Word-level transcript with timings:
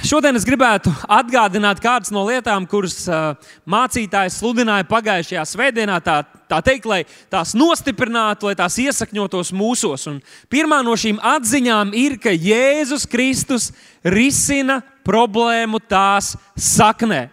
Šodien 0.00 0.32
es 0.38 0.46
gribētu 0.48 0.88
atgādināt 1.12 1.80
kādas 1.84 2.08
no 2.14 2.22
lietām, 2.24 2.64
kuras 2.68 3.02
uh, 3.04 3.34
mācītājs 3.68 4.38
sludināja 4.40 4.86
pagājušajā 4.88 5.42
svētdienā. 5.50 5.98
Tā, 6.00 6.14
tā 6.48 6.60
teikt, 6.64 6.88
lai 6.88 7.02
tās 7.28 7.52
nostiprinātu, 7.52 8.48
lai 8.48 8.56
tās 8.56 8.78
iesakņotos 8.80 9.52
mūsos. 9.52 10.06
Un 10.08 10.22
pirmā 10.52 10.80
no 10.86 10.96
šīm 10.96 11.20
atziņām 11.20 11.92
ir, 12.00 12.16
ka 12.22 12.32
Jēzus 12.32 13.04
Kristus 13.12 13.68
risina 14.00 14.78
problēmu 15.04 15.82
tās 15.84 16.32
saknē. 16.56 17.26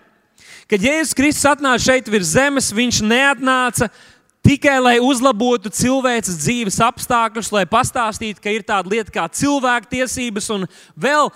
Kad 0.67 0.83
Jēzus 0.83 1.15
Kristus 1.15 1.47
atnāca 1.47 1.85
šeit 1.85 2.11
virs 2.11 2.35
zemes, 2.35 2.73
viņš 2.75 2.99
neatnāca 3.07 3.87
tikai 4.47 4.77
lai 4.79 4.95
uzlabotu 5.03 5.71
cilvēces 5.73 6.39
dzīves 6.39 6.79
apstākļus, 6.85 7.51
lai 7.51 7.65
pastāstītu, 7.67 8.39
ka 8.43 8.53
ir 8.53 8.63
tāda 8.67 8.91
lieta 8.93 9.11
kā 9.11 9.25
cilvēktiesības 9.39 10.49
un 10.55 10.65
vēl 10.95 11.31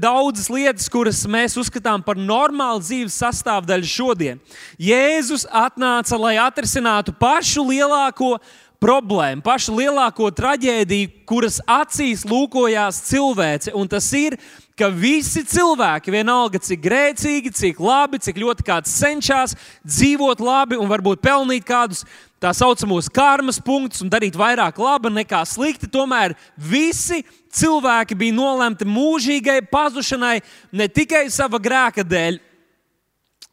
daudzas 0.00 0.48
lietas, 0.52 0.88
kuras 0.92 1.24
mēs 1.28 1.58
uzskatām 1.60 2.04
par 2.04 2.16
normālu 2.16 2.80
dzīves 2.80 3.20
sastāvdaļu 3.20 3.90
šodien. 3.90 4.42
Jēzus 4.80 5.44
atnāca, 5.52 6.16
lai 6.20 6.38
atrisinātu 6.40 7.12
pašu 7.20 7.66
lielāko 7.68 8.38
problēmu, 8.84 9.44
pašu 9.44 9.76
lielāko 9.76 10.30
traģēdiju, 10.34 11.12
kuras 11.28 11.60
acīs 11.68 12.24
lūkojās 12.28 13.00
cilvēce, 13.10 13.72
un 13.76 13.88
tas 13.88 14.08
ir 14.16 14.36
ka 14.78 14.88
visi 14.90 15.44
cilvēki, 15.46 16.12
vienalga 16.12 16.58
cik 16.62 16.82
grēcīgi, 16.82 17.52
cik 17.54 17.80
labi, 17.82 18.18
cik 18.24 18.40
ļoti 18.42 18.66
kāds 18.66 18.94
cenšas 18.98 19.54
dzīvot 19.86 20.42
labi 20.42 20.78
un 20.80 20.90
varbūt 20.90 21.22
pelnīt 21.24 21.66
kādus 21.68 22.02
tā 22.44 22.52
saucamos 22.52 23.08
karmas 23.08 23.56
punktus 23.62 24.02
un 24.04 24.10
darīt 24.12 24.36
vairāk 24.36 24.76
laba 24.82 25.08
nekā 25.12 25.40
slikti. 25.48 25.88
Tomēr 25.88 26.34
visi 26.60 27.22
cilvēki 27.54 28.16
bija 28.18 28.36
nolemti 28.36 28.84
mūžīgai 28.88 29.62
pazušanai 29.70 30.40
ne 30.72 30.88
tikai 30.90 31.24
sava 31.32 31.60
grēka 31.62 32.04
dēļ, 32.04 32.38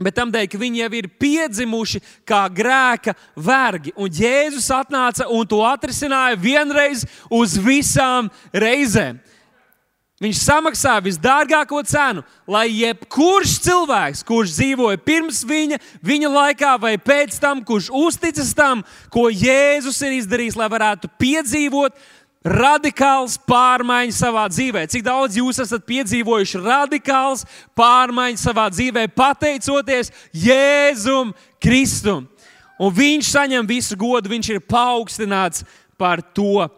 bet 0.02 0.18
tam 0.18 0.34
dēļ, 0.34 0.48
ka 0.52 0.60
viņi 0.60 0.84
jau 0.84 0.92
ir 1.00 1.10
piedzimuši 1.22 2.02
kā 2.28 2.44
grēka 2.52 3.16
vergi. 3.36 3.94
Un 3.96 4.12
Jēzus 4.12 4.68
atnāca 4.76 5.30
un 5.32 5.48
to 5.48 5.62
atrisināja 5.68 6.40
vienreiz 6.42 7.06
uz 7.32 7.56
visām 7.62 8.32
reizēm. 8.52 9.22
Viņš 10.22 10.38
samaksāja 10.38 11.02
visdārgāko 11.02 11.80
cenu, 11.90 12.22
lai 12.46 12.68
jebkurš 12.70 13.56
cilvēks, 13.66 14.22
kurš 14.28 14.54
dzīvoja 14.54 15.00
pirms 15.02 15.40
viņa, 15.50 15.80
viņa 16.06 16.30
laikā 16.30 16.76
vai 16.84 16.94
pēc 17.02 17.40
tam, 17.42 17.64
kurš 17.66 17.88
uzticas 17.90 18.52
tam, 18.54 18.84
ko 19.10 19.32
Jēzus 19.34 19.98
ir 20.06 20.20
izdarījis, 20.20 20.60
lai 20.62 20.70
varētu 20.70 21.10
piedzīvot 21.18 21.98
radikāls 22.46 23.40
pārmaiņas 23.50 24.22
savā 24.22 24.46
dzīvē. 24.54 24.86
Cik 24.94 25.10
daudz 25.10 25.42
jūs 25.42 25.62
esat 25.66 25.90
piedzīvojuši 25.90 26.62
radikāls 26.70 27.46
pārmaiņas 27.78 28.46
savā 28.46 28.70
dzīvē, 28.74 29.08
pateicoties 29.18 30.14
Jēzum 30.38 31.34
Kristum. 31.62 32.28
Un 32.82 32.94
viņš 32.94 33.34
saņem 33.34 33.70
visu 33.70 33.98
godu, 33.98 34.30
viņš 34.30 34.54
ir 34.54 34.66
paaugstināts 34.70 35.66
par 35.98 36.22
to. 36.34 36.70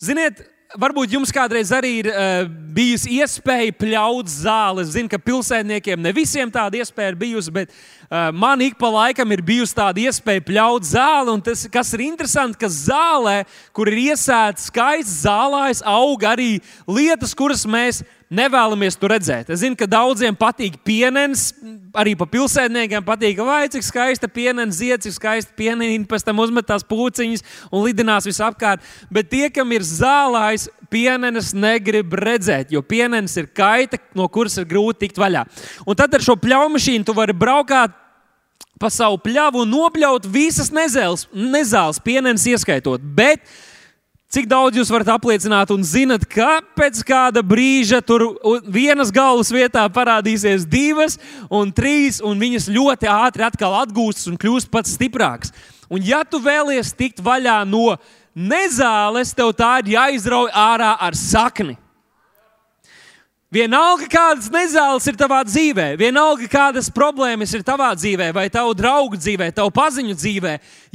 Ziniet, 0.00 0.40
varbūt 0.80 1.14
jums 1.14 1.32
kādreiz 1.34 1.70
arī 1.74 1.90
ir 2.02 2.08
uh, 2.10 2.46
bijusi 2.74 3.18
iespēja 3.20 3.74
pļaut 3.78 4.30
zāli. 4.30 4.84
Es 4.84 4.94
zinu, 4.94 5.10
ka 5.10 5.20
pilsētniekiem 5.22 6.02
ne 6.02 6.12
visiem 6.14 6.50
tāda 6.52 6.80
iespēja 6.80 7.12
ir 7.12 7.18
bijusi, 7.20 7.52
bet 7.54 7.70
uh, 7.70 8.30
man 8.34 8.62
ik 8.64 8.78
pa 8.80 8.90
laikam 8.92 9.34
ir 9.34 9.44
bijusi 9.46 9.76
tāda 9.78 10.02
iespēja 10.06 10.44
pļaut 10.48 10.88
zāli. 10.88 11.36
Tas, 11.46 11.66
kas 11.72 11.94
ir 11.96 12.04
interesanti, 12.08 12.58
ka 12.60 12.70
zālē, 12.70 13.42
kur 13.76 13.90
ir 13.92 14.00
iesēta 14.10 14.62
skaists 14.62 15.22
zālājs, 15.24 15.84
aug 15.86 16.26
arī 16.28 16.58
lietas, 16.90 17.36
kuras 17.38 17.66
mēs 17.66 18.02
nevēlamies 18.34 18.98
tur 19.00 19.14
redzēt. 19.14 19.50
Es 19.54 19.62
zinu, 19.62 19.76
ka 19.78 19.88
daudziem 19.90 20.36
patīk 20.38 20.76
pienens, 20.86 21.48
arī 21.96 22.14
pa 22.18 22.26
pilsētniekiem 22.30 23.04
patīk, 23.06 23.40
vai 23.46 23.64
cik 23.72 23.86
skaista 23.86 24.30
pienens, 24.30 24.80
zieds, 24.80 25.06
cik 25.06 25.16
skaista 25.16 25.56
pieneni, 25.58 26.02
pēc 26.08 26.26
tam 26.26 26.42
uzmetās 26.44 26.86
puciņas 26.88 27.44
un 27.70 27.84
lidinās 27.86 28.28
visapkārt. 28.28 28.84
Bet 29.14 29.30
tie, 29.32 29.48
kam 29.54 29.72
ir 29.76 29.86
zālājs, 29.86 30.68
pienenes 30.92 31.52
negrib 31.56 32.14
redzēt, 32.18 32.72
jo 32.74 32.82
pienenes 32.86 33.34
ir 33.40 33.50
kaita, 33.50 33.98
no 34.14 34.28
kuras 34.30 34.58
ir 34.60 34.68
grūti 34.70 35.06
tikt 35.06 35.20
vaļā. 35.20 35.44
Un 35.86 35.98
tad 35.98 36.14
ar 36.14 36.24
šo 36.24 36.38
pļaumašīnu 36.40 37.06
tu 37.08 37.16
vari 37.16 37.34
braukāt 37.36 37.94
pa 38.80 38.90
savu 38.90 39.20
pļavu 39.22 39.62
un 39.64 39.70
nopļaut 39.70 40.26
visas 40.30 40.72
nezēles, 40.74 41.28
nezāles, 41.32 42.02
pienenes 42.02 42.46
ieskaitot. 42.50 43.02
Bet 43.16 43.44
Cik 44.34 44.48
daudz 44.50 44.74
jūs 44.74 44.88
varat 44.90 45.12
apliecināt 45.14 45.70
un 45.70 45.84
zinat, 45.86 46.24
ka 46.26 46.56
pēc 46.74 47.04
kāda 47.06 47.38
brīža 47.46 48.00
tur 48.02 48.24
vienas 48.66 49.12
galvas 49.14 49.52
vietā 49.54 49.84
parādīsies 49.94 50.64
divas 50.66 51.14
un 51.46 51.70
trīs, 51.70 52.18
un 52.18 52.42
viņas 52.42 52.66
ļoti 52.74 53.06
ātri 53.12 53.44
atkal 53.46 53.76
atgūstas 53.84 54.32
un 54.32 54.40
kļūst 54.42 54.72
pats 54.74 54.96
stiprāks. 54.98 55.54
Un 55.86 56.02
ja 56.02 56.24
tu 56.26 56.42
vēlies 56.42 56.90
tikt 56.98 57.22
vaļā 57.22 57.60
no 57.62 57.94
nezāles, 58.34 59.30
tev 59.38 59.54
tā 59.54 59.76
ir 59.84 59.94
jāizrauj 59.94 60.50
ārā 60.50 60.96
ar 60.98 61.14
sakni. 61.14 61.78
Vienalga, 63.54 64.08
kādas 64.10 64.48
nezāles 64.50 65.04
ir 65.06 65.14
tavā 65.14 65.36
dzīvē, 65.46 65.92
vienalga, 65.94 66.48
kādas 66.50 66.88
problēmas 66.90 67.52
ir 67.54 67.62
tavā 67.62 67.92
dzīvē, 67.94 68.32
vai 68.34 68.48
tavu 68.50 68.72
draugu 68.74 69.14
dzīvē, 69.14 69.46
tavu 69.54 69.70
paziņu 69.70 70.16
dzīvē, 70.18 70.54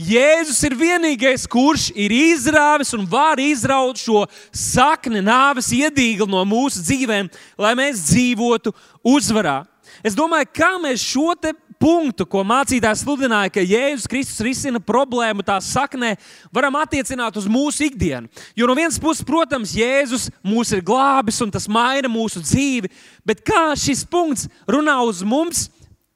Jēzus 0.10 0.60
ir 0.68 0.76
vienīgais, 0.76 1.46
kurš 1.48 1.88
ir 1.96 2.12
izrāvis 2.12 2.92
un 2.98 3.06
var 3.08 3.40
izraut 3.40 4.02
šo 4.04 4.26
sakni, 4.52 5.22
nāves 5.24 5.72
iedīgli 5.72 6.28
no 6.28 6.44
mūsu 6.44 6.84
dzīvēm, 6.84 7.32
lai 7.64 7.72
mēs 7.80 8.04
dzīvotu 8.10 8.76
uzvarā. 9.08 9.62
Es 10.04 10.18
domāju, 10.20 10.52
kā 10.60 10.74
mēs 10.84 11.00
šo 11.00 11.32
punktu, 11.80 12.26
ko 12.28 12.44
mācītājs 12.48 13.04
sludināja, 13.06 13.52
ka 13.56 13.64
Jēzus 13.64 14.08
Kristus 14.12 14.44
risina 14.44 14.82
problēmu 14.84 15.46
tā 15.48 15.58
saknē, 15.64 16.16
varam 16.54 16.76
attiecināt 16.80 17.40
uz 17.40 17.48
mūsu 17.50 17.88
ikdienu. 17.88 18.28
Jo 18.58 18.68
no 18.70 18.76
vienas 18.78 19.00
puses, 19.02 19.26
protams, 19.26 19.76
Jēzus 19.78 20.28
mūs 20.46 20.74
ir 20.76 20.84
glābis 20.86 21.40
un 21.46 21.54
tas 21.54 21.70
maina 21.72 22.12
mūsu 22.12 22.44
dzīvi, 22.44 22.92
bet 23.28 23.46
kā 23.48 23.72
šis 23.80 24.04
punkts 24.08 24.50
runā 24.68 25.00
uz 25.08 25.24
mums, 25.24 25.70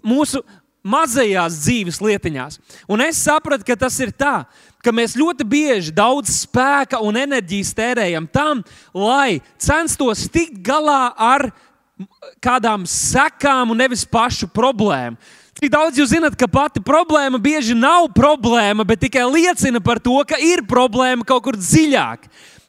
mūsu 0.04 0.44
mazajās 0.84 1.62
dzīves 1.64 2.02
lietiņās. 2.04 2.60
Un 2.92 3.02
es 3.06 3.22
sapratu, 3.24 3.64
ka 3.68 3.78
tas 3.80 3.96
ir 4.04 4.12
tā, 4.12 4.44
ka 4.84 4.92
mēs 4.92 5.16
ļoti 5.16 5.46
bieži 5.48 5.94
daudz 5.96 6.42
spēka 6.44 7.00
un 7.00 7.18
enerģijas 7.22 7.72
tērējam 7.78 8.28
tam, 8.28 8.66
lai 8.92 9.40
censtos 9.56 10.28
tikt 10.32 10.60
galā 10.66 11.14
ar 11.16 11.48
kādām 12.44 12.84
sekām 12.90 13.72
un 13.72 13.80
nevis 13.80 14.04
pašu 14.04 14.50
problēmu. 14.52 15.16
Cik 15.64 15.72
daudz 15.72 15.96
jūs 15.96 16.10
zinat, 16.12 16.34
ka 16.36 16.44
pati 16.52 16.82
problēma 16.84 17.40
bieži 17.40 17.72
nav 17.72 18.10
problēma, 18.12 18.84
bet 18.84 19.00
tikai 19.00 19.22
liecina 19.32 19.80
par 19.80 20.02
to, 20.04 20.18
ka 20.28 20.36
ir 20.36 20.60
problēma 20.68 21.24
kaut 21.24 21.46
kur 21.46 21.56
dziļāk. 21.56 22.26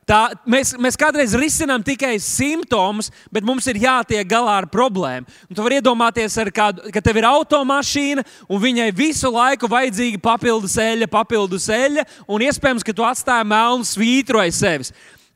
Tā, 0.07 0.19
mēs, 0.47 0.71
mēs 0.79 0.95
kādreiz 0.95 1.35
risinām 1.35 1.83
tikai 1.83 2.13
simptomus, 2.23 3.09
bet 3.35 3.43
mums 3.43 3.67
ir 3.67 3.81
jātiek 3.83 4.23
galā 4.31 4.61
ar 4.61 4.69
problēmu. 4.71 5.27
Un 5.51 5.59
tu 5.59 5.67
vari 5.67 5.81
iedomāties, 5.81 6.39
kādu, 6.55 6.87
ka 6.95 7.03
tev 7.03 7.19
ir 7.19 7.27
automašīna, 7.33 8.23
un 8.47 8.63
viņai 8.63 8.87
visu 8.95 9.33
laiku 9.35 9.67
vajadzīga 9.75 10.23
papildus 10.23 10.79
eļļa, 10.79 11.11
papildus 11.11 11.67
eļļa, 11.75 12.07
un 12.31 12.47
iespējams, 12.47 12.87
ka 12.87 12.95
tu 12.95 13.09
atstāji 13.11 13.51
melnu 13.57 13.91
svītru 13.91 14.45
aiz 14.45 14.63
sevis. 14.63 14.95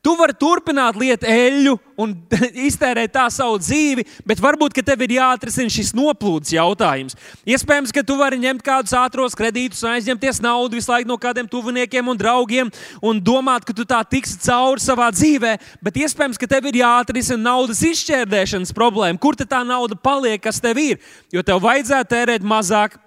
Tu 0.09 0.15
vari 0.17 0.33
turpināt 0.33 0.95
lietot 0.97 1.27
eļļu 1.29 1.75
un 2.01 2.15
iztērēt 2.67 3.11
tā 3.13 3.27
savu 3.29 3.59
dzīvi, 3.61 4.01
bet 4.25 4.39
varbūt 4.41 4.79
tev 4.81 5.03
ir 5.05 5.11
jāatrisina 5.19 5.69
šis 5.69 5.91
noplūdes 5.93 6.49
jautājums. 6.55 7.13
Iespējams, 7.45 7.93
ka 7.93 8.01
tu 8.01 8.15
vari 8.17 8.39
ņemt 8.41 8.63
kādus 8.65 8.95
ātros 8.97 9.37
kredītus 9.37 9.83
aizņemties 9.85 10.41
naudu 10.41 10.79
visu 10.79 10.89
laiku 10.89 11.11
no 11.11 11.17
kādiem 11.21 11.45
tuviniekiem 11.51 12.09
un 12.09 12.17
draugiem 12.17 12.71
un 13.05 13.19
domāt, 13.21 13.67
ka 13.67 13.75
tu 13.77 13.85
tā 13.85 13.99
tiksi 14.01 14.39
cauri 14.47 14.81
savā 14.81 15.11
dzīvē, 15.13 15.51
bet 15.85 16.01
iespējams, 16.01 16.41
ka 16.41 16.49
tev 16.49 16.71
ir 16.71 16.79
jāatrisina 16.81 17.43
naudas 17.51 17.83
izšķērdēšanas 17.85 18.73
problēma. 18.73 19.21
Kur 19.21 19.37
tā 19.37 19.61
nauda 19.61 19.93
paliek, 19.93 20.41
kas 20.41 20.57
tev 20.63 20.81
ir? 20.81 20.97
Jo 21.29 21.45
tev 21.45 21.61
vajadzētu 21.67 22.15
tērēt 22.15 22.49
mazāk 22.49 22.97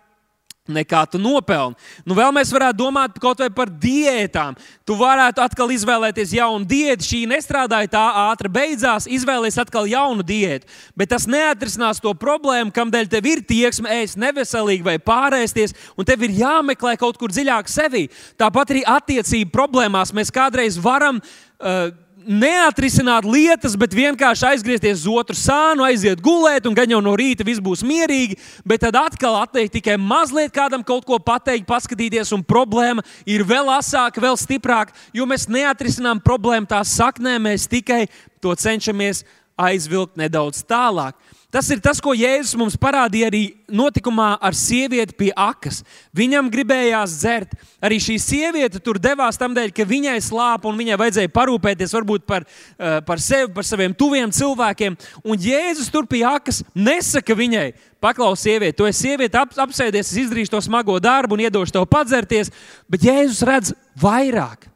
nekā 0.71 1.03
tu 1.11 1.19
nopelni. 1.19 1.75
Nu, 2.07 2.15
vēl 2.15 2.31
mēs 2.35 2.53
varētu 2.55 2.79
domāt 2.79 3.17
kaut 3.23 3.41
vai 3.43 3.49
par 3.51 3.71
diētām. 3.83 4.55
Tu 4.87 4.95
varētu 4.99 5.43
atkal 5.43 5.73
izvēlēties 5.75 6.35
jaunu 6.37 6.69
diētu. 6.69 7.07
Šī 7.09 7.23
nestrādāja 7.31 7.91
tā 7.91 8.03
ātri, 8.29 8.51
beidzās, 8.53 9.09
izvēlēties 9.11 9.59
atkal 9.65 9.91
jaunu 9.91 10.23
diētu. 10.27 10.71
Bet 10.99 11.11
tas 11.11 11.27
neatrisinās 11.27 12.03
to 12.03 12.15
problēmu, 12.15 12.71
kādēļ 12.75 13.11
tev 13.11 13.27
ir 13.33 13.43
tieksme 13.49 13.91
ēst 14.03 14.21
neveselīgi 14.23 14.87
vai 14.87 14.99
pārēsties, 15.03 15.75
un 15.99 16.07
tev 16.07 16.23
ir 16.29 16.39
jāmeklē 16.45 16.95
kaut 17.01 17.19
kur 17.19 17.35
dziļāk 17.35 17.71
sevī. 17.71 18.07
Tāpat 18.39 18.77
arī 18.77 18.87
attiecību 18.87 19.51
problēmās 19.55 20.15
mēs 20.15 20.31
kādreiz 20.35 20.79
varam. 20.79 21.19
Uh, 21.63 21.91
neatrisināt 22.27 23.27
lietas, 23.29 23.75
bet 23.79 23.95
vienkārši 23.97 24.47
aizgriezties 24.53 25.03
uz 25.03 25.09
otru 25.11 25.37
sānu, 25.39 25.85
aiziet 25.87 26.23
gulēt, 26.23 26.67
un 26.69 26.77
gan 26.77 26.91
jau 26.91 27.01
no 27.05 27.15
rīta 27.19 27.47
viss 27.47 27.63
būs 27.63 27.85
mierīgi, 27.87 28.39
bet 28.69 28.85
tad 28.85 28.99
atkal 29.01 29.37
atteikt 29.41 29.77
tikai 29.79 29.99
mazliet 30.01 30.55
kādam 30.55 30.85
kaut 30.87 31.07
ko 31.09 31.19
pateikt, 31.23 31.67
paskatīties, 31.69 32.33
un 32.37 32.45
problēma 32.47 33.05
ir 33.27 33.45
vēl 33.49 33.71
asāka, 33.75 34.23
vēl 34.23 34.39
stiprāka, 34.41 34.97
jo 35.15 35.27
mēs 35.29 35.49
neatrisinām 35.53 36.23
problēmu 36.25 36.71
tās 36.71 36.95
saknē, 36.99 37.39
mēs 37.43 37.69
tikai 37.71 38.07
to 38.43 38.55
cenšamies 38.59 39.25
aizvilkt 39.61 40.19
nedaudz 40.21 40.65
tālāk. 40.67 41.17
Tas 41.53 41.67
ir 41.69 41.83
tas, 41.85 41.99
ko 42.01 42.15
Jēzus 42.17 42.57
mums 42.57 42.79
parādīja 42.81 43.27
arī 43.29 43.43
notikumā 43.69 44.39
ar 44.41 44.55
sievieti 44.57 45.13
pie 45.19 45.27
akas. 45.37 45.83
Viņam 46.17 46.47
gribējās 46.49 47.19
dzert. 47.21 47.51
Arī 47.85 47.99
šī 48.01 48.15
sieviete 48.25 48.81
tur 48.81 48.97
devās 48.97 49.37
tam 49.37 49.53
dēļ, 49.53 49.75
ka 49.77 49.85
viņai 49.85 50.15
slāpa 50.25 50.71
un 50.71 50.81
viņai 50.81 50.97
vajadzēja 51.03 51.33
parūpēties 51.35 51.93
varbūt 51.93 52.25
par, 52.25 52.47
eh, 52.49 53.03
par 53.05 53.21
sevi, 53.21 53.53
par 53.53 53.69
saviem 53.69 53.93
tuviem 53.93 54.33
cilvēkiem. 54.33 54.97
Un 55.29 55.37
Jēzus 55.37 55.91
tur 55.93 56.07
pie 56.07 56.23
akas 56.25 56.63
nesaka 56.75 57.37
viņai, 57.37 57.75
paklaus, 58.01 58.41
sieviete, 58.41 58.77
tu 58.77 58.89
esi 58.89 59.13
sieviete, 59.13 59.37
ap, 59.37 59.53
apsēdies, 59.53 60.09
es 60.09 60.25
izdarīšu 60.25 60.57
to 60.57 60.61
smago 60.65 60.99
darbu 60.99 61.37
un 61.37 61.45
iedošu 61.45 61.73
tev 61.73 61.85
padzerties. 61.85 62.51
Bet 62.89 63.05
Jēzus 63.05 63.45
redz 63.45 63.75
vairāk. 64.01 64.73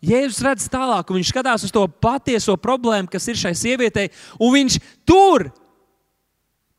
Jēzus 0.00 0.40
redz 0.40 0.66
tālāk, 0.72 1.10
un 1.10 1.20
viņš 1.20 1.28
skatās 1.28 1.62
uz 1.62 1.70
to 1.70 1.86
patieso 1.86 2.56
problēmu, 2.56 3.10
kas 3.10 3.28
ir 3.28 3.34
šai 3.34 3.52
sievietei, 3.52 4.08
un 4.40 4.54
viņš 4.54 4.80
tur 5.04 5.52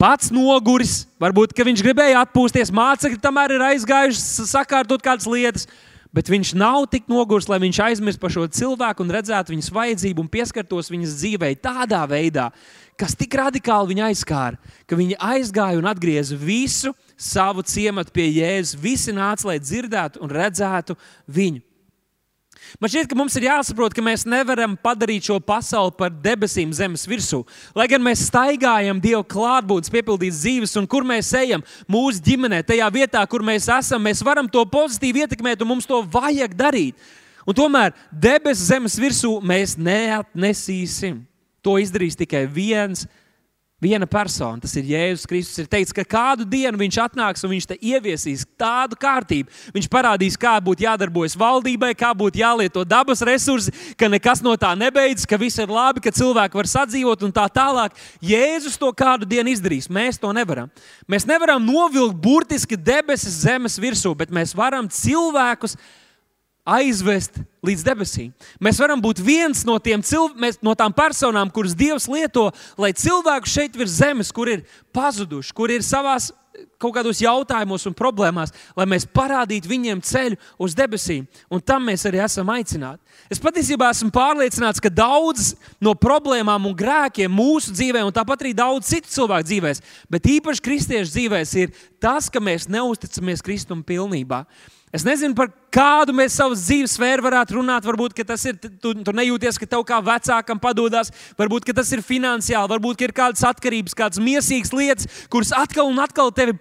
pats 0.01 0.31
noguris. 0.33 1.05
Varbūt 1.21 1.57
viņš 1.57 1.83
gribēja 1.85 2.23
atpūsties, 2.23 2.73
mācekļi 2.73 3.21
tamēr 3.21 3.57
ir 3.57 3.67
aizgājuši 3.73 4.47
sakārtot 4.47 5.03
kādas 5.03 5.29
lietas. 5.29 5.67
Bet 6.15 6.29
viņš 6.31 6.53
nav 6.57 6.85
tik 6.89 7.09
noguris, 7.11 7.49
lai 7.51 7.59
viņš 7.61 7.79
aizmirst 7.83 8.21
par 8.21 8.31
šo 8.33 8.45
cilvēku 8.47 9.03
un 9.03 9.11
redzētu 9.11 9.51
viņas 9.53 9.67
vajadzību 9.75 10.23
un 10.23 10.29
pieskartos 10.31 10.89
viņas 10.89 11.17
dzīvei 11.19 11.57
tādā 11.59 11.99
veidā, 12.09 12.47
kas 12.97 13.13
tik 13.19 13.35
radikāli 13.37 13.91
viņu 13.91 14.05
aizskāra, 14.07 14.57
ka 14.87 14.97
viņi 14.97 15.19
aizgāja 15.19 15.77
un 15.77 15.89
atgrieza 15.91 16.39
visu 16.39 16.93
savu 17.19 17.61
ciematu 17.67 18.15
pie 18.15 18.29
Jēzus. 18.39 18.79
Visi 18.81 19.13
nāca, 19.13 19.51
lai 19.51 19.59
dzirdētu 19.59 20.23
un 20.23 20.31
redzētu 20.31 20.95
viņu. 21.27 21.66
Man 22.81 22.91
šķiet, 22.91 23.07
ka 23.09 23.17
mums 23.17 23.35
ir 23.39 23.47
jāsaprot, 23.47 23.93
ka 23.95 24.03
mēs 24.05 24.25
nevaram 24.29 24.75
padarīt 24.79 25.29
šo 25.29 25.37
pasauli 25.43 25.93
par 25.97 26.11
debesīm 26.11 26.73
zemes 26.75 27.05
virsū. 27.09 27.43
Lai 27.77 27.87
gan 27.91 28.03
mēs 28.03 28.25
staigājam 28.29 29.01
Dieva 29.03 29.23
klātbūtnes, 29.25 29.93
piepildītas 29.93 30.41
dzīves, 30.43 30.75
un 30.81 30.89
kur 30.89 31.07
mēs 31.07 31.31
ejam 31.39 31.63
mūsu 31.91 32.23
ģimenē, 32.25 32.63
tajā 32.67 32.89
vietā, 32.93 33.23
kur 33.29 33.45
mēs 33.45 33.69
esam, 33.77 34.03
mēs 34.05 34.23
varam 34.25 34.49
to 34.51 34.65
pozitīvi 34.69 35.25
ietekmēt, 35.25 35.63
un 35.63 35.73
mums 35.73 35.89
to 35.89 36.01
vajag 36.13 36.57
darīt. 36.57 37.07
Un 37.47 37.55
tomēr 37.55 37.95
debesu 38.11 38.67
zemes 38.67 38.97
virsū 38.99 39.37
mēs 39.39 39.77
neatnesīsim. 39.79 41.21
To 41.63 41.77
izdarīs 41.81 42.19
tikai 42.19 42.45
viens 42.47 43.07
Viena 43.77 44.07
persona, 44.09 44.57
tas 44.57 44.71
ir 44.73 44.87
Jēzus 44.89 45.27
Kristus, 45.29 45.59
ir 45.61 45.67
teicis, 45.69 45.93
ka 45.93 46.01
kādu 46.01 46.47
dienu 46.49 46.79
viņš 46.81 46.95
atnāks 47.03 47.43
un 47.45 47.51
viņš 47.51 47.65
te 47.69 47.75
ieviesīs 47.77 48.47
tādu 48.57 48.97
kārtību. 48.97 49.53
Viņš 49.75 49.87
parādīs, 49.93 50.37
kā 50.41 50.55
būtu 50.65 50.81
jādarbojas 50.81 51.35
valdībai, 51.37 51.91
kā 51.93 52.09
būtu 52.17 52.41
jālieto 52.41 52.81
dabas 52.81 53.21
resursi, 53.21 53.69
ka 53.93 54.09
nekas 54.09 54.41
no 54.41 54.55
tā 54.57 54.71
nebeidzas, 54.73 55.29
ka 55.29 55.37
viss 55.37 55.61
ir 55.61 55.69
labi, 55.69 56.01
ka 56.01 56.09
cilvēki 56.09 56.57
var 56.57 56.71
sadzīvot 56.71 57.27
un 57.27 57.35
tā 57.37 57.45
tālāk. 57.53 57.93
Jēzus 58.17 58.79
to 58.81 58.89
kādu 58.97 59.29
dienu 59.29 59.53
izdarīs. 59.53 59.91
Mēs 59.93 60.17
to 60.17 60.33
nevaram. 60.33 60.73
Mēs 61.05 61.29
nevaram 61.29 61.61
novilkt 61.61 62.17
burtiski 62.17 62.81
debesis 62.81 63.43
zemes 63.45 63.77
virsū, 63.77 64.15
bet 64.17 64.33
mēs 64.33 64.57
varam 64.57 64.89
cilvēkus 64.89 65.77
aizvest 66.67 67.39
līdz 67.65 67.85
debesīm. 67.87 68.33
Mēs 68.63 68.79
varam 68.81 69.01
būt 69.03 69.21
viens 69.23 69.63
no, 69.67 69.77
cilv... 69.79 70.35
no 70.61 70.75
tām 70.77 70.95
personām, 70.95 71.51
kuras 71.53 71.75
Dievs 71.77 72.09
lieto, 72.11 72.49
lai 72.79 72.91
cilvēku 72.95 73.49
šeit 73.49 73.77
virs 73.79 73.99
zemes, 74.01 74.33
kur 74.35 74.51
ir 74.51 74.65
pazuduši, 74.95 75.55
kur 75.55 75.71
ir 75.71 75.85
savās 75.85 76.31
kaut 76.81 76.93
kādos 76.95 77.19
jautājumos 77.21 77.85
un 77.89 77.95
problēmās, 77.97 78.53
lai 78.77 78.85
mēs 78.89 79.05
parādītu 79.13 79.69
viņiem 79.69 80.01
ceļu 80.05 80.37
uz 80.61 80.75
debesīm. 80.77 81.25
Un 81.53 81.61
tam 81.61 81.85
mēs 81.89 82.05
arī 82.09 82.21
esam 82.23 82.49
aicināti. 82.53 83.01
Es 83.33 83.41
patiesībā 83.41 83.89
esmu 83.93 84.11
pārliecināts, 84.13 84.81
ka 84.81 84.91
daudzas 84.93 85.55
no 85.83 85.93
problēmām 85.97 86.69
un 86.69 86.77
grēkiem 86.77 87.33
mūsu 87.33 87.73
dzīvē, 87.75 88.03
un 88.05 88.15
tāpat 88.15 88.45
arī 88.45 88.55
daudz 88.57 88.89
citu 88.89 89.11
cilvēku 89.13 89.49
dzīvēs, 89.51 89.83
bet 90.09 90.31
īpaši 90.37 90.65
kristiešu 90.69 91.13
dzīvēs, 91.13 91.53
ir 91.61 91.75
tas, 92.01 92.29
ka 92.29 92.41
mēs 92.43 92.69
neusticamies 92.71 93.45
Kristum 93.45 93.85
pilnībā. 93.85 94.45
Es 94.95 95.03
nezinu, 95.03 95.35
par 95.35 95.49
kādu 95.73 96.13
mēs 96.15 96.37
savas 96.39 96.61
dzīves 96.63 96.93
sfēru 96.95 97.25
varētu 97.25 97.57
runāt. 97.57 97.83
Varbūt 97.83 98.21
tas 98.23 98.45
ir, 98.47 98.55
tu, 98.55 98.93
tu 98.95 99.13
nejūties, 99.15 99.59
ka 99.59 99.67
tev 99.67 99.83
kā 99.87 99.99
vecākam 99.99 100.61
padodas, 100.63 101.11
varbūt 101.39 101.67
tas 101.75 101.91
ir 101.91 102.03
finansiāli, 102.05 102.71
varbūt 102.71 103.03
ir 103.03 103.13
kādas 103.15 103.43
atkarības, 103.49 103.97
kādas 103.97 104.23
mīsīgas 104.23 104.71
lietas, 104.71 105.11
kuras 105.33 105.51
atkal 105.51 105.91
un 105.91 105.99
atkal 105.99 106.31
tevi 106.31 106.55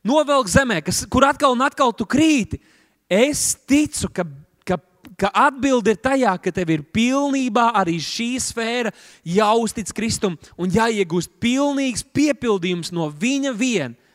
novelk 0.00 0.48
zemē, 0.48 0.80
kas, 0.86 1.04
kur 1.12 1.28
atkal 1.28 1.52
un 1.52 1.66
atkal 1.66 1.92
tu 1.92 2.08
krīti. 2.08 2.56
Es 3.04 3.52
ticu, 3.68 4.08
ka, 4.16 4.24
ka, 4.64 4.80
ka 5.20 5.32
atbilde 5.44 5.92
ir 5.92 6.00
tajā, 6.00 6.38
ka 6.40 6.52
tev 6.56 6.72
ir 6.72 6.88
pilnībā 6.88 7.68
arī 7.76 7.98
šī 8.00 8.30
sfēra 8.48 8.96
jāuztic 9.28 9.92
Kristum 9.92 10.40
un 10.56 10.72
jāiegūst 10.72 11.36
pilnīgs 11.36 12.08
piepildījums 12.16 12.96
no 12.96 13.12
viņa 13.12 13.52
viena. 13.52 14.07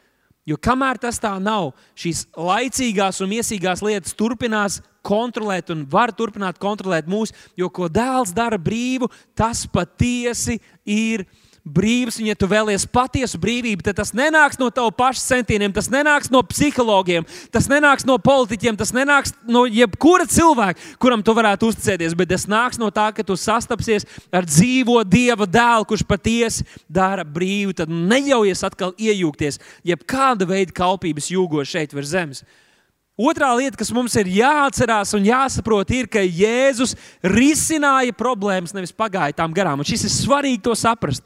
Jo 0.46 0.58
kamēr 0.60 1.00
tas 1.00 1.22
tā 1.24 1.32
nav, 1.40 1.72
šīs 1.96 2.26
laicīgās 2.36 3.22
un 3.24 3.32
iesīgās 3.38 3.84
lietas 3.86 4.16
turpinās 4.20 4.82
kontrolēt 5.04 5.72
un 5.72 5.86
var 5.92 6.12
turpināt 6.16 6.60
kontrolēt 6.60 7.08
mūs, 7.12 7.32
jo 7.60 7.70
ko 7.72 7.88
dēls 7.92 8.36
dara 8.36 8.60
brīvu, 8.60 9.10
tas 9.36 9.66
patiesi 9.68 10.60
ir 10.84 11.24
brīvs, 11.24 11.43
un 11.64 12.28
ja 12.28 12.36
tu 12.36 12.48
vēlies 12.48 12.84
patiesu 12.92 13.40
brīvību, 13.40 13.84
tad 13.84 13.96
tas 13.96 14.12
nenāks 14.12 14.60
no 14.60 14.70
tava 14.70 14.92
paša 14.92 15.22
centieniem, 15.22 15.72
tas 15.72 15.88
nenāks 15.88 16.30
no 16.30 16.42
psihologiem, 16.44 17.24
tas 17.52 17.70
nenāks 17.72 18.04
no 18.06 18.18
politiķiem, 18.20 18.76
tas 18.76 18.92
nenāks 18.92 19.32
no 19.48 19.64
jebkura 19.66 20.28
cilvēka, 20.28 20.80
kuram 21.00 21.24
tu 21.24 21.32
varētu 21.32 21.72
uzticēties, 21.72 22.18
bet 22.20 22.34
tas 22.34 22.48
nāks 22.52 22.78
no 22.78 22.92
tā, 22.92 23.14
ka 23.16 23.24
tu 23.24 23.38
sastapsies 23.40 24.04
ar 24.32 24.44
dzīvo 24.44 25.00
Dieva 25.08 25.48
dēlu, 25.48 25.88
kurš 25.88 26.04
patiesi 26.04 26.68
dara 26.90 27.24
brīvu. 27.24 27.74
Tad 27.80 27.88
neļaujies 27.88 28.64
atkal 28.68 28.92
iejūgties 29.00 29.62
jebkāda 29.88 30.46
veida 30.50 30.76
kalpības 30.76 31.32
jūgos 31.32 31.72
šeit 31.72 31.96
virs 31.96 32.12
zemes. 32.12 32.44
Otrā 33.14 33.52
lieta, 33.56 33.78
kas 33.78 33.92
mums 33.94 34.16
ir 34.18 34.28
jāatcerās 34.42 35.14
un 35.14 35.28
jāsaprot, 35.28 35.92
ir, 35.94 36.08
ka 36.10 36.24
Jēzus 36.26 36.96
risināja 37.22 38.12
problēmas, 38.18 38.74
nevis 38.74 38.92
pagāja 38.92 39.38
tām 39.38 39.54
garām. 39.54 39.80
Un 39.80 39.88
šis 39.88 40.08
ir 40.10 40.12
svarīgi 40.12 40.64
to 40.66 40.74
saprast. 40.76 41.24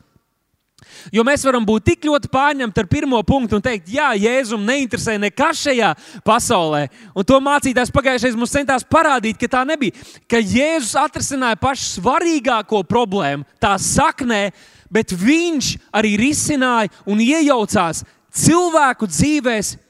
Jo 1.13 1.23
mēs 1.27 1.45
varam 1.47 1.65
būt 1.65 1.85
tik 1.91 2.07
ļoti 2.07 2.29
pārņemti 2.31 2.81
ar 2.83 2.89
pirmo 2.89 3.19
punktu 3.27 3.57
un 3.57 3.63
teikt, 3.63 3.89
jā, 3.91 4.09
Jēzum 4.19 4.65
neinteresē 4.67 5.17
nekas 5.21 5.61
šajā 5.65 5.93
pasaulē. 6.27 6.87
Un 7.15 7.27
to 7.27 7.39
mācītājs 7.43 7.93
pagājušajā 7.95 8.37
mums 8.39 8.55
centās 8.55 8.85
parādīt, 8.87 9.39
ka 9.39 9.49
tā 9.57 9.63
nebija. 9.67 9.95
Ka 10.29 10.41
Jēzus 10.41 10.97
atrisināja 10.99 11.59
pašu 11.61 11.97
svarīgāko 11.97 12.83
problēmu, 12.87 13.47
tā 13.61 13.75
saknē, 13.81 14.51
bet 14.91 15.15
viņš 15.15 15.73
arī 15.95 16.15
risināja 16.19 16.93
un 17.07 17.23
iejaucās 17.23 18.03
cilvēku 18.37 19.09
dzīvēm 19.09 19.86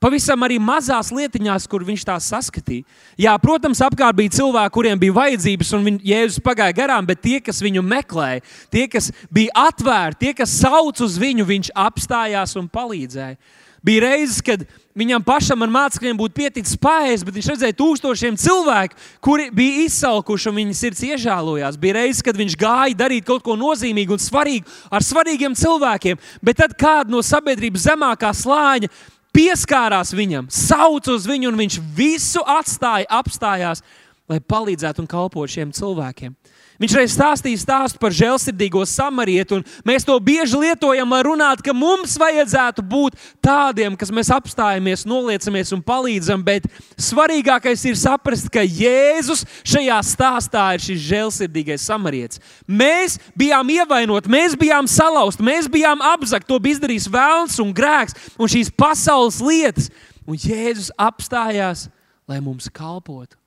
Pavisam 0.00 0.40
arī 0.46 0.56
mazās 0.56 1.10
lietiņās, 1.12 1.66
kur 1.68 1.82
viņš 1.84 2.06
tās 2.08 2.30
saskatīja. 2.32 2.86
Jā, 3.20 3.34
protams, 3.42 3.82
apkārt 3.84 4.16
bija 4.16 4.32
cilvēki, 4.38 4.72
kuriem 4.72 5.00
bija 5.02 5.12
vajadzības, 5.18 5.72
un 5.76 5.84
viņi, 5.90 6.00
Jēzus 6.08 6.40
pagāja 6.44 6.72
garām, 6.78 7.04
bet 7.04 7.20
tie, 7.20 7.36
kas 7.44 7.60
viņu 7.60 7.82
meklēja, 7.84 8.40
tie, 8.72 8.86
kas 8.88 9.10
bija 9.28 9.52
atvērti, 9.68 10.22
tie, 10.24 10.32
kas 10.38 10.56
sauc 10.62 11.04
uz 11.04 11.18
viņu, 11.20 11.44
viņš 11.52 11.72
apstājās 11.76 12.56
un 12.56 12.70
palīdzēja. 12.72 13.36
Bija 13.84 14.06
reizes, 14.06 14.40
kad 14.44 14.64
viņam 14.96 15.22
pašam 15.24 15.62
ar 15.64 15.70
mācekļiem 15.72 16.16
būtu 16.16 16.36
pieticis 16.36 16.80
pāriest, 16.80 17.24
bet 17.24 17.36
viņš 17.36 17.52
redzēja 17.52 17.76
tūkstošiem 17.76 18.40
cilvēku, 18.40 18.96
kuri 19.24 19.48
bija 19.56 19.86
izsalkuši 19.86 20.50
un 20.50 20.58
viņa 20.62 20.80
sirds 20.80 21.04
iežēlojās. 21.12 21.80
Bija 21.80 22.00
reizes, 22.00 22.24
kad 22.24 22.40
viņš 22.40 22.56
gāja 22.60 22.96
darīt 23.04 23.28
kaut 23.28 23.44
ko 23.44 23.56
nozīmīgu 23.56 24.16
un 24.16 24.20
svarīgu 24.20 24.68
ar 24.92 25.04
svarīgiem 25.04 25.56
cilvēkiem, 25.56 26.20
bet 26.44 26.60
tad 26.60 26.76
kāda 26.76 27.12
no 27.12 27.24
sabiedrības 27.24 27.88
zemākā 27.88 28.34
slāņa 28.36 28.92
pieskārās 29.34 30.14
viņam, 30.16 30.48
sauc 30.52 31.08
uz 31.12 31.26
viņu, 31.28 31.50
un 31.52 31.60
viņš 31.60 31.80
visu 31.96 32.42
atstāja, 32.46 33.08
apstājās, 33.20 33.84
lai 34.30 34.40
palīdzētu 34.40 35.04
un 35.04 35.10
kalpotu 35.10 35.56
šiem 35.56 35.74
cilvēkiem. 35.76 36.36
Viņš 36.80 36.94
reiz 36.96 37.12
stāstīja 37.12 37.60
stāstu 37.60 38.00
par 38.00 38.14
žēlsirdīgo 38.16 38.80
samarietu, 38.88 39.58
un 39.58 39.64
mēs 39.84 40.06
to 40.08 40.14
bieži 40.24 40.56
lietojam, 40.62 41.10
lai 41.12 41.20
runātu, 41.26 41.66
ka 41.66 41.74
mums 41.76 42.14
vajadzētu 42.20 42.80
būt 42.88 43.18
tādiem, 43.44 43.98
kas 44.00 44.08
mēs 44.16 44.30
apstājamies, 44.32 45.04
noliecamies 45.04 45.74
un 45.76 45.82
palīdzam. 45.84 46.40
Bet 46.46 46.70
svarīgākais 46.96 47.84
ir 47.90 47.98
saprast, 48.00 48.48
ka 48.52 48.64
Jēzus 48.64 49.44
šajā 49.60 49.98
stāstā 50.08 50.64
ir 50.78 50.84
šis 50.86 51.02
žēlsirdīgais 51.10 51.84
samarietis. 51.84 52.40
Mēs 52.64 53.18
bijām 53.36 53.74
ievainoti, 53.76 54.32
mēs 54.32 54.56
bijām 54.56 54.88
salauzti, 54.88 55.44
mēs 55.44 55.68
bijām 55.68 56.00
apzakti. 56.14 56.48
To 56.48 56.56
bija 56.64 56.78
izdarījis 56.78 57.10
vēlns 57.12 57.58
un 57.60 57.74
grēks 57.76 58.16
un 58.40 58.48
šīs 58.48 58.72
pasaules 58.72 59.42
lietas. 59.44 59.92
Un 60.24 60.40
Jēzus 60.40 60.94
apstājās, 60.96 61.90
lai 62.30 62.40
mums 62.40 62.72
kalpotu. 62.72 63.39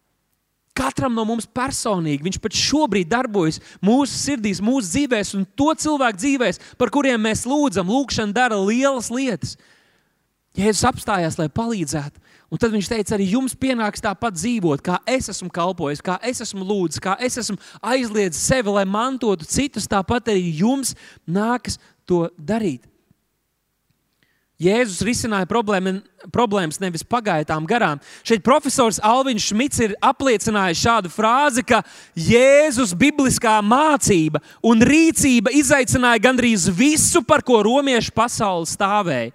Katram 0.74 1.14
no 1.14 1.22
mums 1.30 1.46
personīgi 1.46 2.26
viņš 2.26 2.40
pat 2.42 2.56
šobrīd 2.58 3.10
darbojas 3.12 3.60
mūsu 3.84 4.18
sirdīs, 4.18 4.62
mūsu 4.64 4.90
dzīvēs, 4.90 5.36
un 5.38 5.46
to 5.58 5.70
cilvēku 5.78 6.18
dzīvēs, 6.18 6.60
par 6.82 6.90
kuriem 6.94 7.22
mēs 7.22 7.46
lūdzam. 7.46 7.92
Lūkšana 7.94 8.34
dara 8.34 8.58
lielas 8.58 9.12
lietas. 9.14 9.54
Jēzus 10.58 10.86
apstājās, 10.90 11.38
lai 11.38 11.50
palīdzētu. 11.50 12.22
Un 12.54 12.62
tad 12.62 12.74
viņš 12.74 12.90
teica, 12.90 13.16
arī 13.16 13.32
jums 13.32 13.56
pienāks 13.58 14.02
tāpat 14.06 14.36
dzīvot, 14.38 14.82
kā 14.86 15.00
es 15.10 15.30
esmu 15.34 15.50
kalpojis, 15.54 16.04
kā 16.06 16.20
es 16.22 16.42
esmu 16.46 16.62
lūdzis, 16.70 17.02
kā 17.02 17.16
es 17.18 17.40
esmu 17.42 17.58
aizliedzis 17.82 18.46
sevi, 18.46 18.70
lai 18.76 18.86
mantotu 18.86 19.48
citus. 19.50 19.90
Tāpat 19.90 20.30
arī 20.34 20.52
jums 20.60 20.94
nākas 21.26 21.80
to 22.06 22.28
darīt. 22.38 22.86
Jēzus 24.62 25.02
risināja 25.02 25.48
problēmu, 25.50 25.96
problēmas 26.32 26.78
nevis 26.80 27.02
pagaidām 27.04 27.66
garām. 27.68 28.02
Šeit 28.22 28.44
profesors 28.46 29.00
Alvins 29.04 29.48
Šmits 29.50 29.82
ir 29.82 29.96
apliecinājis 29.98 30.84
šādu 30.84 31.12
frāzi, 31.12 31.64
ka 31.66 31.82
Jēzus 32.14 32.94
bibliskā 32.94 33.58
mācība 33.66 34.44
un 34.62 34.86
rīcība 34.86 35.52
izaicināja 35.58 36.22
gandrīz 36.28 36.68
visu, 36.70 37.24
par 37.26 37.42
ko 37.42 37.64
romiešu 37.66 38.14
pasaule 38.16 38.70
stāvēja. 38.70 39.34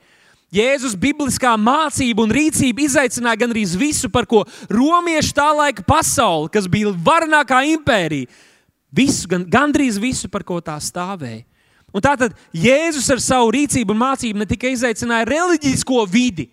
Jēzus 0.55 0.95
bibliskā 0.97 1.51
mācība 1.61 2.25
un 2.25 2.33
rīcība 2.33 2.87
izaicināja 2.87 3.43
gandrīz 3.43 3.75
visu, 3.77 4.09
par 4.09 4.25
ko 4.25 4.47
romieši 4.73 5.35
tā 5.37 5.51
laika 5.53 5.85
pasaule, 5.85 6.49
kas 6.49 6.71
bija 6.71 6.95
varenākā 6.95 7.67
impērija, 7.75 8.31
visu, 8.95 9.29
gan, 9.29 9.45
gandrīz 9.45 9.99
visu, 10.01 10.31
par 10.33 10.47
ko 10.49 10.63
tā 10.65 10.79
stāvēja. 10.81 11.45
Un 11.99 12.05
tātad 12.05 12.37
Jēzus 12.55 13.09
ar 13.11 13.23
savu 13.23 13.51
rīcību 13.57 13.91
un 13.95 13.99
mācību 14.05 14.39
ne 14.39 14.47
tikai 14.47 14.71
izaicināja 14.77 15.27
reliģisko 15.27 16.05
vidi, 16.07 16.47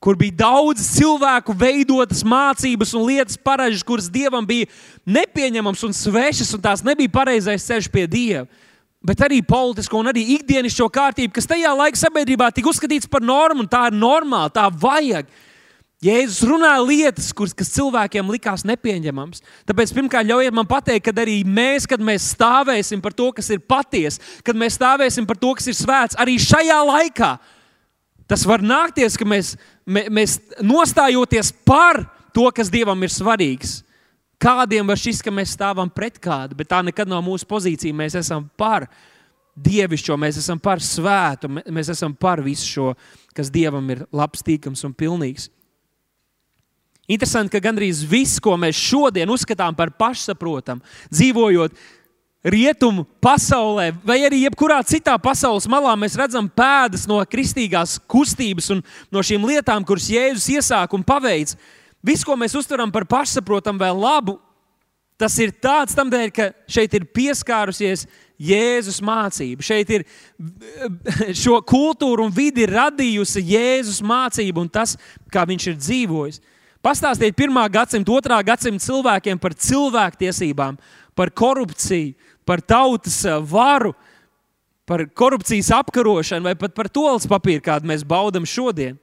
kur 0.00 0.16
bija 0.16 0.38
daudz 0.46 0.86
cilvēku 0.94 1.52
veidotas 1.60 2.24
mācības 2.24 2.94
un 2.96 3.04
lietas 3.04 3.36
paražas, 3.36 3.84
kuras 3.84 4.08
dievam 4.08 4.46
bija 4.48 4.70
nepieņemamas 5.04 5.84
un 5.84 5.92
svešas, 5.96 6.54
un 6.56 6.64
tās 6.64 6.80
nebija 6.86 7.12
pareizais 7.12 7.68
ceļš 7.68 7.92
pie 7.92 8.06
dieva 8.08 8.48
bet 9.00 9.22
arī 9.24 9.40
politisko 9.44 10.00
un 10.00 10.10
arī 10.12 10.26
ikdienišķo 10.36 10.88
kārtību, 10.92 11.32
kas 11.32 11.48
tajā 11.48 11.72
laika 11.76 11.96
sabiedrībā 11.96 12.50
tika 12.52 12.68
uzskatīts 12.68 13.08
par 13.08 13.24
normu, 13.24 13.64
un 13.64 13.70
tā 13.70 13.86
ir 13.88 13.96
normāla, 13.96 14.52
tā 14.52 14.66
vajag. 14.68 15.30
Jēzus 16.00 16.46
runāja 16.48 16.80
lietas, 16.80 17.28
kuras, 17.36 17.52
kas 17.52 17.72
cilvēkiem 17.74 18.30
likās 18.32 18.64
nepieņemamas. 18.64 19.42
Tāpēc 19.68 19.92
pirmkārt, 19.92 20.28
ļaujiet 20.30 20.56
man 20.56 20.68
pateikt, 20.68 21.04
ka 21.10 21.12
arī 21.20 21.42
mēs, 21.44 21.84
kad 21.90 22.00
mēs 22.00 22.30
stāvēsim 22.32 23.02
par 23.04 23.12
to, 23.16 23.28
kas 23.36 23.50
ir 23.52 23.60
patiesa, 23.60 24.22
kad 24.46 24.56
mēs 24.56 24.78
stāvēsim 24.80 25.28
par 25.28 25.36
to, 25.40 25.52
kas 25.58 25.68
ir 25.68 25.76
svēts, 25.76 26.16
arī 26.20 26.38
šajā 26.40 26.80
laikā 26.88 27.34
tas 28.30 28.46
var 28.46 28.62
nākties, 28.64 29.18
ka 29.18 29.26
mēs, 29.28 29.56
mēs 29.84 30.38
nostājoties 30.64 31.52
par 31.66 32.04
to, 32.32 32.46
kas 32.54 32.72
Dievam 32.72 33.02
ir 33.04 33.12
svarīgs, 33.12 33.80
Kādiem 34.40 34.88
var 34.88 34.96
šis, 34.96 35.18
ka 35.20 35.28
mēs 35.28 35.52
stāvam 35.52 35.90
pret 35.92 36.16
kādu, 36.16 36.56
bet 36.56 36.70
tā 36.70 36.78
nekad 36.80 37.08
nav 37.10 37.20
mūsu 37.26 37.44
pozīcija. 37.44 37.92
Mēs 37.92 38.14
esam 38.16 38.46
par 38.56 38.86
dievišķo, 39.52 40.16
mēs 40.16 40.38
esam 40.40 40.60
par 40.62 40.80
svētu, 40.80 41.50
mēs 41.68 41.90
esam 41.92 42.14
par 42.16 42.40
visu 42.40 42.64
šo, 42.64 42.86
kas 43.36 43.52
dievam 43.52 43.84
ir 43.92 44.06
labs, 44.16 44.40
tīkams 44.46 44.86
un 44.88 44.94
pilnīgs. 44.96 45.50
Interesanti, 47.10 47.56
ka 47.56 47.64
gandrīz 47.64 48.04
viss, 48.06 48.38
ko 48.42 48.54
mēs 48.60 48.78
šodien 48.78 49.30
uzskatām 49.30 49.74
par 49.74 49.90
pašsaprotamu, 49.98 50.84
dzīvojot 51.10 51.74
rietumu 52.46 53.04
pasaulē, 53.20 53.90
vai 54.06 54.20
arī 54.24 54.44
jebkurā 54.46 54.78
citā 54.88 55.16
pasaules 55.20 55.66
malā, 55.68 55.92
mēs 55.98 56.16
redzam 56.16 56.48
pēdas 56.48 57.04
no 57.10 57.18
kristīgās 57.28 57.98
kustības 58.08 58.70
un 58.76 58.84
no 59.12 59.24
šīm 59.24 59.44
lietām, 59.50 59.84
kuras 59.84 60.08
Jēzus 60.08 60.48
iesāka 60.54 60.96
un 60.96 61.04
paveica. 61.04 61.58
Viss, 62.00 62.24
ko 62.24 62.36
mēs 62.40 62.54
uztveram 62.56 62.92
par 62.92 63.04
pašsaprotamu 63.10 63.82
vai 63.82 63.90
labu, 63.92 64.38
tas 65.20 65.36
ir 65.42 65.52
tāds 65.52 65.92
tam 65.96 66.08
dēļ, 66.08 66.30
ka 66.32 66.46
šeit 66.70 66.94
ir 66.96 67.04
pieskārusies 67.12 68.06
Jēzus 68.40 69.02
mācība. 69.04 69.66
Šeit 69.66 69.90
ir 69.92 70.06
šo 71.42 71.58
kultūru 71.60 72.24
un 72.24 72.32
vidi 72.32 72.64
radījusi 72.70 73.44
Jēzus 73.50 74.00
mācība 74.00 74.64
un 74.64 74.72
tas, 74.72 74.96
kā 75.28 75.44
viņš 75.50 75.68
ir 75.68 75.76
dzīvojis. 75.82 76.40
Pastāstiet 76.80 77.36
pirmā 77.36 77.66
gadsimta, 77.68 78.12
otrā 78.16 78.38
gadsimta 78.44 78.80
cilvēkiem 78.86 79.40
par 79.40 79.52
cilvēktiesībām, 79.52 80.78
par 81.14 81.32
korupciju, 81.36 82.14
par 82.48 82.62
tautas 82.64 83.18
eh, 83.28 83.36
varu, 83.44 83.92
par 84.88 85.04
korupcijas 85.14 85.70
apkarošanu 85.76 86.48
vai 86.48 86.56
pat 86.58 86.74
par 86.74 86.88
tolas 86.88 87.28
papīru, 87.28 87.62
kādu 87.62 87.90
mēs 87.90 88.02
baudām 88.02 88.48
šodien. 88.48 88.96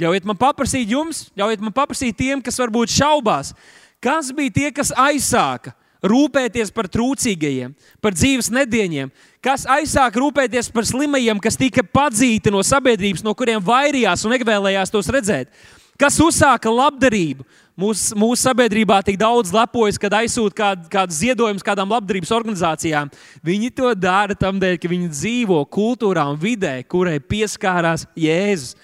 Ļaujiet 0.00 0.28
man 0.28 0.38
paprasīt 0.40 0.92
jums, 0.92 1.26
ļaujiet 1.36 1.64
man 1.64 1.74
paprasīt 1.76 2.16
tiem, 2.16 2.44
kas 2.44 2.60
varbūt 2.60 2.92
šaubās, 2.92 3.54
kas 4.00 4.30
bija 4.36 4.54
tie, 4.54 4.68
kas 4.76 4.92
aizsāka 4.96 5.74
rūpēties 6.00 6.70
par 6.72 6.88
trūcīgajiem, 6.88 7.74
par 8.00 8.14
dzīves 8.16 8.48
nedēļiem, 8.52 9.10
kas 9.44 9.66
aizsāka 9.68 10.20
rūpēties 10.22 10.70
par 10.72 10.88
slimajiem, 10.88 11.40
kas 11.42 11.58
tika 11.60 11.84
padzīti 11.84 12.52
no 12.52 12.62
sabiedrības, 12.64 13.24
no 13.24 13.34
kuriem 13.36 13.60
vairījās 13.64 14.24
un 14.24 14.36
nevēlējās 14.36 14.92
tos 14.92 15.10
redzēt. 15.12 15.52
Kas 16.00 16.16
uzsāka 16.22 16.70
labdarību? 16.72 17.44
Mūsu 17.80 18.16
mūs 18.18 18.42
sabiedrībā 18.44 18.98
tik 19.04 19.16
daudz 19.20 19.52
lepojas, 19.54 19.98
kad 20.00 20.12
aizsūta 20.18 20.56
kādu, 20.56 20.88
kādu 20.92 21.16
ziedojumu 21.16 21.64
kādām 21.64 21.92
labdarības 21.94 22.32
organizācijām. 22.36 23.08
Viņi 23.44 23.70
to 23.76 23.92
dara 23.96 24.36
tam 24.36 24.58
dēļ, 24.60 24.76
ka 24.80 24.90
viņi 24.90 25.10
dzīvo 25.12 25.60
kultūrā 25.72 26.26
un 26.28 26.40
vidē, 26.40 26.78
kurai 26.88 27.18
pieskārās 27.20 28.06
Jēzus. 28.18 28.74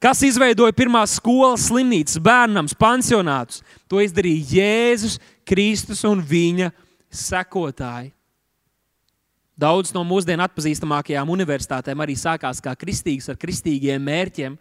Kas 0.00 0.22
izveidoja 0.24 0.72
pirmās 0.72 1.18
skolas, 1.18 1.66
slimnīcas, 1.68 2.16
bērnams, 2.24 2.76
pansionātus? 2.76 3.60
To 3.88 4.00
izdarīja 4.00 4.56
Jēzus 4.56 5.18
Kristus 5.44 6.00
un 6.08 6.22
viņa 6.24 6.70
sekotāji. 7.12 8.14
Daudz 9.60 9.92
no 9.92 10.00
mūsdienu 10.08 10.44
atpazīstamākajām 10.46 11.32
universitātēm 11.34 12.00
arī 12.00 12.14
sākās 12.16 12.62
kā 12.64 12.72
kristīgas 12.80 13.28
ar 13.28 13.36
kristīgiem 13.40 14.00
mērķiem. 14.00 14.56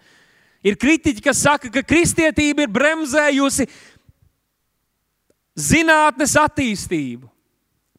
Ir 0.65 0.75
kritiķi, 0.75 1.23
kas 1.23 1.41
saka, 1.45 1.71
ka 1.71 1.83
kristietība 1.87 2.65
ir 2.65 2.71
bremzējusi 2.73 3.67
zinātnes 5.59 6.35
attīstību. 6.39 7.29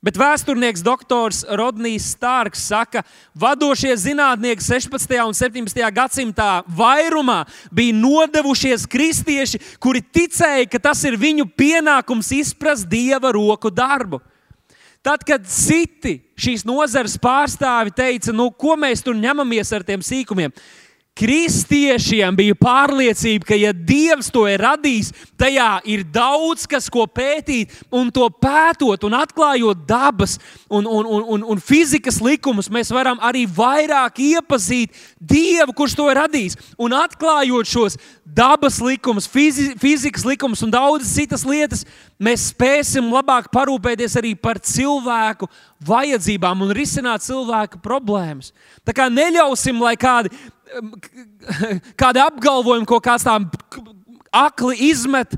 Bet 0.01 0.17
vēsturnieks 0.17 0.81
doktors 0.81 1.43
Rodnijs 1.45 2.07
Stārks 2.15 2.63
saka, 2.71 3.03
ka 3.03 3.37
vadošie 3.37 3.93
zinātnieki 4.01 4.65
16. 4.65 5.13
un 5.29 5.37
17. 5.37 5.83
gadsimtā 5.93 6.63
vairumā 6.65 7.43
bija 7.69 7.99
nodevušies 7.99 8.87
kristieši, 8.89 9.61
kuri 9.77 10.01
ticēja, 10.01 10.65
ka 10.73 10.81
tas 10.89 11.05
ir 11.05 11.21
viņu 11.21 11.45
pienākums 11.53 12.33
izprast 12.33 12.89
dieva 12.89 13.29
roku 13.37 13.69
darbu. 13.69 14.23
Tad, 15.05 15.21
kad 15.25 15.45
citi 15.49 16.19
šīs 16.37 16.65
nozares 16.69 17.19
pārstāvi 17.21 17.93
teica, 17.93 18.33
nu, 18.33 18.49
ko 18.53 18.81
mēs 18.81 19.05
tur 19.05 19.17
ņemamies 19.17 19.69
ar 19.77 19.85
tiem 19.85 20.01
sīkumiem, 20.05 20.53
Kristiešiem 21.19 22.37
bija 22.39 22.55
pārliecība, 22.57 23.51
ka, 23.51 23.57
ja 23.59 23.75
Dievs 23.75 24.31
to 24.33 24.47
ir 24.49 24.63
radījis, 24.63 25.11
tajā 25.37 25.69
ir 25.91 26.05
daudz 26.09 26.65
kas, 26.71 26.87
ko 26.93 27.03
pētīt, 27.11 27.75
un 27.93 28.09
to 28.15 28.25
pētot 28.41 29.05
un 29.05 29.17
atklājot 29.19 29.83
dabas 29.89 30.39
un, 30.71 30.87
un, 30.87 31.05
un, 31.05 31.25
un, 31.35 31.45
un 31.53 31.61
fizikas 31.61 32.23
likumus, 32.25 32.71
mēs 32.73 32.93
varam 32.95 33.21
arī 33.21 33.43
vairāk 33.45 34.23
iepazīt 34.31 34.97
Dievu, 35.21 35.75
kurš 35.77 35.97
to 35.99 36.07
ir 36.09 36.17
radījis. 36.23 36.57
Un 36.81 36.95
atklājot 36.97 37.69
šos 37.69 37.99
dabas 38.25 38.79
likumus, 38.81 39.27
fizi, 39.29 39.75
fizikas 39.83 40.25
likumus 40.25 40.63
un 40.65 40.73
daudzas 40.73 41.11
citas 41.19 41.45
lietas, 41.45 41.85
mēs 42.23 42.49
spēsim 42.55 43.11
labāk 43.13 43.51
parūpēties 43.53 44.17
arī 44.21 44.33
par 44.39 44.63
cilvēku 44.63 45.51
vajadzībām 45.85 46.65
un 46.65 46.73
risināt 46.77 47.27
cilvēku 47.27 47.83
problēmas. 47.85 48.55
Tā 48.87 48.97
kā 48.97 49.11
neļausim, 49.13 49.81
lai 49.83 49.99
kādi 50.01 50.33
kādi 52.01 52.23
apgalvojumi, 52.23 52.89
ko 52.89 53.01
kāds 53.03 53.27
tā 53.27 53.37
akli 54.31 54.91
izmet 54.91 55.35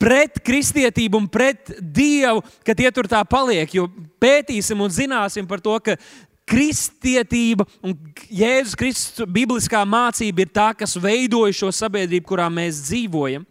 pret 0.00 0.40
kristietību 0.44 1.22
un 1.22 1.26
pret 1.30 1.72
Dievu, 1.80 2.42
ka 2.66 2.76
tie 2.76 2.90
tur 2.92 3.08
tā 3.08 3.22
paliek. 3.28 3.70
Jo 3.72 3.88
pētīsim 4.20 4.80
un 4.84 4.92
zināsim 4.92 5.48
par 5.48 5.62
to, 5.64 5.76
ka 5.80 5.96
kristietība 6.44 7.64
un 7.80 7.96
Jēzus 8.28 8.76
Kristus 8.76 9.28
bibliskā 9.32 9.80
mācība 9.88 10.44
ir 10.44 10.50
tā, 10.52 10.72
kas 10.76 10.98
veidoja 11.00 11.56
šo 11.56 11.70
sabiedrību, 11.72 12.26
kurā 12.28 12.50
mēs 12.52 12.82
dzīvojam. 12.90 13.46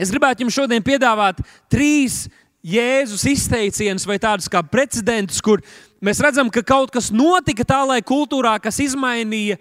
Es 0.00 0.08
gribētu 0.08 0.46
jums 0.46 0.56
šodien 0.56 0.84
piedāvāt 0.84 1.42
trīs 1.68 2.24
Jēzus 2.64 3.26
izteicienus 3.28 4.06
vai 4.08 4.16
tādus 4.20 4.48
kā 4.48 4.62
precedentus, 4.64 5.40
kur 5.44 5.60
mēs 6.04 6.20
redzam, 6.24 6.50
ka 6.52 6.62
kaut 6.66 6.92
kas 6.94 7.10
notika 7.12 7.66
tā, 7.66 7.80
lai 7.88 8.00
kultūrā, 8.04 8.56
kas 8.62 8.80
izmainīja 8.82 9.58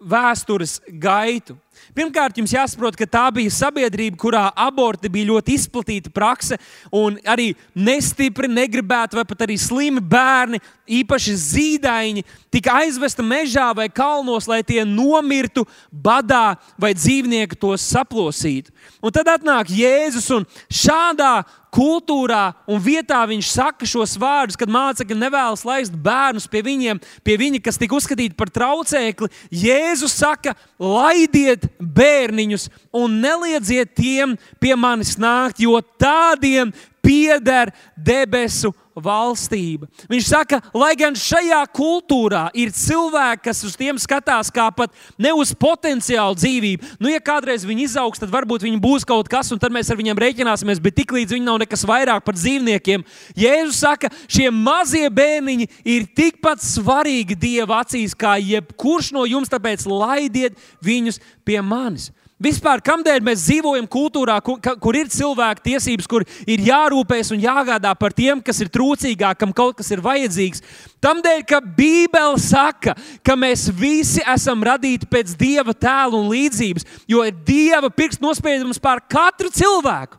vēstures 0.00 0.80
gaitu. 0.90 1.56
Pirmkārt, 1.94 2.36
jums 2.38 2.52
jāsaprot, 2.54 2.94
ka 2.94 3.06
tā 3.08 3.24
bija 3.34 3.50
sabiedrība, 3.50 4.18
kurā 4.20 4.44
aborti 4.54 5.10
bija 5.10 5.32
ļoti 5.32 5.56
izplatīta 5.58 6.12
prakse, 6.14 6.58
un 6.94 7.16
arī 7.26 7.50
nestipri, 7.74 8.50
negribēti 8.50 9.18
vai 9.18 9.24
pat 9.26 9.42
arī 9.46 9.56
slimi 9.58 10.02
bērni, 10.02 10.60
īpaši 11.00 11.34
zīdaiņi, 11.38 12.24
tika 12.54 12.76
aizvesti 12.82 13.24
mežā 13.26 13.68
vai 13.76 13.88
kalnos, 13.90 14.46
lai 14.50 14.60
tie 14.66 14.84
nomirtu 14.86 15.66
badā 15.90 16.58
vai 16.78 16.92
dzīvnieki 16.94 17.58
tos 17.58 17.86
saplosītu. 17.90 18.74
Un 19.02 19.14
tad 19.14 19.30
atnāk 19.34 19.70
Jēzus 19.74 20.30
un 20.34 20.46
šādā 20.70 21.40
kultūrā 21.74 22.50
un 22.70 22.82
vietā 22.82 23.20
viņš 23.30 23.50
saka 23.54 23.86
šos 23.86 24.16
vārdus, 24.18 24.58
kad 24.58 24.70
mācekļi 24.70 25.18
nevēlas 25.18 25.62
laist 25.66 25.94
bērnus 25.94 26.48
pie 26.50 26.64
viņiem, 26.66 26.98
pie 27.26 27.36
viņa, 27.40 27.62
kas 27.62 27.78
tika 27.78 27.94
uzskatīti 27.98 28.38
par 28.38 28.50
traucēkli. 28.50 29.30
Jēzus 29.54 30.18
saka, 30.18 30.56
laidiet 30.82 31.69
bērniņus 31.78 32.68
un 32.96 33.20
neliedziet 33.22 33.94
tiem 33.98 34.36
pie 34.60 34.74
manis 34.76 35.16
nākt, 35.20 35.62
jo 35.62 35.78
tādiem 36.00 36.72
pieder 37.02 37.72
debesu 37.96 38.72
valstība. 39.00 39.88
Viņš 40.10 40.28
saka, 40.28 40.58
lai 40.76 40.92
gan 40.98 41.16
šajā 41.16 41.60
kultūrā 41.74 42.48
ir 42.58 42.72
cilvēki, 42.74 43.44
kas 43.46 43.62
uz 43.66 43.76
tiem 43.78 43.98
skatās 44.00 44.50
kā 44.52 44.66
pat 44.74 44.94
ne 45.20 45.32
uz 45.36 45.52
potenciālu 45.56 46.36
dzīvību. 46.38 46.96
Nu, 47.00 47.10
ja 47.12 47.22
kādreiz 47.24 47.64
viņi 47.66 47.86
izaugs, 47.88 48.20
tad 48.20 48.32
varbūt 48.32 48.66
viņi 48.66 48.80
būs 48.82 49.06
kaut 49.08 49.30
kas, 49.30 49.52
un 49.54 49.62
tad 49.62 49.74
mēs 49.74 49.90
ar 49.90 49.98
viņiem 50.00 50.20
rēķināsimies, 50.20 50.82
bet 50.82 50.98
tiklīdz 51.00 51.36
viņi 51.36 51.46
nav 51.46 51.60
nekas 51.62 51.86
vairāk 51.88 52.24
par 52.26 52.38
dzīvniekiem, 52.38 53.06
Jēzus 53.40 53.80
saka, 53.80 54.10
šie 54.28 54.50
mazie 54.52 55.06
bērniņi 55.12 55.68
ir 55.88 56.08
tikpat 56.16 56.62
svarīgi 56.64 57.38
Dieva 57.40 57.80
acīs 57.84 58.16
kā 58.18 58.36
jebkurš 58.42 59.14
no 59.16 59.24
jums, 59.28 59.50
tāpēc 59.52 59.86
laidiet 59.88 60.58
viņus 60.84 61.22
pie 61.46 61.60
manis. 61.64 62.10
Vispār, 62.40 62.80
kādēļ 62.80 63.20
mēs 63.20 63.42
dzīvojam 63.44 63.84
kultūrā, 63.90 64.38
kur, 64.40 64.56
kur 64.80 64.96
ir 64.96 65.10
cilvēku 65.12 65.60
tiesības, 65.66 66.06
kur 66.08 66.24
ir 66.48 66.62
jārūpējas 66.64 67.34
un 67.34 67.42
jāgādā 67.42 67.90
par 68.00 68.14
tiem, 68.16 68.40
kas 68.40 68.62
ir 68.64 68.70
trūcīgāki, 68.72 69.42
kam 69.42 69.52
kaut 69.52 69.76
kas 69.76 69.90
ir 69.92 70.00
vajadzīgs? 70.00 70.64
Tādēļ, 71.04 71.42
ka 71.44 71.60
Bībele 71.60 72.40
saka, 72.40 72.94
ka 73.20 73.36
mēs 73.36 73.66
visi 73.76 74.24
esam 74.24 74.64
radīti 74.64 75.08
pēc 75.10 75.34
Dieva 75.36 75.74
tēla 75.76 76.16
un 76.16 76.30
līdzības, 76.32 76.88
jo 77.12 77.26
ir 77.28 77.36
Dieva 77.44 77.92
pirksts 77.92 78.24
nospiedums 78.24 78.80
pār 78.80 79.04
katru 79.04 79.52
cilvēku. 79.52 80.16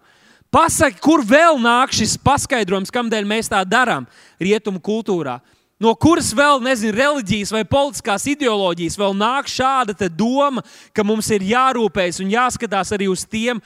Pasaki, 0.54 1.02
kur 1.02 1.24
vēl 1.26 1.58
nāk 1.64 1.96
šis 1.96 2.20
paskaidrojums, 2.22 2.94
kādēļ 2.94 3.26
mēs 3.26 3.50
tā 3.50 3.64
darām 3.66 4.06
rietumu 4.38 4.84
kultūrā? 4.84 5.40
No 5.82 5.96
kuras 5.98 6.30
vēl, 6.38 6.60
nezinu, 6.62 6.94
reliģijas 6.94 7.52
vai 7.56 7.64
politiskās 7.66 8.28
ideoloģijas 8.30 9.00
vēl 9.02 9.16
nāk 9.18 9.50
šāda 9.50 9.96
doma, 10.14 10.62
ka 10.94 11.02
mums 11.02 11.32
ir 11.34 11.42
jārūpējas 11.50 12.22
un 12.22 12.30
jāskatās 12.30 12.94
arī 12.94 13.08
uz 13.10 13.24
tiem, 13.26 13.58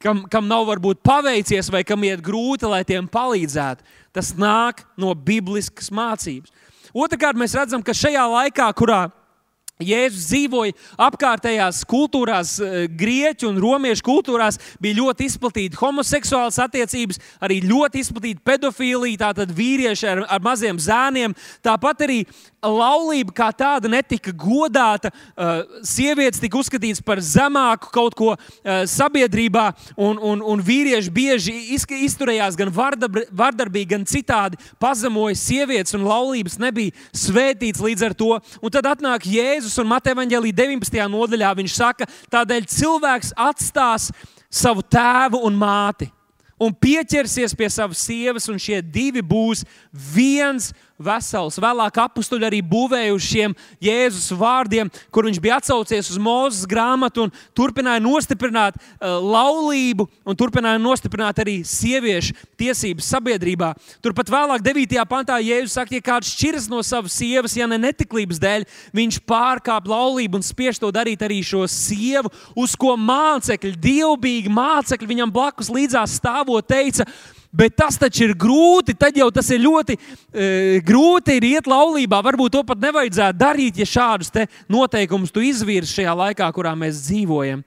kam, 0.00 0.22
kam 0.32 0.48
nav 0.48 0.64
varbūt 0.70 1.02
paveicies 1.04 1.68
vai 1.68 1.82
kam 1.84 2.06
iet 2.08 2.22
grūti, 2.24 2.64
lai 2.64 2.80
tiem 2.88 3.04
palīdzētu. 3.04 3.84
Tas 4.16 4.32
nāk 4.40 4.86
no 4.96 5.12
bibliskas 5.12 5.92
mācības. 5.92 6.48
Otrakārt, 6.96 7.36
mēs 7.38 7.52
redzam, 7.54 7.84
ka 7.84 7.92
šajā 7.94 8.24
laikā, 8.24 8.70
kurā 8.74 9.04
Jēzus 9.80 10.28
dzīvoja 10.28 10.74
apkārtējās 11.00 11.82
kultūrās, 11.88 12.58
eh, 12.60 12.86
grieķu 12.88 13.48
un 13.48 13.60
romiešu 13.62 14.04
kultūrās, 14.04 14.58
bija 14.80 15.00
ļoti 15.00 15.28
izplatīta 15.28 15.80
homoseksuālas 15.80 16.60
attiecības, 16.60 17.20
arī 17.40 17.60
ļoti 17.64 18.04
izplatīta 18.04 18.44
pedofīlija, 18.44 19.22
tātad 19.26 19.54
vīrieši 19.56 20.08
ar, 20.08 20.24
ar 20.28 20.40
maziem 20.40 20.76
zēniem. 20.76 21.36
Tāpat 21.64 22.06
arī 22.06 22.26
laulība 22.62 23.32
kā 23.34 23.48
tāda 23.56 23.88
netika 23.90 24.32
godāta, 24.36 25.10
eh, 25.10 25.62
sievietes 25.86 26.40
tika 26.40 26.58
uzskatītas 26.60 27.02
par 27.04 27.22
zemāku 27.24 27.90
kaut 27.92 28.14
ko 28.14 28.34
eh, 28.34 28.84
sabiedrībā, 28.86 29.70
un, 29.96 30.18
un, 30.18 30.42
un 30.42 30.62
vīrieši 30.62 31.10
bieži 31.10 31.56
izturējās 32.04 32.58
gan 32.58 32.72
vardarbīgi, 32.72 33.88
gan 33.94 34.04
citādi, 34.04 34.60
pazemoja 34.80 35.38
sievietes, 35.38 35.94
un 35.96 36.04
laulības 36.08 36.58
nebija 36.60 36.92
svētītas 37.16 37.82
līdz 37.84 38.06
ar 38.10 38.14
to. 38.14 38.36
Un 38.60 38.70
tad 38.70 38.88
atnāk 38.90 39.26
Jēzus 39.30 39.78
un 39.80 39.90
Mateja 39.90 40.18
Vangelī 40.18 40.52
19. 40.52 41.00
nodaļā 41.10 41.54
viņš 41.62 41.76
saka, 41.76 42.08
tādēļ 42.32 42.68
cilvēks 42.70 43.34
atstās 43.36 44.10
savu 44.50 44.82
tēvu 44.82 45.44
un 45.46 45.56
māti 45.56 46.10
un 46.60 46.74
pieķersies 46.76 47.54
pie 47.56 47.70
savas 47.72 48.02
sievas, 48.04 48.46
un 48.52 48.60
šie 48.60 48.82
divi 48.84 49.22
būs 49.24 49.64
viens 50.12 50.70
vesels. 51.00 51.58
Vēlāk 51.60 51.98
apstuļi 52.04 52.46
arī 52.48 52.60
būvēja 52.64 53.14
uz 53.14 53.24
šiem 53.26 53.54
Jēzus 53.82 54.30
vārdiem, 54.36 54.90
kur 55.10 55.26
viņš 55.26 55.40
bija 55.42 55.58
atsaucies 55.60 56.10
uz 56.12 56.20
Mozus 56.20 56.68
grāmatu 56.68 57.26
un 57.26 57.32
turpināja 57.56 58.02
nostiprināt 58.04 58.76
uh, 58.76 59.16
laulību 59.18 60.06
un 60.24 60.38
turpināja 60.38 60.80
nostiprināt 60.82 61.40
arī 61.42 61.60
sieviešu 61.66 62.36
tiesības 62.60 63.08
sabiedrībā. 63.14 63.72
Turpat 64.04 64.32
vēlāk, 64.32 64.64
9. 64.66 65.00
pantā, 65.10 65.40
Jēzus 65.42 65.78
saka, 65.78 65.96
ja 65.96 66.04
kāds 66.04 66.34
šķiras 66.34 66.68
no 66.70 66.82
savas 66.86 67.16
sievas, 67.16 67.56
ja 67.56 67.68
ne 67.70 67.80
netiklības 67.80 68.40
dēļ, 68.42 68.68
viņš 68.96 69.20
pārkāp 69.28 69.88
laulību 69.90 70.40
un 70.40 70.46
spiež 70.46 70.80
to 70.80 70.92
darīt 70.94 71.24
arī 71.24 71.40
šo 71.46 71.64
sievu, 71.70 72.32
uz 72.58 72.76
ko 72.78 72.96
mācekļi, 73.00 73.76
dievbijīgi 73.80 74.52
mācekļi 74.52 75.12
viņam 75.14 75.34
blakus 75.34 75.72
līdzās 75.72 76.18
stāvot, 76.20 76.66
teica, 76.68 77.06
Bet 77.50 77.74
tas 77.74 77.98
taču 77.98 78.28
ir 78.28 78.36
grūti. 78.38 78.94
Tad 78.94 79.16
jau 79.18 79.26
tas 79.34 79.48
ir 79.50 79.62
ļoti 79.64 79.96
e, 79.96 80.80
grūti 80.86 81.34
ir 81.40 81.48
iet 81.48 81.70
laulībā. 81.70 82.20
Varbūt 82.22 82.54
to 82.54 82.62
pat 82.66 82.78
nevajadzētu 82.82 83.40
darīt, 83.40 83.80
ja 83.82 83.88
šādus 83.90 84.30
noteikumus 84.70 85.34
tu 85.34 85.42
izvirzi 85.42 85.98
šajā 85.98 86.14
laikā, 86.22 86.50
kurā 86.54 86.76
mēs 86.78 87.02
dzīvojam. 87.08 87.64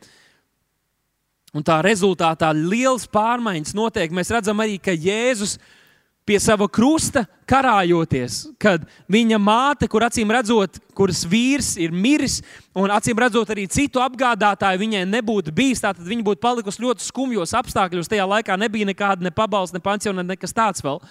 Un 1.54 1.66
tā 1.68 1.82
rezultātā 1.86 2.50
liels 2.56 3.06
pārmaiņas 3.12 3.76
notiek. 3.78 4.16
Mēs 4.16 4.32
redzam 4.34 4.64
arī, 4.64 4.80
ka 4.82 4.96
Jēzus 4.96 5.60
ir 5.60 5.83
pie 6.28 6.40
sava 6.40 6.68
krusta 6.72 7.26
karājoties, 7.50 8.46
kad 8.62 8.86
viņa 9.12 9.40
māte, 9.42 9.88
kur 9.92 10.06
acīm 10.08 10.32
redzot, 10.32 10.80
kuras 10.96 11.24
vīrs 11.28 11.74
ir 11.82 11.92
miris, 11.92 12.40
un 12.76 12.94
acīm 12.94 13.20
redzot 13.20 13.52
arī 13.54 13.66
citu 13.72 14.02
apgādātāju, 14.04 14.82
viņai 14.82 15.04
nebūtu 15.10 15.54
bijis, 15.56 15.84
tad 15.84 16.00
viņa 16.00 16.26
būtu 16.30 16.44
palikusi 16.44 16.84
ļoti 16.86 17.06
skumjos 17.08 17.56
apstākļos. 17.60 18.10
Tajā 18.12 18.28
laikā 18.30 18.58
nebija 18.60 18.88
nekāda 18.90 19.28
ne 19.28 19.34
pabalsta, 19.36 19.78
ne 19.78 19.84
pensiona, 19.84 20.26
nekas 20.26 20.56
tāds 20.56 20.84
vēl. 20.86 21.02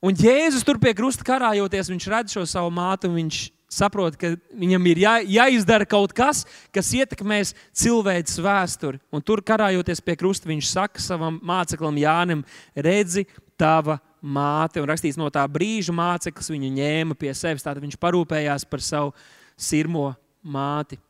Un 0.00 0.16
Jēzus 0.16 0.64
tur 0.64 0.80
pie 0.80 0.94
krusta 0.96 1.24
karājoties, 1.26 1.92
viņš 1.92 2.10
redz 2.10 2.34
šo 2.34 2.46
savu 2.48 2.72
māti, 2.72 3.08
un 3.08 3.18
viņš 3.20 3.40
saprot, 3.70 4.16
ka 4.18 4.32
viņam 4.58 4.86
ir 4.90 5.00
jā, 5.04 5.14
jāizdara 5.38 5.86
kaut 5.86 6.14
kas, 6.16 6.42
kas 6.74 6.90
ietekmēs 6.96 7.52
cilvēces 7.76 8.40
vēsturi. 8.42 8.98
Un 9.14 9.22
tur 9.22 9.44
karājoties 9.46 10.02
pie 10.02 10.16
krusta, 10.18 10.50
viņš 10.50 10.72
saka 10.72 11.02
savam 11.04 11.38
māceklim 11.46 12.00
Jānim, 12.00 12.42
redzi, 12.74 13.28
tava 13.60 14.00
māte, 14.22 14.80
un 14.80 14.88
rakstīts 14.90 15.18
no 15.20 15.28
tā 15.32 15.44
brīža 15.50 15.94
māceklis 15.96 16.52
viņu 16.52 16.72
ņēma 16.76 17.18
pie 17.18 17.34
sevis. 17.36 17.64
Tātad 17.64 17.82
viņš 17.84 17.98
parūpējās 18.00 18.66
par 18.68 18.84
savu 18.84 19.14
sirmo 19.60 20.10
māti. 20.44 21.00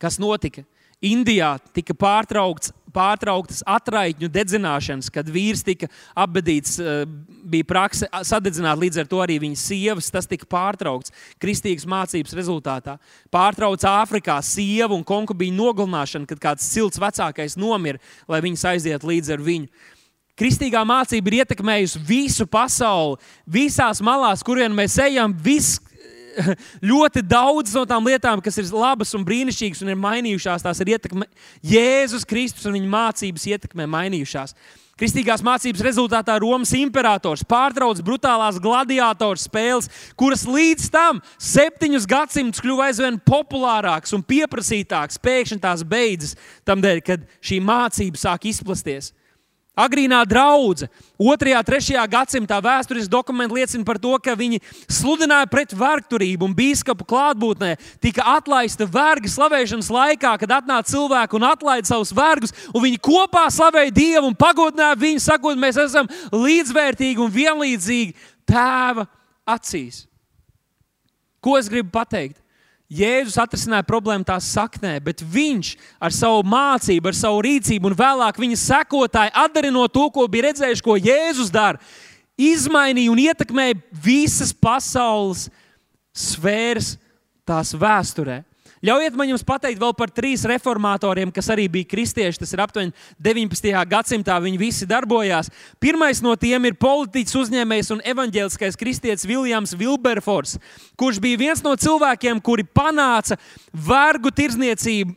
Kas 0.00 0.18
notika? 0.20 0.64
Indijā 1.04 1.56
tika 1.74 1.92
pārtrauktas 1.94 3.60
atraitņu 3.68 4.28
dedzināšanas, 4.32 5.10
kad 5.12 5.28
vīrs 5.28 5.64
tika 5.66 5.90
apbedīts, 6.16 6.78
eh, 6.80 7.04
bija 7.44 7.66
prakse 7.68 8.08
sadedzināt 8.24 8.80
līdz 8.80 9.02
ar 9.02 9.10
to 9.10 9.20
arī 9.20 9.38
viņa 9.42 9.58
sievas. 9.60 10.10
Tas 10.10 10.26
tika 10.26 10.46
pārtraukts 10.46 11.12
kristīgas 11.38 11.84
mācības 11.84 12.32
rezultātā. 12.32 12.98
Pārtrauc 13.30 13.84
Āfrikā 13.84 14.38
sievu 14.42 14.96
un 14.96 15.04
konkubīnu 15.04 15.60
nogalināšanu, 15.60 16.26
kad 16.26 16.40
kāds 16.40 16.64
silts 16.64 16.98
vecākais 16.98 17.56
nomira, 17.56 17.98
lai 18.28 18.40
viņas 18.40 18.64
aiziet 18.72 19.02
līdz 19.02 19.34
ar 19.34 19.38
viņu. 19.38 19.68
Kristīgā 20.34 20.80
mācība 20.82 21.30
ir 21.30 21.40
ietekmējusi 21.44 22.00
visu 22.02 22.46
pasauli, 22.50 23.20
visās 23.46 24.00
malās, 24.02 24.42
kurien 24.42 24.74
mēs 24.74 24.96
ejam. 24.98 25.34
Vis, 25.44 25.76
ļoti 26.90 27.22
daudz 27.22 27.74
no 27.78 27.84
tām 27.86 28.08
lietām, 28.10 28.42
kas 28.42 28.58
ir 28.58 28.70
labas 28.74 29.14
un 29.14 29.22
brīnišķīgas 29.26 29.84
un 29.84 29.92
ir 29.94 30.00
mainījušās, 30.00 30.64
tās 30.66 30.80
ir 30.82 30.94
ietekmē, 30.96 31.28
Jēzus 31.62 32.26
Kristus 32.26 32.66
un 32.66 32.74
viņa 32.78 32.90
mācības 32.96 33.46
ietekmē 33.54 33.86
mainījušās. 33.94 34.56
Kristīgās 34.98 35.42
mācības 35.42 35.82
rezultātā 35.82 36.36
Romas 36.38 36.70
imperators 36.78 37.42
pārtrauc 37.50 37.98
brutālās 38.06 38.60
gladiatoru 38.62 39.40
spēles, 39.42 39.90
kuras 40.18 40.44
līdz 40.46 40.86
tam 40.94 41.18
septiņus 41.42 42.06
gadsimtus 42.10 42.62
kļuva 42.62 42.90
aizvien 42.90 43.18
populārākas 43.26 44.14
un 44.14 44.22
pieprasītākas. 44.22 45.18
Pēkšņi 45.18 45.58
tās 45.62 45.82
beidzas 45.82 46.38
tam 46.66 46.82
dēļ, 46.82 47.02
kad 47.06 47.26
šī 47.42 47.58
mācība 47.66 48.22
sāk 48.22 48.46
izplasties. 48.50 49.10
Agrīnā 49.74 50.20
draudzene, 50.30 50.86
2. 51.18 51.50
un 51.58 51.64
3. 51.66 51.96
gadsimtā 52.06 52.60
vēstures 52.62 53.08
dokumenti 53.10 53.56
liecina 53.56 53.82
par 53.86 53.98
to, 53.98 54.12
ka 54.22 54.36
viņi 54.38 54.60
sludināja 54.86 55.48
pret 55.50 55.74
vergturību 55.74 56.46
un 56.46 56.54
biskupu 56.54 57.02
klātbūtnē. 57.10 57.72
Tika 57.98 58.22
atlaista 58.36 58.86
vergi 58.86 59.32
slavēšanas 59.32 59.90
laikā, 59.90 60.36
kad 60.38 60.54
atnāca 60.60 60.92
cilvēki 60.92 61.38
un 61.40 61.48
atlaida 61.48 61.90
savus 61.90 62.14
vergus, 62.14 62.54
un 62.70 62.86
viņi 62.86 63.02
kopā 63.02 63.48
slavēja 63.50 63.96
Dievu 63.98 64.30
un 64.30 64.38
pagodināja 64.38 65.00
viņu, 65.00 65.24
sakot, 65.26 65.58
mēs 65.58 65.82
esam 65.88 66.06
līdzvērtīgi 66.30 67.26
un 67.26 67.34
vienlīdzīgi 67.34 68.14
Tēva 68.46 69.08
acīs. 69.56 70.04
Ko 71.42 71.58
es 71.58 71.66
gribu 71.68 71.90
pateikt? 71.98 72.43
Jēzus 72.92 73.38
atrisināja 73.40 73.86
problēmu 73.88 74.26
tās 74.28 74.50
saknē, 74.52 74.98
bet 75.02 75.22
viņš 75.24 75.70
ar 76.04 76.12
savu 76.12 76.42
mācību, 76.46 77.08
ar 77.08 77.16
savu 77.16 77.40
rīcību 77.46 77.88
un 77.90 77.96
vēlāk 77.96 78.38
viņa 78.42 78.58
sekotāji, 78.60 79.32
atdarinot 79.44 79.94
to, 79.94 80.04
ko 80.12 80.26
bija 80.28 80.50
redzējuši, 80.50 80.84
ko 80.84 80.98
Jēzus 81.00 81.52
dara, 81.54 81.80
izmainīja 82.36 83.12
un 83.12 83.22
ietekmēja 83.24 83.78
visas 84.04 84.52
pasaules 84.52 85.48
sfēras 86.14 86.94
tās 87.48 87.72
vēsturē. 87.72 88.42
Ļaujiet 88.84 89.14
man 89.16 89.30
jums 89.30 89.44
pateikt 89.46 89.80
vēl 89.80 89.94
par 89.96 90.10
trīs 90.12 90.42
reformatoriem, 90.44 91.30
kas 91.32 91.48
arī 91.54 91.64
bija 91.72 91.88
kristieši. 91.88 92.42
Tas 92.42 92.52
ir 92.52 92.60
aptuveni 92.60 92.92
19. 93.22 93.70
gadsimtā. 93.88 94.36
Viņi 94.44 94.60
visi 94.60 94.88
darbojās. 94.88 95.48
Pirmais 95.80 96.20
no 96.24 96.34
tiem 96.36 96.68
ir 96.68 96.76
politiķis, 96.76 97.38
uzņēmējs 97.40 97.92
un 97.94 98.02
evanģēliskais 98.12 98.76
kristietis 98.76 99.24
Viljams 99.28 99.72
Vilberfors, 99.80 100.58
kurš 101.00 101.20
bija 101.24 101.40
viens 101.40 101.64
no 101.64 101.72
cilvēkiem, 101.80 102.42
kuri 102.44 102.66
panāca 102.68 103.38
vergu 103.72 104.32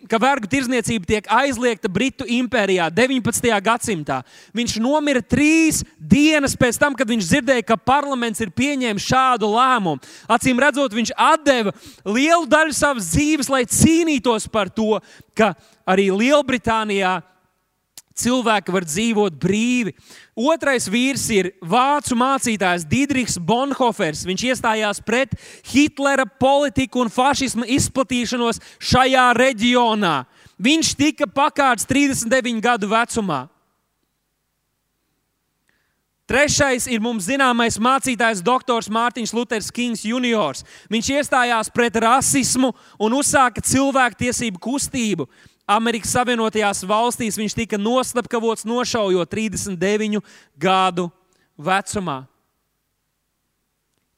ka 0.07 0.19
vergu 0.21 0.47
tirzniecība 0.47 1.09
tiek 1.09 1.27
aizliegta 1.27 1.91
Britu 1.91 2.25
impērijā 2.37 2.87
19. 2.93 3.51
gadsimtā. 3.67 4.21
Viņš 4.55 4.77
nomira 4.79 5.19
trīs 5.21 5.83
dienas 5.99 6.55
pēc 6.55 6.79
tam, 6.79 6.95
kad 6.95 7.09
viņš 7.11 7.27
dzirdēja, 7.27 7.67
ka 7.67 7.77
parlaments 7.77 8.39
ir 8.43 8.53
pieņēmis 8.55 9.09
šādu 9.11 9.51
lēmumu. 9.51 9.99
Acīm 10.31 10.63
redzot, 10.63 10.95
viņš 10.95 11.13
deva 11.43 11.75
lielu 12.05 12.47
daļu 12.49 12.73
savas 12.75 13.11
dzīves, 13.11 13.51
lai 13.57 13.65
cīnītos 13.65 14.47
par 14.53 14.69
to, 14.73 14.99
ka 15.37 15.53
arī 15.89 16.11
Lielbritānijā 16.13 17.17
cilvēki 18.17 18.73
var 18.73 18.85
dzīvot 18.87 19.35
brīvi. 19.41 19.93
Otrais 20.37 20.87
vīrs 20.89 21.25
ir 21.33 21.51
vācu 21.61 22.17
mācītājs 22.17 22.85
Dīdrichs 22.89 23.37
Bonhofers. 23.37 24.25
Viņš 24.27 24.45
iestājās 24.51 25.01
pret 25.05 25.35
Hitlera 25.71 26.25
politiku 26.25 27.03
un 27.03 27.13
fašisma 27.13 27.67
izplatīšanos 27.77 28.61
šajā 28.81 29.27
reģionā. 29.37 30.15
Viņš 30.57 30.95
tika 30.97 31.29
pakāpts 31.29 31.85
39 31.89 32.63
gadu 32.63 32.89
vecumā. 32.89 33.45
Trešais 36.27 36.89
ir 36.91 36.99
mums 36.99 37.29
zināmais 37.29 37.77
mācītājs, 37.79 38.41
doktors 38.43 38.89
Mārtiņš 38.91 39.31
Luters 39.31 39.69
Kings 39.71 40.03
juniors. 40.03 40.65
Viņš 40.91 41.11
iestājās 41.15 41.69
pret 41.71 41.95
rasismu 42.03 42.73
un 42.99 43.15
uzsāka 43.15 43.63
cilvēktiesību 43.63 44.59
kustību. 44.59 45.29
Amerikas 45.67 46.11
Savienotajās 46.15 46.83
valstīs 46.87 47.39
viņš 47.39 47.55
tika 47.55 47.79
noslapkavots, 47.79 48.67
nošaujot 48.67 49.31
39 49.31 50.19
gadu 50.59 51.07
vecumā. 51.55 52.25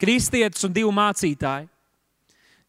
Kristietis 0.01 0.65
un 0.65 0.73
divi 0.73 0.89
mācītāji. 0.95 1.69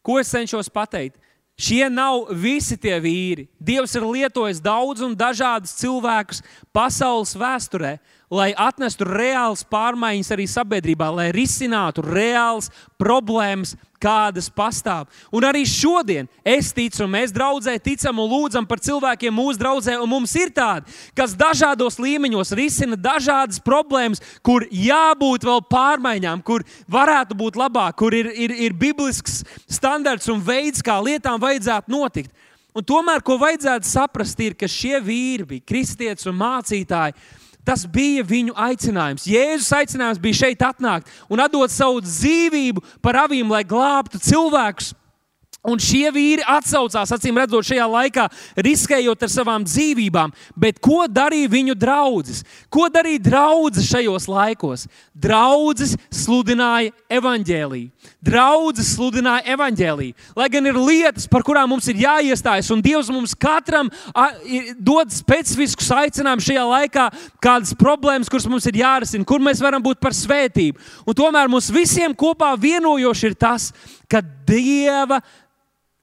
Ko 0.05 0.21
es 0.21 0.29
cenšos 0.33 0.69
pateikt? 0.69 1.17
Šie 1.61 1.85
nav 1.93 2.31
visi 2.33 2.77
tie 2.79 2.95
vīri. 3.01 3.45
Dievs 3.61 3.93
ir 3.97 4.05
lietojis 4.05 4.61
daudz 4.63 5.03
un 5.05 5.13
dažādus 5.17 5.75
cilvēkus 5.77 6.41
pasaules 6.73 7.35
vēsturē, 7.37 7.99
lai 8.31 8.51
atnestu 8.55 9.05
reāls 9.07 9.65
pārmaiņas 9.67 10.31
arī 10.31 10.47
sabiedrībā, 10.47 11.11
lai 11.11 11.29
risinātu 11.35 12.03
reāls 12.05 12.71
problēmas, 13.01 13.75
kādas 14.01 14.47
pastāv. 14.49 15.05
Un 15.29 15.45
arī 15.45 15.61
šodien 15.67 16.25
es 16.47 16.71
ticu, 16.73 17.05
mēs 17.11 17.33
draudzē 17.35 17.75
ticam 17.83 18.17
un 18.23 18.31
lūdzam 18.31 18.65
par 18.65 18.81
cilvēkiem 18.81 19.35
mūsu 19.37 19.61
draudzē, 19.61 19.97
un 20.01 20.09
mums 20.09 20.33
ir 20.39 20.49
tādi, 20.55 20.89
kas 21.17 21.35
dažādos 21.37 21.99
līmeņos 22.01 22.55
risina 22.57 22.97
dažādas 22.97 23.61
problēmas, 23.61 24.23
kur 24.41 24.65
jābūt 24.71 25.45
vēl 25.45 25.61
pārmaiņām, 25.69 26.41
kur 26.47 26.65
varētu 26.89 27.37
būt 27.37 27.59
labāk, 27.61 27.99
kur 28.01 28.15
ir, 28.17 28.31
ir, 28.33 28.55
ir 28.69 28.73
biblisks 28.73 29.43
standarts 29.69 30.31
un 30.33 30.41
veids, 30.41 30.81
kā 30.81 30.97
lietām 31.03 31.37
vajadzētu 31.41 31.93
notikt. 31.93 32.33
Un 32.71 32.85
tomēr, 32.87 33.19
ko 33.19 33.35
vajadzētu 33.35 33.85
saprast, 33.85 34.39
ir, 34.39 34.55
ka 34.55 34.69
šie 34.71 34.95
vīri 35.03 35.45
bija 35.45 35.67
kristieši 35.67 36.29
un 36.31 36.37
mācītāji 36.39 37.17
Tas 37.67 37.83
bija 37.85 38.23
viņu 38.25 38.55
aicinājums. 38.57 39.27
Jēzus 39.29 39.69
aicinājums 39.77 40.21
bija 40.21 40.39
šeit 40.45 40.63
atnākt 40.65 41.11
un 41.29 41.43
atdot 41.43 41.71
savu 41.71 42.01
dzīvību 42.01 42.81
par 43.05 43.19
avīm, 43.27 43.51
lai 43.53 43.61
glābtu 43.67 44.21
cilvēkus. 44.21 44.95
Un 45.61 45.77
šie 45.77 46.07
vīri 46.09 46.41
atsaucās, 46.49 47.11
acīm 47.13 47.37
redzot, 47.37 47.67
šajā 47.67 47.85
laikā, 47.85 48.23
riskējot 48.65 49.25
ar 49.27 49.29
savām 49.29 49.65
dzīvībām. 49.67 50.31
Bet 50.57 50.79
ko 50.81 51.03
darīja 51.05 51.51
viņu 51.53 51.75
draugs? 51.77 52.39
Ko 52.73 52.87
darīja 52.89 53.21
draugs 53.27 53.83
šajos 53.85 54.25
laikos? 54.25 54.87
Draugs 55.13 55.93
sludināja 56.09 56.89
evaņģēlīju. 57.13 58.09
Draugs 58.25 58.89
sludināja 58.95 59.53
evaņģēlīju. 59.53 60.15
Lai 60.39 60.47
gan 60.49 60.69
ir 60.71 60.79
lietas, 60.81 61.27
par 61.29 61.45
kurām 61.45 61.69
mums 61.69 61.91
ir 61.93 62.01
jāiestājas, 62.07 62.71
un 62.73 62.81
Dievs 62.81 63.13
mums 63.13 63.37
katram 63.37 63.93
dod 64.81 65.13
specifiskus 65.13 65.91
aicinājumus 65.93 66.49
šajā 66.49 66.65
laikā, 66.71 67.05
kādas 67.37 67.75
problēmas, 67.77 68.33
kuras 68.33 68.49
mums 68.49 68.65
ir 68.65 68.81
jārisina, 68.81 69.29
kur 69.29 69.45
mēs 69.45 69.61
varam 69.61 69.85
būt 69.85 70.01
par 70.01 70.17
svētību. 70.17 70.81
Un 71.05 71.21
tomēr 71.21 71.53
mums 71.53 71.69
visiem 71.69 72.17
kopā 72.17 72.55
vienojoši 72.57 73.29
ir 73.29 73.37
tas, 73.45 73.69
ka 74.09 74.25
Dieva 74.25 75.21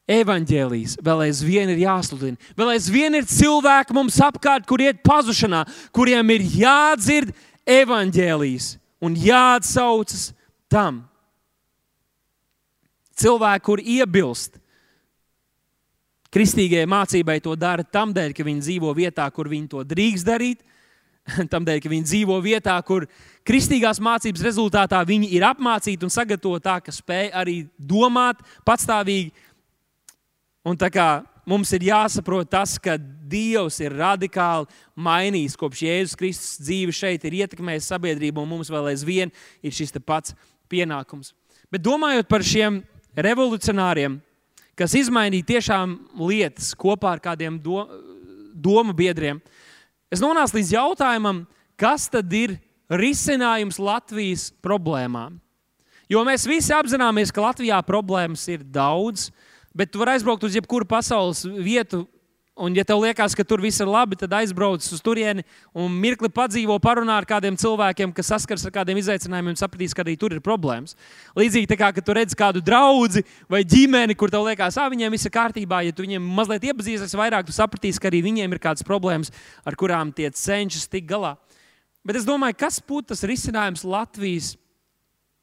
evaņģēlijas 0.08 0.96
vēl 1.04 1.26
aizvien 1.26 1.72
ir 1.72 1.82
jāsludina. 1.84 2.38
Vēl 2.56 2.72
aizvien 2.74 3.18
ir 3.18 3.28
cilvēki 3.28 3.96
mums 3.96 4.16
apkārt, 4.24 4.66
kur 4.68 4.82
iet 4.82 5.02
pazušanā, 5.06 5.64
kuriem 5.94 6.32
ir 6.36 6.46
jādzird 6.62 7.34
evaņģēlijas 7.68 8.70
un 9.04 9.18
jāatsaucas 9.18 10.30
tam. 10.72 11.04
Cilvēki, 13.18 13.64
kur 13.66 13.82
iebilst 13.82 14.58
kristīgajai 16.34 16.88
mācībai, 16.88 17.38
to 17.42 17.54
dara 17.58 17.84
tam 17.84 18.12
dēļ, 18.14 18.34
ka 18.36 18.46
viņi 18.46 18.64
dzīvo 18.64 18.92
vietā, 18.96 19.28
kur 19.34 19.48
viņi 19.50 19.70
to 19.72 19.84
drīkst 19.86 20.28
darīt. 20.28 20.64
Tam 21.52 21.60
dēļ, 21.60 21.80
ka 21.84 21.90
viņi 21.92 22.06
dzīvo 22.08 22.38
vietā, 22.40 22.72
kur 22.88 23.04
kristīgās 23.44 23.98
mācības 24.00 24.44
rezultātā 24.46 25.02
viņi 25.04 25.28
ir 25.36 25.44
apmācīti 25.44 26.06
un 26.06 26.12
sagatavoti 26.12 26.64
tā, 26.64 26.78
ka 26.80 26.94
spēj 26.94 27.28
arī 27.36 27.56
domāt 27.76 28.40
patstāvīgi 28.64 29.34
Un 30.68 30.76
tā 30.76 30.90
kā 30.92 31.22
mums 31.48 31.70
ir 31.72 31.86
jāsaprot 31.88 32.50
tas, 32.52 32.76
ka 32.76 32.98
Dievs 33.28 33.78
ir 33.80 33.94
radikāli 33.96 34.68
mainījis 34.96 35.56
kopš 35.60 35.82
Jēzus 35.84 36.16
Kristus 36.16 36.60
dzīves 36.64 36.96
šeit, 36.96 37.24
ir 37.24 37.38
ietekmējis 37.42 37.88
sabiedrību, 37.92 38.42
un 38.42 38.52
mums 38.52 38.70
vēl 38.72 38.90
aizvien 38.92 39.32
ir 39.64 39.74
šis 39.74 39.92
pats 40.04 40.36
pienākums. 40.68 41.34
Bet 41.72 41.84
domājot 41.84 42.28
par 42.28 42.44
šiem 42.44 42.82
revolucionāriem, 43.16 44.16
kas 44.78 44.96
izmainīja 44.96 45.48
tiešām 45.54 45.96
lietas 46.20 46.70
kopā 46.78 47.16
ar 47.16 47.24
kādiem 47.24 47.58
do, 47.60 47.82
domu 48.52 48.96
biedriem, 48.96 49.40
es 50.12 50.24
nonācu 50.24 50.56
līdz 50.56 50.72
jautājumam, 50.76 51.42
kas 51.80 52.08
tad 52.12 52.32
ir 52.32 52.56
risinājums 52.88 53.80
Latvijas 53.80 54.48
problēmām. 54.64 55.36
Jo 56.08 56.24
mēs 56.24 56.48
visi 56.48 56.72
apzināmies, 56.72 57.32
ka 57.32 57.44
Latvijā 57.44 57.82
problēmas 57.84 58.46
ir 58.48 58.64
daudz, 58.64 59.28
Bet 59.76 59.92
tu 59.92 60.00
vari 60.00 60.16
aizbraukt 60.16 60.46
uz 60.46 60.56
jebkuru 60.56 60.86
pasaules 60.88 61.44
vietu, 61.44 62.06
un, 62.58 62.74
ja 62.74 62.82
tev 62.84 62.98
liekas, 63.02 63.36
ka 63.38 63.44
tur 63.46 63.62
viss 63.62 63.78
ir 63.80 63.88
labi, 63.88 64.16
tad 64.18 64.32
aizbrauc 64.34 64.82
uz 64.82 65.02
turieni 65.04 65.44
un 65.76 65.94
mirkli 66.02 66.30
padzīvo, 66.32 66.78
parunā 66.82 67.18
ar 67.20 67.26
kādiem 67.28 67.56
cilvēkiem, 67.58 68.12
kas 68.16 68.32
saskars 68.32 68.66
ar 68.66 68.74
kādiem 68.74 68.98
izaicinājumiem, 68.98 69.56
sapratīs, 69.60 69.94
ka 69.94 70.02
arī 70.02 70.16
tur 70.18 70.34
ir 70.34 70.42
problēmas. 70.44 70.96
Līdzīgi 71.38 71.78
kā, 71.78 71.92
kad 71.94 72.04
tu 72.04 72.16
redz 72.18 72.34
kādu 72.38 72.62
draugu 72.64 73.22
vai 73.50 73.62
ģimeni, 73.62 74.16
kur 74.18 74.32
tev 74.32 74.48
liekas, 74.48 74.78
ka 74.78 74.88
viņiem 74.90 75.14
viss 75.14 75.28
ir 75.28 75.34
kārtībā, 75.36 75.84
ja 75.86 75.94
tu 75.94 76.06
viņiem 76.06 76.30
mazliet 76.38 76.66
iepazīsies 76.72 77.14
vairāk, 77.18 77.46
tu 77.46 77.54
sapratīsi, 77.54 78.02
ka 78.02 78.10
arī 78.10 78.24
viņiem 78.26 78.56
ir 78.56 78.62
kādas 78.62 78.86
problēmas, 78.86 79.30
ar 79.62 79.78
kurām 79.78 80.10
tie 80.16 80.30
cenšas 80.34 80.90
tikt 80.90 81.12
galā. 81.12 81.36
Bet 82.06 82.18
es 82.18 82.26
domāju, 82.26 82.56
kas 82.58 82.80
būtu 82.82 83.12
tas 83.12 83.26
risinājums 83.28 83.86
Latvijas 83.86 84.54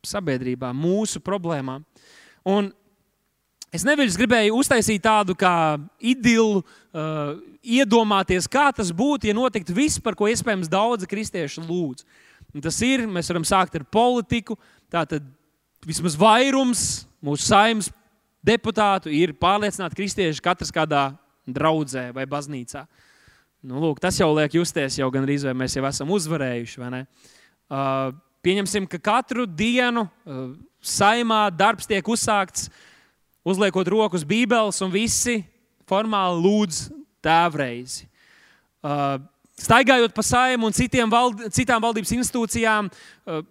sabiedrībā, 0.06 0.72
mūsu 0.76 1.22
problēmām. 1.24 1.86
Un 2.46 2.74
Es 3.76 3.84
nevis 3.84 4.16
gribēju 4.16 4.56
uztaisīt 4.56 5.04
tādu 5.04 5.34
kā 5.36 5.76
idilu, 6.00 6.62
uh, 6.96 7.34
iedomāties, 7.60 8.48
kā 8.48 8.70
tas 8.76 8.92
būtu, 8.96 9.28
ja 9.28 9.36
notiktu 9.36 9.76
viss, 9.76 10.00
par 10.00 10.16
ko 10.16 10.30
iespējams 10.32 10.70
daudzi 10.72 11.10
kristieši 11.12 11.64
lūdz. 11.66 12.06
Un 12.56 12.64
tas 12.64 12.78
ir, 12.88 13.04
mēs 13.10 13.28
varam 13.34 13.44
sākt 13.48 13.76
ar 13.76 13.84
politiku. 13.92 14.56
Tātad 14.94 15.26
vismaz 15.84 16.16
vairums 16.16 16.86
mūsu 17.26 17.50
saimnes 17.50 17.92
deputātu 18.46 19.12
ir 19.12 19.36
pārliecināti 19.36 20.00
kristieši, 20.00 20.44
katrs 20.46 20.72
kādā 20.72 21.10
draudzē 21.44 22.08
vai 22.16 22.24
baznīcā. 22.30 22.86
Nu, 23.66 23.82
lūk, 23.82 24.00
tas 24.00 24.22
jau 24.22 24.30
liek 24.38 24.56
justies, 24.56 25.02
jau 25.02 25.12
gandrīz 25.12 25.44
vai 25.44 25.58
mēs 25.58 25.76
jau 25.76 25.84
esam 25.90 26.16
uzvarējuši. 26.16 26.86
Uh, 26.86 28.16
pieņemsim, 28.46 28.88
ka 28.88 29.04
katru 29.04 29.50
dienu 29.50 30.06
uh, 30.06 30.52
saimā 30.80 31.48
darbs 31.52 31.90
tiek 31.90 32.08
uzsākts 32.08 32.70
uh, 32.70 32.84
uzliekot 33.46 33.90
rokas 33.94 34.26
Bībeles, 34.28 34.82
un 34.84 34.94
visi 34.94 35.40
formāli 35.90 36.42
lūdz 36.44 36.82
tēvreizi. 37.26 38.08
Uh, 38.86 39.18
staigājot 39.62 40.14
pa 40.14 40.24
saimnu 40.26 40.70
un 40.70 41.12
vald, 41.12 41.46
citām 41.54 41.82
valdības 41.82 42.14
institūcijām, 42.18 42.90
uh, 42.90 43.46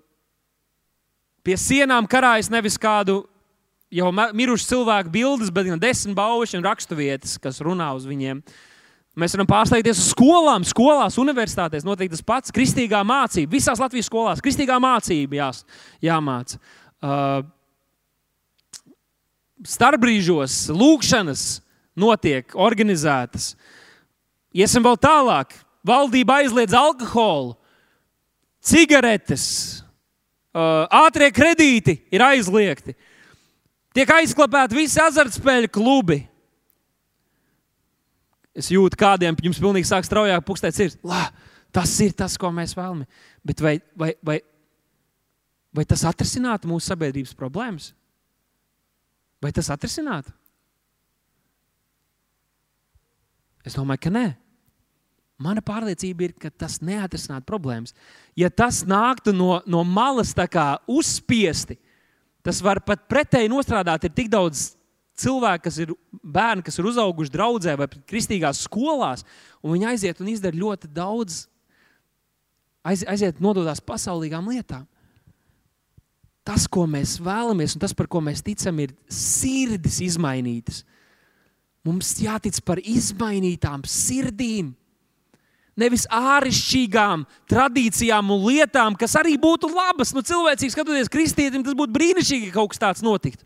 pie 1.44 1.56
sienām 1.60 2.08
karājas 2.10 2.50
nevis 2.50 2.78
kādu 2.80 3.22
jau 3.94 4.10
mirušu 4.12 4.68
cilvēku 4.72 5.12
bildes, 5.14 5.50
bet 5.54 5.68
gan 5.70 5.80
desmit 5.80 6.16
baušļu 6.18 6.58
un 6.58 6.66
raksturvietas, 6.66 7.36
kas 7.38 7.62
runā 7.62 7.92
uz 7.94 8.06
viņiem. 8.08 8.42
Mēs 9.14 9.36
varam 9.36 9.46
pārsteigties 9.46 10.00
uz 10.00 10.08
skolām, 10.10 10.64
skolās, 10.66 11.20
universitātēs. 11.22 11.84
Noteikti 11.86 12.16
tas 12.16 12.24
pats- 12.26 12.54
kristīgā 12.56 13.04
mācība. 13.06 13.54
Visās 13.54 13.78
Latvijas 13.78 14.10
skolās- 14.10 14.42
kristīgā 14.44 14.80
mācība 14.82 15.38
jās, 15.38 15.62
jāmāca. 16.02 16.58
Uh, 16.98 17.44
starpbrīžos 19.62 20.68
lūkšanas 20.74 21.44
notiek, 21.98 22.50
organizētas. 22.58 23.52
Iesim 24.54 24.84
vēl 24.86 24.98
tālāk. 25.00 25.54
Valdība 25.84 26.38
aizliedz 26.40 26.72
alkoholu, 26.72 27.58
cigaretes, 28.64 29.82
ātrie 30.54 31.28
kredīti 31.34 31.98
ir 32.14 32.24
aizliegti. 32.24 32.94
Tiek 33.94 34.10
aizklāpēti 34.10 34.78
visi 34.78 34.98
azartspēļu 35.02 35.70
klubi. 35.74 36.22
Es 38.56 38.70
jūtu, 38.72 38.96
kādiem 38.98 39.36
jums 39.42 39.60
pilnīgi 39.60 39.90
sāk 39.90 40.06
straujāk 40.06 40.46
pukstēt 40.46 40.78
sirds. 40.78 40.96
Lā, 41.04 41.26
tas 41.74 41.92
ir 42.02 42.14
tas, 42.16 42.38
ko 42.40 42.48
mēs 42.54 42.72
vēlamies. 42.78 43.10
Bet 43.44 43.60
vai, 43.62 43.74
vai, 43.98 44.14
vai, 44.24 44.38
vai 45.74 45.84
tas 45.90 46.06
atrisinātu 46.08 46.70
mūsu 46.70 46.88
sabiedrības 46.88 47.34
problēmas? 47.36 47.92
Vai 49.44 49.52
tas 49.52 49.68
atrisinātu? 49.72 50.32
Es 53.64 53.76
domāju, 53.76 54.06
ka 54.06 54.12
nē. 54.12 54.26
Mana 55.44 55.60
pārliecība 55.64 56.28
ir, 56.28 56.36
ka 56.40 56.48
tas 56.48 56.78
neatrisinātu 56.84 57.44
problēmas. 57.48 57.92
Ja 58.38 58.48
tas 58.48 58.82
nāktu 58.88 59.34
no, 59.36 59.58
no 59.68 59.82
malas, 59.84 60.32
tā 60.36 60.46
kā 60.48 60.66
uzspiesti, 60.88 61.76
Tas 62.44 62.60
var 62.60 62.82
pat 62.84 63.06
pretēji 63.08 63.48
nostrādāt. 63.48 64.04
Ir 64.04 64.12
tik 64.12 64.28
daudz 64.32 64.74
cilvēku, 65.16 65.64
kas 65.64 65.80
ir 65.80 65.94
bērni, 66.20 66.64
kas 66.66 66.76
ir 66.78 66.88
uzauguši 66.90 67.32
draudzē 67.32 67.76
vai 67.80 67.88
kristīgās 67.88 68.66
skolās, 68.66 69.24
un 69.64 69.72
viņi 69.72 69.88
aiziet 69.94 70.20
un 70.20 70.28
izdara 70.28 70.60
ļoti 70.60 70.90
daudz, 70.92 71.44
aiz, 72.84 73.06
aiziet 73.08 73.40
nododās 73.40 73.80
pasaulīgām 73.80 74.50
lietām. 74.52 74.84
Tas, 76.44 76.66
ko 76.68 76.84
mēs 76.90 77.16
vēlamies, 77.24 77.74
un 77.74 77.80
tas, 77.80 77.94
par 77.96 78.08
ko 78.10 78.20
mēs 78.20 78.42
ticam, 78.44 78.76
ir 78.84 78.92
sirdis 79.08 80.02
izmainītas. 80.04 80.82
Mums 81.84 82.14
jātic 82.20 82.58
par 82.64 82.80
izmainītām 82.80 83.84
sirdīm. 83.88 84.72
Nevis 85.80 86.04
āršķirīgām 86.12 87.24
tradīcijām 87.50 88.28
un 88.30 88.44
lietām, 88.46 88.94
kas 88.94 89.16
arī 89.18 89.34
būtu 89.40 89.72
labas. 89.72 90.12
Nu, 90.14 90.22
cilvēcīgi 90.22 90.76
skatoties, 90.76 91.10
kristietim 91.10 91.64
tas 91.66 91.74
būtu 91.76 91.96
brīnišķīgi, 91.96 92.52
ka 92.52 92.60
kaut 92.60 92.74
kas 92.74 92.82
tāds 92.82 93.04
notiktu. 93.04 93.42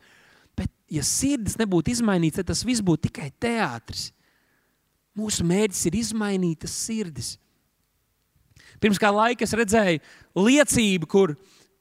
Bet, 0.59 0.69
ja 0.93 1.07
sirds 1.07 1.57
nebūtu 1.57 1.95
izmainīts, 1.95 2.37
tad 2.41 2.51
tas 2.51 2.65
viss 2.67 2.85
būtu 2.85 3.09
tikai 3.09 3.31
teātris. 3.41 4.11
Mūsu 5.19 5.47
mērķis 5.47 5.87
ir 5.89 5.99
izmainīt 6.03 6.67
tas 6.67 6.75
sirdis. 6.85 7.37
Pirms 8.79 9.01
kā 9.03 9.11
laika 9.15 9.47
es 9.47 9.55
redzēju 9.57 10.03
liecību, 10.39 11.09
kur, 11.11 11.35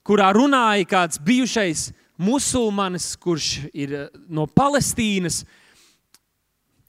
kurā 0.07 0.31
runāja 0.35 0.87
kāds 0.87 1.19
bijušais 1.19 1.89
musulmanis, 2.17 3.13
kurš 3.19 3.67
ir 3.75 3.93
eh, 3.93 4.05
no 4.29 4.47
Palestīnas. 4.47 5.43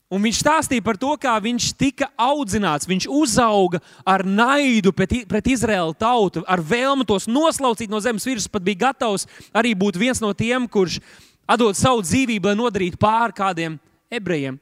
Un 0.09 0.23
viņš 0.25 0.39
stāstīja 0.41 0.81
par 0.81 0.97
to, 0.97 1.11
kā 1.21 1.35
viņš 1.45 1.67
tika 1.77 2.07
audzināts. 2.17 2.89
Viņš 2.89 3.11
uzauga 3.13 3.83
ar 4.09 4.25
naidu 4.25 4.89
pret, 4.97 5.13
pret 5.29 5.51
Izraēlu 5.53 5.93
tautu, 6.01 6.41
ar 6.49 6.63
vēlmu 6.65 7.05
tos 7.05 7.27
noslaucīt 7.29 7.93
no 7.93 8.01
zemes 8.01 8.25
virsmas. 8.25 8.49
Pat 8.49 8.65
bija 8.65 8.87
gatavs 8.87 9.27
arī 9.53 9.75
būt 9.77 10.01
viens 10.01 10.23
no 10.25 10.33
tiem, 10.33 10.65
kurš 10.65 11.03
atdod 11.45 11.77
savu 11.77 12.01
dzīvību, 12.07 12.49
lai 12.49 12.57
nodarītu 12.57 13.01
pāri 13.03 13.37
kādiem 13.37 13.77
ebrejiem. 14.09 14.57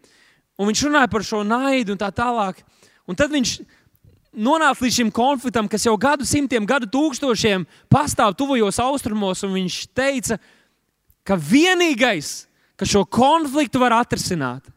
Un 0.59 0.73
viņš 0.73 0.83
runāja 0.89 1.13
par 1.13 1.23
šo 1.29 1.45
naidu 1.47 1.95
un 1.95 2.01
tā 2.01 2.11
tālāk. 2.11 2.65
Un 3.07 3.15
tad 3.15 3.31
viņš 3.31 3.61
nonāca 4.37 4.85
līdz 4.85 4.99
šim 5.01 5.11
konfliktam, 5.15 5.69
kas 5.69 5.87
jau 5.89 5.97
gadu 6.01 6.27
simtiem, 6.29 6.67
gadu 6.69 6.89
tūkstošiem 6.93 7.65
pastāv 7.93 8.37
tuvajos 8.39 8.79
austrumos. 8.85 9.43
Viņš 9.43 9.81
teica, 9.97 10.39
ka 11.27 11.39
vienīgais, 11.41 12.47
kas 12.77 12.93
šo 12.93 13.05
konfliktu 13.09 13.81
var 13.83 13.97
atrisināt, 13.97 14.69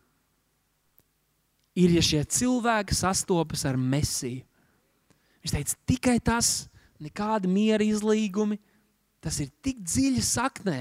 ir, 1.79 1.93
ja 1.95 2.03
šie 2.03 2.23
cilvēki 2.25 2.97
sastopas 2.97 3.65
ar 3.67 3.77
mesiju. 3.79 4.43
Viņš 5.43 5.55
teica, 5.55 5.77
tikai 5.87 6.17
tas, 6.23 6.67
nekādi 6.99 7.47
miera 7.51 7.85
izlīgumi, 7.85 8.59
tas 9.23 9.39
ir 9.43 9.51
tik 9.63 9.79
dziļi 9.83 10.23
saknē 10.23 10.79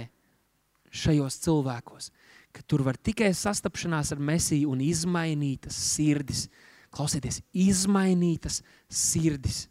šajos 0.94 1.38
cilvēkos, 1.44 2.10
ka 2.54 2.64
tur 2.66 2.82
var 2.86 2.96
tikai 2.96 3.30
sastapšanās 3.36 4.10
ar 4.14 4.22
mesiju 4.22 4.72
un 4.72 4.82
izmainītas 4.82 5.76
sirdis. 5.92 6.46
Klausieties, 6.94 7.42
izmainītas 7.52 8.62
sirdis. 8.88 9.66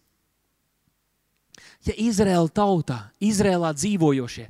Ja 1.88 1.96
Izraēla 1.98 2.50
tautā, 2.54 2.98
Izrēlā 3.24 3.72
dzīvojošie, 3.78 4.48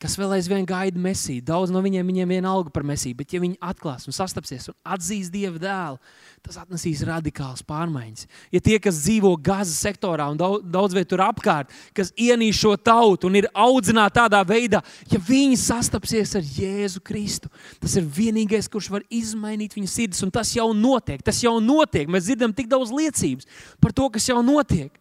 kas 0.00 0.16
vēl 0.16 0.32
aizvien 0.38 0.64
gaida 0.68 1.00
mesiju. 1.00 1.42
Daudz 1.44 1.72
no 1.72 1.82
viņiem, 1.84 2.06
viņiem 2.08 2.32
vienalga 2.32 2.72
par 2.72 2.84
mesiju, 2.88 3.18
bet 3.18 3.34
ja 3.34 3.40
viņi 3.42 3.58
atklās 3.60 4.06
un 4.08 4.16
sastapsies 4.16 4.70
un 4.72 4.76
atzīs 4.94 5.28
Dieva 5.32 5.60
dēlu, 5.60 5.98
tas 6.46 6.56
atnesīs 6.62 7.02
radikālas 7.04 7.60
pārmaiņas. 7.68 8.28
Ja 8.54 8.62
tie, 8.64 8.78
kas 8.80 9.02
dzīvo 9.04 9.34
Gazas 9.44 9.76
sektorā 9.84 10.30
un 10.32 10.40
daudz, 10.40 10.64
daudz 10.72 10.96
vietu 10.96 11.12
tur 11.12 11.24
apkārt, 11.26 11.74
kas 11.96 12.14
ienīst 12.16 12.62
šo 12.62 12.74
tautu 12.80 13.28
un 13.28 13.36
ir 13.42 13.50
audzināti 13.52 14.16
tādā 14.16 14.40
veidā, 14.48 14.80
ja 15.12 15.20
viņi 15.20 15.58
sastapsies 15.60 16.32
ar 16.40 16.48
Jēzu 16.48 17.04
Kristu, 17.04 17.52
tas 17.82 17.98
ir 18.00 18.08
vienīgais, 18.08 18.70
kurš 18.72 18.88
var 18.94 19.04
izmainīt 19.12 19.76
viņu 19.76 19.90
sirdis, 19.90 20.24
un 20.24 20.32
tas 20.32 20.54
jau 20.56 20.70
notiek. 20.76 21.20
Tas 21.26 21.42
jau 21.44 21.58
notiek. 21.60 22.08
Mēs 22.08 22.30
dzirdam 22.30 22.56
tik 22.56 22.72
daudz 22.72 22.94
liecības 22.94 23.48
par 23.82 23.92
to, 23.92 24.08
kas 24.16 24.32
jau 24.32 24.40
notiek. 24.44 24.94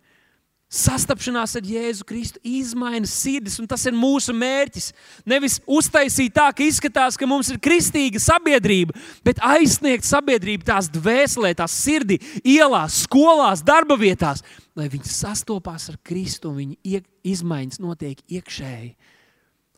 Sastapšanās 0.69 1.55
ar 1.57 1.65
Jēzu 1.65 2.05
Kristu 2.05 2.37
izmaina 2.45 3.07
sirdis, 3.09 3.55
un 3.57 3.65
tas 3.65 3.87
ir 3.89 3.95
mūsu 3.97 4.35
mērķis. 4.37 4.91
Nevis 5.25 5.55
uztaisīt 5.65 6.35
tā, 6.35 6.45
ka 6.53 6.61
izskatās, 6.61 7.17
ka 7.17 7.25
mums 7.25 7.49
ir 7.49 7.57
kristīga 7.57 8.21
sabiedrība, 8.21 8.93
bet 9.25 9.41
aizsniegt 9.41 10.05
sabiedrību 10.05 10.67
tās 10.67 10.91
dvēselē, 10.93 11.55
tās 11.57 11.73
sirdī, 11.73 12.19
ielās, 12.45 12.99
skolās, 13.07 13.65
darba 13.65 13.97
vietās, 13.97 14.45
lai 14.77 14.85
viņi 14.93 15.09
sastopās 15.09 15.89
ar 15.89 15.97
Kristu 16.05 16.53
un 16.53 16.61
viņa 16.61 17.01
izmaiņas 17.33 17.81
notiek 17.81 18.21
iekšēji. 18.29 18.93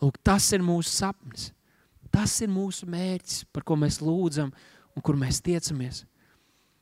Lūk, 0.04 0.20
tas 0.28 0.52
ir 0.52 0.66
mūsu 0.66 0.92
sapnis. 0.92 1.54
Tas 2.12 2.36
ir 2.44 2.52
mūsu 2.52 2.84
mērķis, 2.92 3.46
par 3.56 3.64
ko 3.64 3.80
mēs 3.80 4.02
lūdzam 4.04 4.52
un 4.52 5.04
kur 5.06 5.16
mēs 5.16 5.40
tiecamies. 5.46 6.04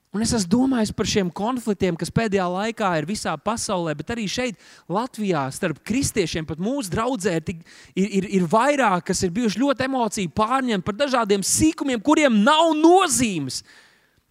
Un 0.09 0.23
es 0.25 0.31
esmu 0.33 0.49
domājis 0.49 0.91
par 0.97 1.05
šiem 1.05 1.27
konfliktiem, 1.37 1.93
kas 1.99 2.09
pēdējā 2.09 2.47
laikā 2.49 2.87
ir 2.97 3.05
visā 3.05 3.35
pasaulē, 3.37 3.93
bet 3.99 4.09
arī 4.09 4.25
šeit, 4.25 4.57
Latvijā, 4.89 5.43
starp 5.53 5.83
kristiešiem, 5.85 6.47
pat 6.49 6.61
mūsu 6.65 6.89
draugiem, 6.95 7.59
ir, 7.93 8.07
ir, 8.17 8.29
ir 8.39 8.47
vairāk, 8.49 9.05
kas 9.11 9.21
ir 9.21 9.33
bijuši 9.35 9.61
ļoti 9.61 9.85
emociju 9.85 10.31
pārņemti 10.33 10.87
par 10.87 10.97
dažādiem 10.97 11.45
sīkumiem, 11.45 12.01
kuriem 12.01 12.41
nav 12.41 12.71
nozīmes, 12.79 13.61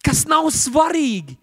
kas 0.03 0.25
nav 0.27 0.51
svarīgi. 0.51 1.37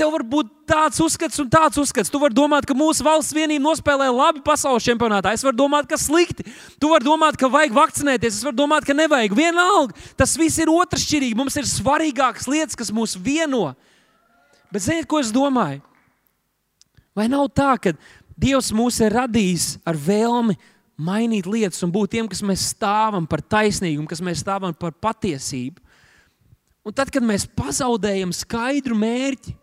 Tev 0.00 0.08
var 0.14 0.22
būt 0.24 0.48
tāds 0.66 0.98
uzskats 1.04 1.38
un 1.42 1.50
tāds 1.52 1.76
uzskats. 1.78 2.10
Tu 2.10 2.18
vari 2.20 2.34
domāt, 2.34 2.64
ka 2.66 2.74
mūsu 2.76 3.04
valsts 3.04 3.34
vienība 3.36 3.62
nospēlē 3.66 4.08
labi 4.08 4.40
pasaules 4.44 4.86
čempionātā. 4.86 5.34
Es 5.36 5.44
varu 5.44 5.58
domāt, 5.58 5.86
ka 5.90 5.98
slikti. 6.00 6.46
Tu 6.80 6.90
vari 6.90 7.04
domāt, 7.04 7.36
ka 7.38 7.50
vajag 7.52 7.76
vakcinēties. 7.76 8.38
Es 8.40 8.46
varu 8.46 8.56
domāt, 8.62 8.86
ka 8.88 8.96
nevajag. 8.96 9.36
Vienalga, 9.36 9.96
tas 10.18 10.32
viss 10.40 10.58
ir 10.62 10.72
otršķirīgi. 10.72 11.36
Mums 11.38 11.60
ir 11.60 11.68
svarīgākas 11.68 12.48
lietas, 12.48 12.78
kas 12.78 12.92
mūs 12.94 13.18
vieno. 13.20 13.74
Bet 14.72 14.86
ziniet, 14.86 15.06
ko 15.06 15.20
es 15.20 15.30
domāju? 15.34 15.84
Vai 17.12 17.28
nav 17.28 17.50
tā, 17.52 17.76
ka 17.76 17.92
Dievs 18.42 18.72
mūs 18.74 18.96
ir 19.04 19.12
radījis 19.12 19.66
ar 19.86 19.94
vēlmi 20.00 20.56
mainīt 20.96 21.46
lietas 21.46 21.82
un 21.84 21.92
būt 21.92 22.14
tiem, 22.16 22.28
kas 22.30 22.40
mēs 22.42 22.70
stāvam 22.72 23.26
par 23.28 23.42
taisnīgumu, 23.44 24.08
kas 24.08 24.22
mēs 24.24 24.40
stāvam 24.40 24.72
par 24.74 24.96
patiesību? 24.96 25.78
Un 26.82 26.94
tad, 26.96 27.12
kad 27.14 27.22
mēs 27.22 27.44
pazaudējam 27.46 28.32
skaidru 28.34 28.96
mērķi, 28.98 29.54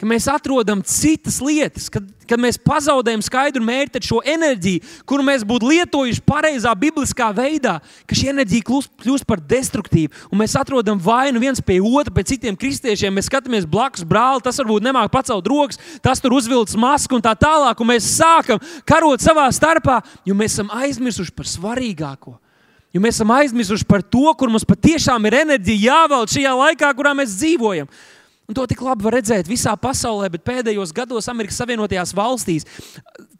ka 0.00 0.06
mēs 0.10 0.26
atrodam 0.30 0.80
citas 0.82 1.36
lietas, 1.44 1.86
kad, 1.92 2.06
kad 2.26 2.40
mēs 2.42 2.58
pazaudējam 2.58 3.22
skaidru 3.22 3.62
mērķi, 3.64 4.00
šo 4.02 4.18
enerģiju, 4.26 4.82
kuru 5.06 5.26
mēs 5.26 5.44
būtu 5.46 5.68
lietojuši 5.70 6.22
pareizā, 6.26 6.72
bibliskā 6.78 7.28
veidā, 7.36 7.76
ka 8.08 8.18
šī 8.18 8.32
enerģija 8.32 8.66
kļūst, 8.66 8.90
kļūst 9.04 9.28
par 9.28 9.42
destruktīvu. 9.54 10.10
Un 10.34 10.42
mēs 10.42 10.56
atrodam 10.58 10.98
vainu 11.00 11.42
viens 11.42 11.62
pie 11.62 11.78
otra, 11.78 12.12
pie 12.14 12.26
citiem 12.34 12.58
kristiešiem. 12.58 13.14
Mēs 13.14 13.30
skatāmies 13.30 13.68
blakus 13.70 14.06
brāli, 14.08 14.42
tas 14.42 14.58
varbūt 14.62 14.88
nemāķi 14.88 15.14
pacelt 15.14 15.50
rokas, 15.50 15.78
tas 16.02 16.22
tur 16.22 16.34
uzvilcis 16.34 16.78
masku 16.80 17.14
un 17.14 17.22
tā 17.24 17.36
tālāk. 17.38 17.78
Un 17.78 17.92
mēs 17.94 18.16
sākam 18.16 18.62
karot 18.88 19.22
savā 19.22 19.46
starpā, 19.54 20.00
jo 20.26 20.34
mēs 20.34 20.58
esam 20.58 20.74
aizmirsuši 20.74 21.36
par 21.38 21.46
svarīgāko. 21.50 22.40
Jo 22.94 23.00
mēs 23.02 23.16
esam 23.18 23.30
aizmirsuši 23.34 23.86
par 23.90 24.04
to, 24.06 24.26
kur 24.38 24.50
mums 24.50 24.66
patiešām 24.66 25.24
ir 25.26 25.40
enerģija 25.40 25.88
jāvelk 25.88 26.30
šajā 26.30 26.52
laikā, 26.60 26.90
kurā 26.94 27.14
mēs 27.18 27.32
dzīvojam. 27.40 27.88
Un 28.44 28.52
to 28.56 28.66
tik 28.68 28.82
labi 28.84 29.06
var 29.06 29.14
redzēt 29.16 29.48
visā 29.48 29.72
pasaulē, 29.80 30.28
bet 30.34 30.42
pēdējos 30.44 30.90
gados 30.92 31.30
Amerikas 31.32 31.56
Savienotajās 31.62 32.12
valstīs, 32.12 32.66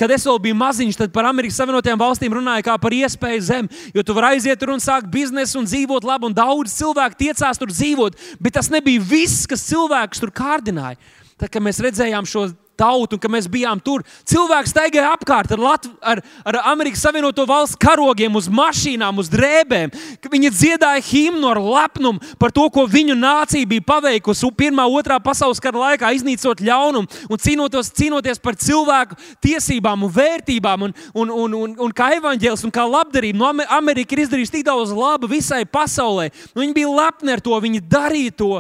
kad 0.01 0.09
es 0.15 0.25
vēl 0.25 0.39
biju 0.47 0.57
maziņš, 0.57 0.97
tad 0.97 1.13
par 1.13 1.29
Amerikas 1.29 1.59
Savienotajām 1.61 2.01
valstīm 2.01 2.37
runāja 2.39 2.65
kā 2.71 2.79
par 2.81 2.97
iespēju 2.97 3.43
zem. 3.45 3.69
Jo 3.93 4.01
tu 4.01 4.17
vari 4.17 4.39
aiziet 4.39 4.63
tur 4.63 4.73
un 4.73 4.81
sākt 4.81 5.11
biznesu 5.13 5.61
un 5.61 5.69
dzīvot 5.69 6.09
labi, 6.09 6.31
un 6.31 6.37
daudz 6.37 6.73
cilvēku 6.79 7.21
tiecās 7.21 7.61
tur 7.61 7.75
dzīvot. 7.75 8.17
Bet 8.41 8.57
tas 8.57 8.73
nebija 8.73 9.05
viss, 9.05 9.45
kas 9.51 9.67
cilvēkus 9.69 10.25
tur 10.25 10.33
kārdināja. 10.33 10.97
Tad, 11.37 11.51
kad 11.53 11.61
mēs 11.61 11.83
redzējām 11.85 12.25
šo 12.31 12.49
tautu, 12.79 13.17
un 13.17 13.23
ka 13.23 13.31
mēs 13.31 13.49
bijām 13.51 13.81
tur. 13.83 14.05
Cilvēki 14.29 14.71
staigāja 14.71 15.13
apkārt 15.15 15.53
ar, 15.55 15.63
Latv 15.63 15.93
ar, 16.03 16.23
ar 16.45 16.61
Amerikas 16.73 17.03
Savienoto 17.05 17.47
Valstu 17.49 17.79
karogiem, 17.83 18.35
uz 18.37 18.49
mašīnām, 18.53 19.19
uz 19.21 19.31
drēbēm. 19.33 19.93
Viņi 20.31 20.53
dziedāja 20.55 21.05
himnu 21.05 21.51
ar 21.51 21.61
lepnumu 21.63 22.23
par 22.41 22.55
to, 22.55 22.67
ko 22.73 22.87
viņu 22.91 23.17
nācija 23.19 23.69
bija 23.69 23.85
paveikusi 23.87 24.53
Pirmā, 24.55 24.85
Otrā 24.87 25.19
pasaules 25.23 25.61
kara 25.63 25.81
laikā, 25.81 26.13
iznīcot 26.15 26.63
ļaunumu 26.63 27.27
un 27.31 27.41
cīnoties, 27.41 27.91
cīnoties 27.97 28.41
par 28.43 28.59
cilvēku 28.61 29.19
tiesībām 29.43 30.07
un 30.07 30.13
vērtībām, 30.15 30.87
un, 30.87 30.95
un, 31.15 31.33
un, 31.33 31.57
un, 31.59 31.75
un 31.87 31.95
kā 31.97 32.13
evaņģēlis 32.21 32.65
un 32.67 32.75
kā 32.75 32.85
labdarība. 32.87 33.41
No 33.41 33.51
Amerika 33.75 34.15
ir 34.15 34.25
izdarījusi 34.25 34.59
tik 34.59 34.67
daudz 34.69 34.95
laba 34.95 35.29
visai 35.31 35.65
pasaulē. 35.67 36.31
Nu, 36.55 36.63
viņi 36.63 36.77
bija 36.77 36.95
lepni 37.01 37.35
ar 37.35 37.43
to, 37.45 37.59
viņi 37.67 37.83
darīja 37.91 38.37
to. 38.39 38.53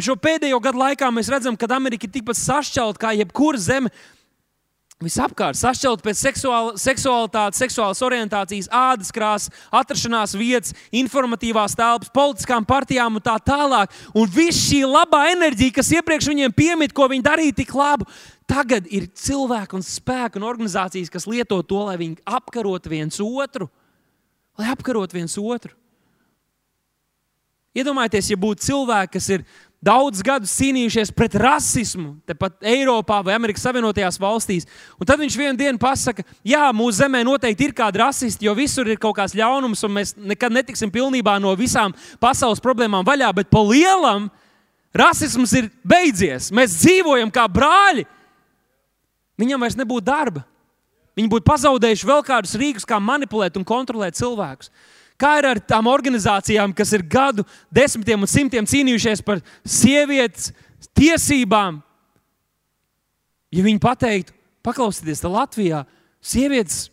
Bet 0.00 0.06
šo 0.08 0.14
pēdējo 0.16 0.56
gadu 0.64 0.80
laikā 0.80 1.10
mēs 1.12 1.28
redzam, 1.28 1.52
ka 1.60 1.68
Amerika 1.76 2.06
ir 2.06 2.12
tikpat 2.14 2.38
sašķelta 2.38 3.00
kā 3.02 3.10
jebkura 3.18 3.58
zeme. 3.60 3.90
Visapkārt 5.04 5.58
sašķelta 5.60 6.06
pēc 6.06 6.22
seksuāla, 6.22 6.70
seksualitātes, 6.80 7.60
seksuālas 7.60 8.00
orientācijas, 8.06 8.70
ādas 8.72 9.12
krāsas, 9.12 9.52
atrašanās 9.68 10.32
vietas, 10.40 10.72
informatīvās 10.88 11.76
telpas, 11.76 12.08
politiskām 12.16 12.64
partijām 12.64 13.20
un 13.20 13.24
tā 13.26 13.34
tālāk. 13.44 13.92
Un 14.16 14.32
viss 14.32 14.70
šī 14.70 14.86
labā 14.88 15.26
enerģija, 15.34 15.76
kas 15.82 15.92
iepriekš 15.98 16.30
viņiem 16.32 16.56
piemīt, 16.56 16.96
ko 16.96 17.10
viņi 17.12 17.26
darīja 17.28 17.58
tik 17.60 17.76
labu, 17.76 18.08
tagad 18.48 18.88
ir 18.88 19.10
cilvēki 19.12 19.76
un 19.76 19.84
spēki 19.84 20.40
un 20.40 20.48
organizācijas, 20.48 21.12
kas 21.12 21.28
lieto 21.28 21.60
to, 21.60 21.84
lai 21.90 21.98
viņi 22.00 22.22
apkarotu 22.24 22.96
viens 22.96 23.20
otru. 23.20 23.68
Lai 24.56 24.72
apkarotu 24.72 25.20
viens 25.20 25.36
otru. 25.36 25.76
Iedomājieties, 27.76 28.32
ja 28.32 28.38
būtu 28.40 28.66
cilvēki, 28.66 29.12
kas 29.14 29.28
ir 29.36 29.44
daudz 29.84 30.20
gadus 30.24 30.52
cīnījušies 30.58 31.12
pret 31.16 31.34
rasismu, 31.40 32.12
tepat 32.28 32.58
Eiropā 32.68 33.20
vai 33.24 33.34
Amerikas 33.36 33.64
Savienotajās 33.64 34.20
valstīs. 34.20 34.68
Un 35.00 35.08
tad 35.08 35.20
viņš 35.22 35.38
vienā 35.40 35.56
dienā 35.56 35.80
pasakā, 35.80 36.24
jā, 36.44 36.66
mūsu 36.76 37.00
zemē 37.00 37.22
noteikti 37.24 37.70
ir 37.70 37.74
kādi 37.76 38.02
rasisti, 38.02 38.44
jo 38.48 38.54
visur 38.58 38.88
ir 38.88 39.00
kaut 39.00 39.16
kāds 39.16 39.34
ļaunums, 39.38 39.84
un 39.88 39.96
mēs 39.96 40.14
nekad 40.20 40.52
netiksim 40.52 40.92
pilnībā 40.92 41.38
no 41.40 41.54
visām 41.58 41.96
pasaules 42.20 42.60
problēmām 42.60 43.06
vaļā. 43.08 43.32
Bet 43.40 43.50
pa 43.52 43.64
lielam 43.64 44.28
rasisms 44.96 45.56
ir 45.56 45.72
beidzies. 45.80 46.50
Mēs 46.52 46.76
dzīvojam 46.82 47.32
kā 47.32 47.48
brāļi. 47.48 48.04
Viņam 49.40 49.64
vairs 49.64 49.78
nebūtu 49.80 50.04
darba. 50.04 50.44
Viņi 51.16 51.30
būtu 51.32 51.48
pazaudējuši 51.48 52.06
vēl 52.06 52.22
kādus 52.24 52.56
rīkus, 52.60 52.86
kā 52.86 53.00
manipulēt 53.02 53.56
un 53.58 53.64
kontrolēt 53.66 54.18
cilvēkus. 54.20 54.68
Kā 55.20 55.34
ir 55.40 55.50
ar 55.50 55.60
tām 55.60 55.90
organizācijām, 55.90 56.72
kas 56.76 56.94
ir 56.96 57.04
gadu 57.04 57.44
desmitiem 57.74 58.24
un 58.24 58.30
simtiem 58.30 58.68
cīnījušies 58.68 59.20
par 59.26 59.42
sievietes 59.68 60.54
tiesībām? 60.96 61.82
Ja 63.50 63.66
viņi 63.66 63.82
pateiktu, 63.82 64.32
paklausieties, 64.64 65.20
tad 65.20 65.34
Latvijā 65.34 65.82
sievietes 66.24 66.86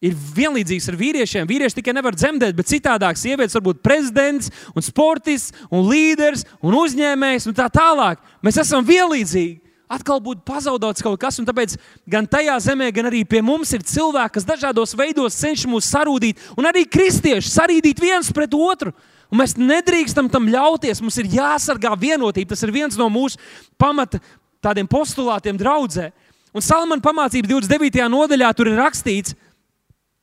ir 0.00 0.16
vienlīdzīgas 0.16 0.88
ar 0.90 0.96
vīriešiem. 0.98 1.48
Vīrieši 1.48 1.78
tikai 1.78 1.94
nevar 1.94 2.16
dzemdēt, 2.16 2.56
bet 2.56 2.70
citādāk 2.70 3.20
sievietes 3.20 3.54
var 3.58 3.66
būt 3.68 3.82
prezidents, 3.84 4.48
un 4.74 4.84
sportists, 4.84 5.52
un 5.68 5.84
līderis 5.90 6.46
un 6.64 6.74
uzņēmējs 6.80 7.50
un 7.50 7.58
tā 7.58 7.68
tālāk. 7.70 8.22
Mēs 8.42 8.58
esam 8.64 8.86
vienlīdzīgi 8.88 9.69
atkal 9.90 10.20
būtu 10.22 10.44
pazaudēts 10.46 11.02
kaut 11.04 11.18
kas. 11.20 11.40
Tāpēc 11.42 11.76
gan 12.10 12.28
tajā 12.30 12.56
zemē, 12.62 12.90
gan 12.94 13.10
arī 13.10 13.24
pie 13.28 13.42
mums 13.44 13.72
ir 13.76 13.84
cilvēki, 13.86 14.36
kas 14.38 14.46
dažādos 14.48 14.94
veidos 14.98 15.38
cenšas 15.40 15.68
mūs 15.70 15.90
sarūdīt, 15.90 16.40
un 16.56 16.68
arī 16.70 16.86
kristieši 16.86 17.50
sarīdīt 17.50 18.02
viens 18.02 18.30
pret 18.34 18.54
otru. 18.54 18.94
Un 19.30 19.38
mēs 19.38 19.54
nedrīkstam 19.58 20.26
tam 20.30 20.48
ļauties. 20.50 21.02
Mums 21.04 21.20
ir 21.22 21.28
jāsargā 21.30 21.92
vienotība. 21.98 22.50
Tas 22.50 22.64
ir 22.66 22.72
viens 22.74 22.96
no 22.98 23.06
mūsu 23.12 23.38
pamata 23.78 24.18
tādiem 24.62 24.88
postulātiem 24.90 25.58
draudzē. 25.58 26.08
Un 26.50 26.64
Salamana 26.66 27.02
pamācība 27.02 27.46
29. 27.46 28.08
nodaļā 28.10 28.48
tur 28.58 28.72
ir 28.72 28.80
rakstīts, 28.80 29.36
ka 29.36 29.49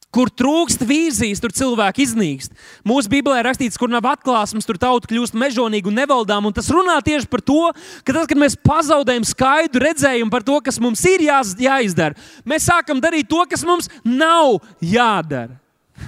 Kur 0.07 0.29
trūkst 0.31 0.85
vīzijas, 0.87 1.41
tur 1.43 1.51
cilvēki 1.51 2.05
iznīkst. 2.05 2.53
Mūsu 2.87 3.11
Bībelē 3.11 3.41
rakstīts, 3.43 3.75
kur 3.79 3.91
nav 3.91 4.05
atklāsmes, 4.07 4.63
tur 4.63 4.79
tauta 4.79 5.09
kļūst 5.09 5.35
mežonīga 5.35 5.91
un 5.91 5.97
nevaldāma. 5.99 6.47
Un 6.47 6.55
tas 6.55 6.69
runā 6.71 6.95
tieši 7.03 7.27
par 7.27 7.43
to, 7.43 7.73
ka 8.07 8.15
tad, 8.15 8.23
kad 8.31 8.39
mēs 8.39 8.55
pazaudējam 8.55 9.27
skaidru 9.27 9.83
redzējumu 9.83 10.31
par 10.31 10.45
to, 10.47 10.61
kas 10.63 10.79
mums 10.79 11.03
ir 11.11 11.25
jā, 11.27 11.41
jāizdara, 11.59 12.15
mēs 12.47 12.69
sākam 12.69 13.03
darīt 13.03 13.27
to, 13.27 13.43
kas 13.51 13.65
mums 13.67 13.91
nav 14.07 14.61
jādara. 14.79 15.59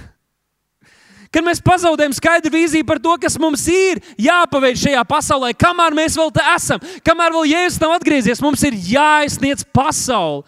Kad 1.30 1.44
mēs 1.46 1.60
pazaudējam 1.62 2.16
skaidru 2.16 2.50
vīziju 2.56 2.86
par 2.88 2.98
to, 3.04 3.12
kas 3.22 3.36
mums 3.38 3.62
ir 3.70 4.00
jāpaveic 4.18 4.80
šajā 4.80 5.04
pasaulē, 5.06 5.52
kamēr 5.54 5.94
mēs 5.94 6.16
vēl 6.18 6.32
te 6.34 6.46
esam, 6.56 6.80
kamēr 7.06 7.36
vēl 7.36 7.52
Jēzus 7.52 7.84
nav 7.84 7.94
atgriezies, 8.00 8.40
mums 8.42 8.64
ir 8.66 8.80
jāizsniedz 8.96 9.62
pasauli 9.76 10.42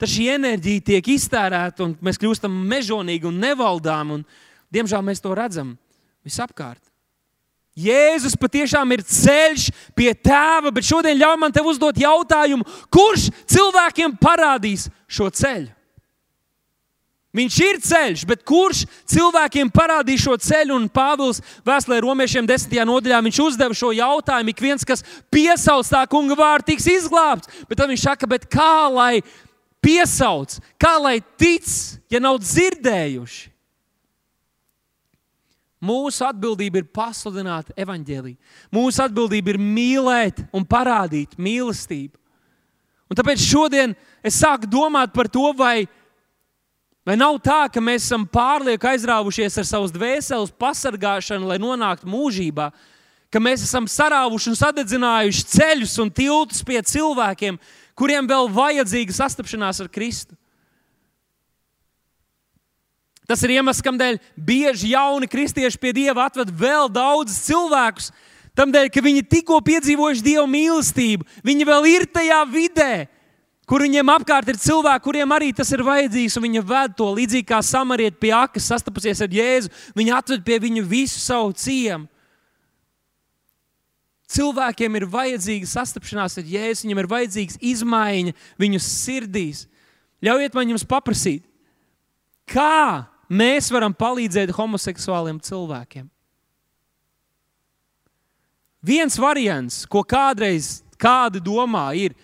tad 0.00 0.12
šī 0.12 0.28
enerģija 0.36 0.84
tiek 0.92 1.12
iztērēta 1.16 1.84
un 1.86 1.94
mēs 2.04 2.20
kļūstam 2.20 2.52
mežonīgi 2.70 3.28
un 3.28 3.40
nevaldām. 3.42 4.18
Un, 4.18 4.26
diemžēl 4.72 5.04
mēs 5.06 5.22
to 5.24 5.34
redzam 5.36 5.74
visapkārt. 6.26 6.82
Jēzus 7.76 8.38
patiešām 8.40 8.94
ir 8.96 9.02
ceļš 9.04 9.68
pie 9.96 10.08
tēva, 10.16 10.70
bet 10.72 10.86
šodien 10.88 11.18
ļauj 11.20 11.36
man 11.42 11.52
te 11.52 11.60
uzdot 11.60 11.98
jautājumu, 12.00 12.64
kurš 12.88 13.28
cilvēkiem 13.52 14.16
parādīs 14.16 14.86
šo 15.04 15.28
ceļu? 15.28 15.76
Viņš 17.36 17.56
ir 17.60 17.78
ceļš, 17.84 18.22
bet 18.28 18.44
kurš 18.48 18.86
cilvēkiem 19.12 19.68
parādīs 19.74 20.22
šo 20.24 20.38
ceļu? 20.40 20.78
Un 20.78 20.86
Pāvils 20.88 21.42
vēstulē 21.66 21.98
romiešiem 22.00 22.46
desmitajā 22.48 22.86
nodaļā 22.88 23.18
viņš 23.26 23.40
uzdeva 23.44 23.76
šo 23.76 23.90
jautājumu. 23.92 24.54
Ik 24.54 24.62
viens, 24.64 24.86
kas 24.88 25.04
piesauc 25.28 25.90
tā 25.90 26.06
kunga 26.08 26.38
vārdu, 26.38 26.70
tiks 26.70 26.88
izglābts. 26.88 27.50
Bet 27.68 27.76
tad 27.76 27.92
viņš 27.92 28.06
saka, 28.08 28.38
kā 28.48 28.88
lai 28.88 29.20
piesauc, 29.84 30.56
kā 30.80 30.96
lai 31.02 31.18
tic, 31.38 31.66
ja 32.10 32.22
nav 32.22 32.40
dzirdējuši. 32.42 33.52
Mūsu 35.86 36.24
atbildība 36.24 36.80
ir 36.80 36.88
pasludināt 36.88 37.68
evaņģēlīju. 37.76 38.38
Mūsu 38.72 39.02
atbildība 39.04 39.52
ir 39.52 39.60
mīlēt 39.60 40.40
un 40.56 40.64
parādīt 40.66 41.36
mīlestību. 41.36 42.16
Un 43.06 43.18
tāpēc 43.18 43.42
šodien 43.44 43.92
es 44.24 44.40
sāku 44.40 44.66
domāt 44.70 45.12
par 45.14 45.28
to, 45.30 45.52
vai, 45.54 45.84
vai 47.06 47.14
nav 47.18 47.38
tā, 47.44 47.66
ka 47.70 47.82
mēs 47.82 48.08
esam 48.08 48.24
pārlieku 48.26 48.88
aizrāvušies 48.90 49.60
ar 49.60 49.68
savas 49.68 49.94
dvēseles 49.94 50.54
pasargāšanu, 50.58 51.52
lai 51.52 51.60
nonāktu 51.62 52.08
mūžībā, 52.10 52.70
ka 53.30 53.42
mēs 53.42 53.68
esam 53.68 53.86
sarāvuši 53.90 54.50
un 54.50 54.58
sadedzinājuši 54.58 55.46
ceļus 55.52 55.98
un 56.02 56.10
tiltus 56.10 56.64
pie 56.66 56.80
cilvēkiem, 56.82 57.60
kuriem 57.96 58.28
vēl 58.28 58.50
vajadzīga 58.52 59.16
sastapšanās 59.16 59.80
ar 59.82 59.90
Kristu. 59.92 60.36
Tas 63.26 63.42
ir 63.42 63.56
iemesls, 63.56 63.82
kādēļ 63.82 64.20
bieži 64.38 64.92
jauni 64.92 65.26
kristieši 65.26 65.80
pie 65.82 65.90
Dieva 65.96 66.28
atved 66.28 66.52
vēl 66.54 66.86
daudzus 66.94 67.42
cilvēkus. 67.48 68.12
Tādēļ, 68.56 68.88
ka 68.94 69.02
viņi 69.02 69.26
tikko 69.26 69.58
piedzīvojuši 69.66 70.24
Dieva 70.24 70.46
mīlestību, 70.48 71.26
viņi 71.44 71.66
vēl 71.68 71.88
ir 71.90 72.06
tajā 72.08 72.38
vidē, 72.48 72.92
kur 73.66 73.82
viņiem 73.82 74.12
apkārt 74.14 74.48
ir 74.48 74.60
cilvēki, 74.62 75.04
kuriem 75.04 75.34
arī 75.34 75.50
tas 75.52 75.72
ir 75.74 75.82
vajadzīgs. 75.84 76.38
Viņa 76.40 76.62
ved 76.70 76.94
to 76.96 77.10
līdzīgi 77.18 77.48
kā 77.50 77.58
samariet 77.66 78.20
pie 78.22 78.30
akas, 78.32 78.70
sastapusies 78.70 79.20
ar 79.26 79.34
Jēzu. 79.34 79.72
Viņa 79.98 80.20
atved 80.22 80.46
pie 80.46 80.60
viņa 80.62 80.86
visu 80.86 81.18
savu 81.20 81.50
ciemu. 81.58 82.06
Cilvēkiem 84.26 84.98
ir 84.98 85.06
vajadzīga 85.06 85.68
sastapšanās 85.70 86.40
ar 86.40 86.48
Jēzu, 86.50 86.86
viņiem 86.86 87.00
ir 87.02 87.08
vajadzīga 87.10 87.60
izmaiņa 87.62 88.34
viņu 88.58 88.80
sirdīs. 88.82 89.66
Ļaujiet 90.24 90.56
man 90.58 90.72
jums 90.72 90.86
paprasīt, 90.88 91.44
kā 92.50 93.06
mēs 93.30 93.70
varam 93.70 93.94
palīdzēt 93.94 94.50
homoseksuāliem 94.56 95.38
cilvēkiem? 95.46 96.08
Viens 98.86 99.18
variants, 99.18 99.84
ko 99.90 100.02
kādreiz 100.06 100.80
kādi 100.98 101.40
domā, 101.42 101.88
ir 101.94 102.14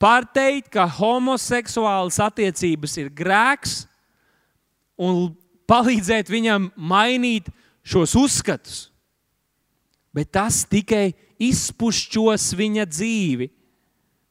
pateikt, 0.00 0.70
ka 0.76 0.84
homoseksuālas 0.88 2.20
attiecības 2.24 3.00
ir 3.00 3.12
grēks 3.16 3.84
un 5.00 5.30
palīdzēt 5.68 6.28
viņam 6.28 6.68
mainīt 6.76 7.48
šos 7.84 8.12
uzskatus 8.20 8.90
bet 10.14 10.32
tas 10.34 10.62
tikai 10.70 11.12
izpušķos 11.42 12.52
viņa 12.58 12.88
dzīvi. 12.88 13.50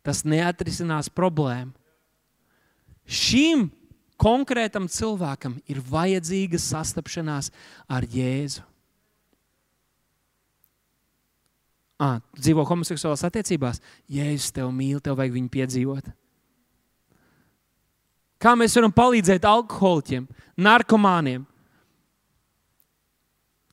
Tas 0.03 0.25
neatrisinās 0.27 1.07
problēmu. 1.11 1.71
Šim 3.07 3.69
konkrētam 4.19 4.87
cilvēkam 4.91 5.57
ir 5.67 5.79
vajadzīga 5.83 6.59
sastapšanās 6.59 7.51
ar 7.91 8.07
Jēzu. 8.07 8.63
Ah, 12.03 12.19
dzīvo 12.35 12.65
homoseksuālās 12.67 13.23
attiecībās. 13.27 13.79
Jēzus 14.11 14.51
tev 14.55 14.71
mīl, 14.75 14.99
tev 15.03 15.15
vajag 15.19 15.37
viņu 15.37 15.51
piedzīvot. 15.53 16.09
Kā 18.43 18.57
mēs 18.59 18.75
varam 18.75 18.91
palīdzēt 18.91 19.45
alkoholiķiem, 19.47 20.25
narkomāniem, 20.59 21.45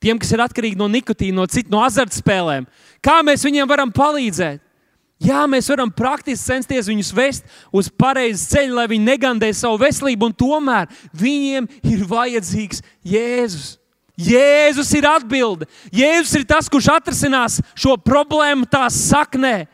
tiem, 0.00 0.18
kas 0.20 0.32
ir 0.34 0.42
atkarīgi 0.44 0.80
no 0.80 0.88
nikotīna, 0.90 1.36
no 1.42 1.46
citu, 1.50 1.72
no 1.72 1.84
azartspēlēm? 1.84 2.66
Kā 3.04 3.20
mēs 3.26 3.44
viņiem 3.46 3.68
varam 3.70 3.92
palīdzēt? 3.94 4.62
Jā, 5.20 5.42
mēs 5.44 5.66
varam 5.68 5.90
praktiski 5.92 6.48
censties 6.48 6.88
viņus 6.88 7.10
vest 7.12 7.58
uz 7.76 7.90
pareizu 7.92 8.40
ceļu, 8.54 8.78
lai 8.78 8.86
viņi 8.88 9.04
negandē 9.04 9.50
savu 9.52 9.76
veselību, 9.82 10.30
un 10.30 10.36
tomēr 10.36 10.88
viņiem 11.12 11.66
ir 11.92 12.06
vajadzīgs 12.08 12.80
Jēzus. 13.04 13.74
Jēzus 14.20 14.92
ir 14.96 15.06
atbilde. 15.08 15.68
Jēzus 15.92 16.38
ir 16.40 16.46
tas, 16.48 16.68
kurš 16.72 16.88
atrisinās 16.94 17.58
šo 17.76 17.98
problēmu 18.00 18.68
tās 18.68 18.96
saknē. 19.10 19.68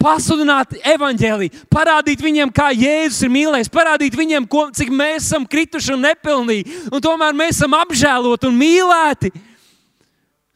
Pasludināt 0.00 0.78
evaņģēlīju, 0.94 1.66
parādīt 1.70 2.22
viņiem, 2.24 2.50
kā 2.54 2.70
Jēzus 2.72 3.26
ir 3.26 3.32
mīlējis, 3.34 3.70
parādīt 3.70 4.14
viņiem, 4.16 4.46
ko, 4.48 4.64
cik 4.74 4.90
mēs 4.96 5.26
esam 5.28 5.44
krituši 5.44 5.92
un 5.92 6.06
nepilnīgi, 6.06 6.78
un 6.88 7.02
tomēr 7.04 7.36
mēs 7.36 7.58
esam 7.58 7.76
apžēloti 7.76 8.48
un 8.48 8.56
mīlēti. 8.56 9.30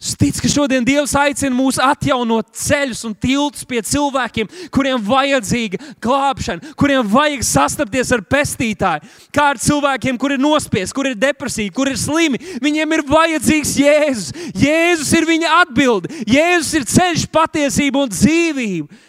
Es 0.05 0.13
ticu, 0.21 0.43
ka 0.45 0.49
šodien 0.53 0.85
Dievs 0.85 1.15
aicina 1.17 1.57
mūs 1.57 1.79
atjaunot 1.81 2.51
ceļus 2.61 3.07
un 3.09 3.15
tiltus 3.17 3.65
pie 3.65 3.81
cilvēkiem, 3.89 4.51
kuriem 4.75 5.01
vajadzīga 5.01 5.81
glābšana, 6.05 6.75
kuriem 6.77 7.09
vajag 7.09 7.47
sastapties 7.49 8.13
ar 8.13 8.21
pestītāju. 8.29 9.09
Kā 9.33 9.47
ar 9.55 9.63
cilvēkiem, 9.65 10.21
kur 10.21 10.37
ir 10.37 10.45
nospiesti, 10.45 10.93
kur 10.93 11.09
ir 11.09 11.17
depresija, 11.17 11.73
kur 11.73 11.89
ir 11.89 11.97
slimi. 11.97 12.43
Viņiem 12.61 12.93
ir 12.99 13.05
vajadzīgs 13.09 13.75
Jēzus. 13.81 14.31
Jēzus 14.53 15.17
ir 15.17 15.31
viņa 15.33 15.57
atbilde. 15.63 16.13
Jēzus 16.29 16.77
ir 16.83 16.89
ceļš, 16.93 17.29
patiesība 17.33 18.05
un 18.05 18.13
dzīvība. 18.13 19.03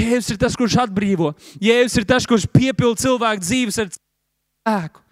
Jēzus 0.00 0.32
ir 0.32 0.40
tas, 0.40 0.56
kurš 0.56 0.80
atbrīvo. 0.86 1.34
Jēzus 1.60 2.00
ir 2.00 2.08
tas, 2.08 2.24
kurš 2.28 2.48
piepilda 2.56 3.04
cilvēku 3.04 3.44
dzīves 3.44 3.84
ar 3.84 3.92
spēku. 3.92 5.05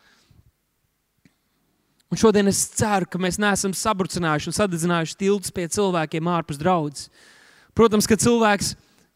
Un 2.15 2.19
šodien 2.21 2.47
es 2.47 2.61
ceru, 2.79 3.09
ka 3.11 3.19
mēs 3.19 3.41
neesam 3.43 3.73
sabrucinājuši 3.75 4.47
un 4.47 4.55
sadedzinājuši 4.55 5.17
tiltus 5.19 5.51
pie 5.51 5.65
cilvēkiem 5.67 6.29
ārpus 6.31 6.61
draudzes. 6.61 7.09
Protams, 7.75 8.07
ka 8.07 8.15
cilvēks, 8.15 8.69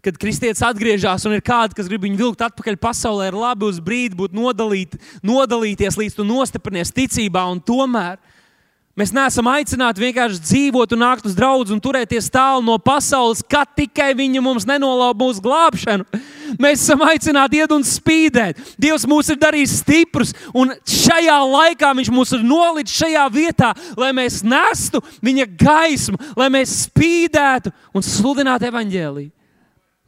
kad 0.02 0.18
kristietis 0.18 0.64
atgriežas 0.66 1.22
un 1.28 1.36
ir 1.36 1.44
kāds, 1.46 1.76
kas 1.78 1.86
grib 1.86 2.02
viņu 2.02 2.18
vilkt 2.18 2.42
atpakaļ 2.42 2.74
pasaulē, 2.82 3.28
ir 3.30 3.38
labi 3.38 3.68
uz 3.68 3.78
brīdi 3.78 4.18
būt 4.18 4.34
nodalīt, 4.34 4.96
nodalīties, 5.22 5.94
līdz 6.00 6.18
tu 6.18 6.26
nostiprinies 6.26 6.90
ticībā. 6.96 7.44
Un 7.46 7.62
tomēr 7.62 8.18
Mēs 8.98 9.12
neesam 9.14 9.46
aicināti 9.46 10.02
vienkārši 10.02 10.40
dzīvot 10.42 10.96
un 10.96 11.04
nākt 11.04 11.26
uz 11.28 11.34
draugu 11.38 11.70
un 11.70 11.78
turēties 11.82 12.26
tālu 12.34 12.64
no 12.66 12.74
pasaules, 12.82 13.44
kad 13.46 13.70
tikai 13.78 14.08
viņa 14.18 14.40
mums 14.42 14.66
nenolaupa 14.66 15.20
mūsu 15.22 15.42
glābšanu. 15.44 16.06
Mēs 16.58 16.82
esam 16.82 17.04
aicināti 17.06 17.60
iet 17.60 17.70
un 17.74 17.84
spīdēt. 17.86 18.58
Dievs 18.80 19.04
mūs 19.06 19.30
ir 19.30 19.38
darījis 19.38 19.76
stiprus, 19.84 20.32
un 20.50 20.72
šajā 20.82 21.36
laikā 21.44 21.92
Viņš 21.98 22.10
mūs 22.14 22.32
ir 22.36 22.44
nolicis 22.46 22.94
šajā 23.00 23.24
vietā, 23.32 23.72
lai 23.98 24.12
mēs 24.14 24.42
nestu 24.46 25.00
viņa 25.24 25.46
gaismu, 25.58 26.18
lai 26.38 26.46
mēs 26.52 26.74
spīdētu 26.86 27.72
un 27.96 28.06
sludinātu 28.06 28.68
evaņģēlīju. 28.68 29.30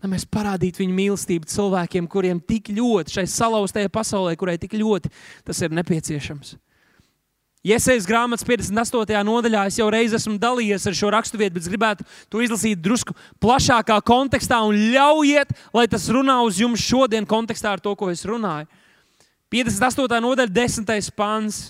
Lai 0.01 0.11
mēs 0.15 0.25
parādītu 0.25 0.81
viņa 0.85 0.97
mīlestību 0.97 1.51
cilvēkiem, 1.51 2.07
kuriem 2.09 2.41
tik 2.41 2.71
ļoti 2.73 3.19
šai 3.19 3.27
salauztajai 3.29 3.91
pasaulē, 3.93 4.37
kurai 4.39 4.57
tik 4.61 4.79
ļoti 4.79 5.11
tas 5.45 5.61
ir 5.67 5.75
nepieciešams. 5.77 6.55
Iesaistīts 7.61 8.09
grāmatas 8.09 8.47
58. 8.49 9.19
nodaļā. 9.29 9.67
Es 9.69 9.77
jau 9.77 9.91
reiz 9.93 10.15
esmu 10.17 10.39
dalījies 10.41 10.87
ar 10.89 10.95
šo 10.97 11.11
raksturvietu, 11.13 11.59
bet 11.59 11.67
gribētu 11.69 12.07
to 12.33 12.41
izlasīt 12.41 12.81
drusku 12.81 13.13
plašākā 13.43 13.99
kontekstā 14.01 14.63
un 14.65 14.79
ļaujiet, 14.95 15.53
lai 15.77 15.85
tas 15.93 16.09
runā 16.09 16.39
uz 16.47 16.63
jums 16.63 16.81
šodien 16.81 17.29
kontekstā 17.29 17.75
ar 17.77 17.83
to, 17.85 17.93
ko 18.01 18.09
es 18.09 18.25
runāju. 18.25 18.65
58. 19.53 20.23
nodaļa, 20.25 20.55
10. 20.57 21.13
pāns. 21.13 21.61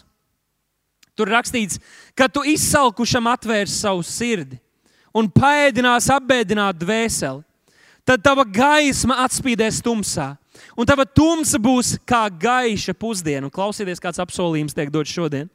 Tur 1.18 1.32
rakstīts, 1.34 1.80
ka 2.14 2.30
tu 2.30 2.44
izsalkušam 2.46 3.26
atvērsi 3.32 3.82
savu 3.82 4.06
sirdi 4.06 4.60
un 5.10 5.26
paēdinās 5.26 6.06
apbēdināt 6.14 6.78
dvēseli, 6.78 7.42
tad 8.06 8.22
tava 8.22 8.46
gaisma 8.46 9.18
atspīdēs 9.26 9.82
tumsā 9.82 10.36
un 10.76 10.88
tava 10.88 11.04
tumsa 11.06 11.58
būs 11.60 11.94
kā 12.08 12.22
gaiša 12.30 12.94
pusdiena. 12.98 13.46
Un 13.46 13.54
klausieties, 13.54 14.00
kāds 14.02 14.20
apsolījums 14.22 14.76
tiek 14.76 14.90
dots 14.92 15.12
šodien. 15.12 15.48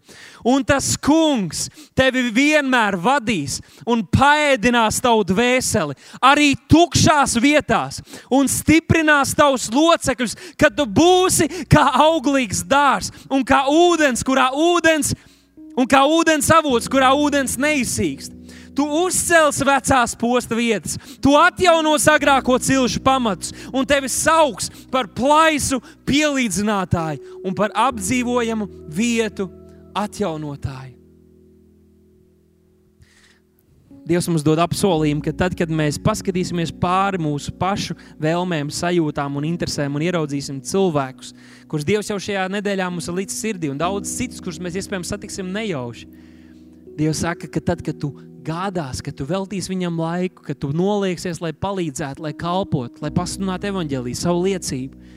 Un 0.46 0.66
tas 0.68 0.94
kungs 0.98 1.66
tevi 1.98 2.28
vienmēr 2.36 2.98
vadīs 3.02 3.60
un 3.90 4.04
paēdinās 4.06 5.02
tavu 5.04 5.26
dvēseli 5.32 5.98
arī 6.24 6.54
tukšās 6.72 7.38
vietās 7.42 8.02
un 8.34 8.50
stiprinās 8.52 9.36
tavus 9.38 9.70
locekļus, 9.74 10.38
kad 10.60 10.76
tu 10.78 10.88
būsi 10.88 11.50
kā 11.72 11.88
auglīgs 12.06 12.64
dārs 12.68 13.12
un 13.30 13.46
kā 13.48 13.66
ūdens, 13.72 14.26
kurā 14.26 14.52
ūdens 14.52 15.16
un 15.76 15.88
kā 15.90 16.06
ūdens 16.08 16.50
avots, 16.56 16.90
kurā 16.92 17.12
ūdens 17.18 17.60
neizsīkst. 17.60 18.35
Tu 18.76 18.86
uzcels 19.06 19.62
vecās 19.64 20.16
posta 20.20 20.58
vietas, 20.58 20.98
tu 21.24 21.36
atjaunos 21.40 22.08
agrāko 22.12 22.58
cilšu 22.60 23.00
pamatus, 23.06 23.54
un 23.72 23.88
tevi 23.88 24.12
sauks 24.12 24.68
par 24.92 25.08
plaisu 25.08 25.80
pielīdzinātāju 26.08 27.40
un 27.46 27.56
par 27.56 27.72
apdzīvojamu 27.88 28.68
vietu 28.92 29.48
atjaunotāju. 29.96 30.96
Dievs 34.06 34.28
mums 34.30 34.44
dod 34.46 34.60
apsolījumu, 34.62 35.24
ka 35.26 35.32
tad, 35.34 35.56
kad 35.58 35.72
mēs 35.74 35.98
paskatīsimies 35.98 36.70
pāri 36.78 37.18
mūsu 37.26 37.50
pašu 37.58 37.96
vēlmēm, 38.22 38.70
sajūtām 38.70 39.40
un 39.40 39.48
interesēm 39.50 39.98
un 39.98 40.06
ieraudzīsim 40.06 40.60
cilvēkus, 40.62 41.32
kurus 41.72 41.88
Dievs 41.88 42.12
jau 42.12 42.20
šajā 42.22 42.44
nedēļā 42.54 42.92
mums 42.92 43.10
ir 43.10 43.18
līdz 43.18 43.38
sirdī, 43.40 43.72
un 43.74 43.82
daudz 43.82 44.14
citus, 44.14 44.44
kurus 44.46 44.62
mēs 44.62 44.78
iespējams 44.78 45.10
satiksim 45.10 45.50
nejauši. 45.56 46.06
Dievs 47.00 47.24
saka, 47.26 47.50
ka 47.50 47.64
tad, 47.72 47.82
kad 47.82 47.98
tu 47.98 48.14
gādās, 48.46 49.02
ka 49.04 49.14
tu 49.16 49.28
veltīsi 49.28 49.72
viņam 49.72 50.00
laiku, 50.00 50.44
ka 50.46 50.56
tu 50.58 50.72
nolieksies, 50.76 51.42
lai 51.44 51.52
palīdzētu, 51.54 52.24
lai 52.26 52.34
kalpotu, 52.38 53.04
lai 53.04 53.12
pasludinātu 53.16 53.72
evaņģēlīju, 53.72 54.20
savu 54.20 54.46
liecību. 54.46 55.14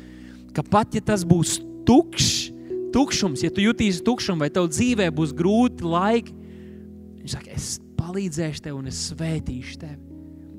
Ka 0.56 0.64
pat 0.66 0.96
ja 0.96 1.04
tas 1.04 1.24
būs 1.28 1.58
tukšs, 1.88 2.32
tukšums, 2.94 3.44
ja 3.44 3.52
tu 3.52 3.62
jutīsi 3.64 4.04
tukšumu, 4.06 4.42
vai 4.44 4.50
tev 4.52 4.70
dzīvē 4.72 5.10
būs 5.14 5.34
grūti 5.36 5.86
laiki, 5.86 6.34
viņš 7.22 7.36
saka, 7.36 7.56
es 7.56 7.70
palīdzēšu 7.98 8.64
tev 8.64 8.78
un 8.80 8.90
es 8.90 9.00
svētīšu 9.10 9.80
tevi. 9.82 9.98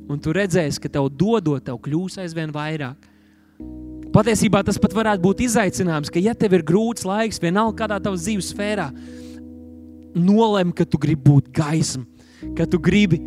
Un 0.09 0.21
tu 0.21 0.33
redzēsi, 0.33 0.81
ka 0.81 0.89
tev 0.89 1.09
dodot, 1.13 1.61
tev 1.65 1.77
kļūs 1.85 2.17
aizvien 2.23 2.53
vairāk. 2.53 3.09
Patiesībā 4.13 4.63
tas 4.65 4.79
pat 4.81 4.95
varētu 4.97 5.21
būt 5.21 5.43
izaicinājums, 5.45 6.09
ka, 6.09 6.21
ja 6.21 6.33
tev 6.33 6.55
ir 6.57 6.65
grūts 6.65 7.05
laiks, 7.05 7.37
vienalga 7.41 7.83
kādā 7.83 7.99
tavas 8.01 8.23
dzīves 8.25 8.49
sfērā, 8.55 8.87
nolem, 10.17 10.71
ka 10.73 10.87
tu 10.89 10.97
gribi 11.01 11.27
būt 11.27 11.51
gaisma, 11.53 12.07
ka 12.57 12.67
tu 12.69 12.79
gribi 12.81 13.19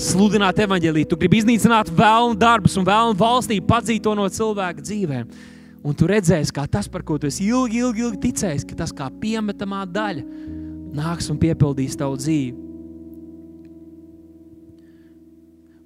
sludināt 0.00 0.58
evaņģēlīju, 0.64 1.08
tu 1.10 1.18
gribi 1.20 1.40
iznīcināt 1.42 1.90
vēlnu 1.92 2.38
darbus 2.40 2.76
un 2.80 2.86
vēlnu 2.88 3.18
valstību, 3.20 3.66
padzīt 3.68 4.04
to 4.04 4.14
no 4.16 4.26
cilvēka 4.32 4.84
dzīvēm. 4.84 5.28
Un 5.80 5.96
tu 5.96 6.08
redzēsi, 6.08 6.52
kā 6.52 6.66
tas, 6.68 6.88
par 6.92 7.04
ko 7.06 7.16
tu 7.20 7.28
esi 7.28 7.46
ilgi, 7.48 7.80
ilgi, 7.80 8.04
ilgi 8.04 8.20
ticējis, 8.26 8.66
ka 8.68 8.76
tas 8.82 8.92
kā 8.96 9.08
piemetamā 9.20 9.86
daļa 9.88 10.24
nāks 10.96 11.30
un 11.32 11.38
piepildīs 11.40 11.96
tavu 12.00 12.18
dzīvi. 12.20 12.68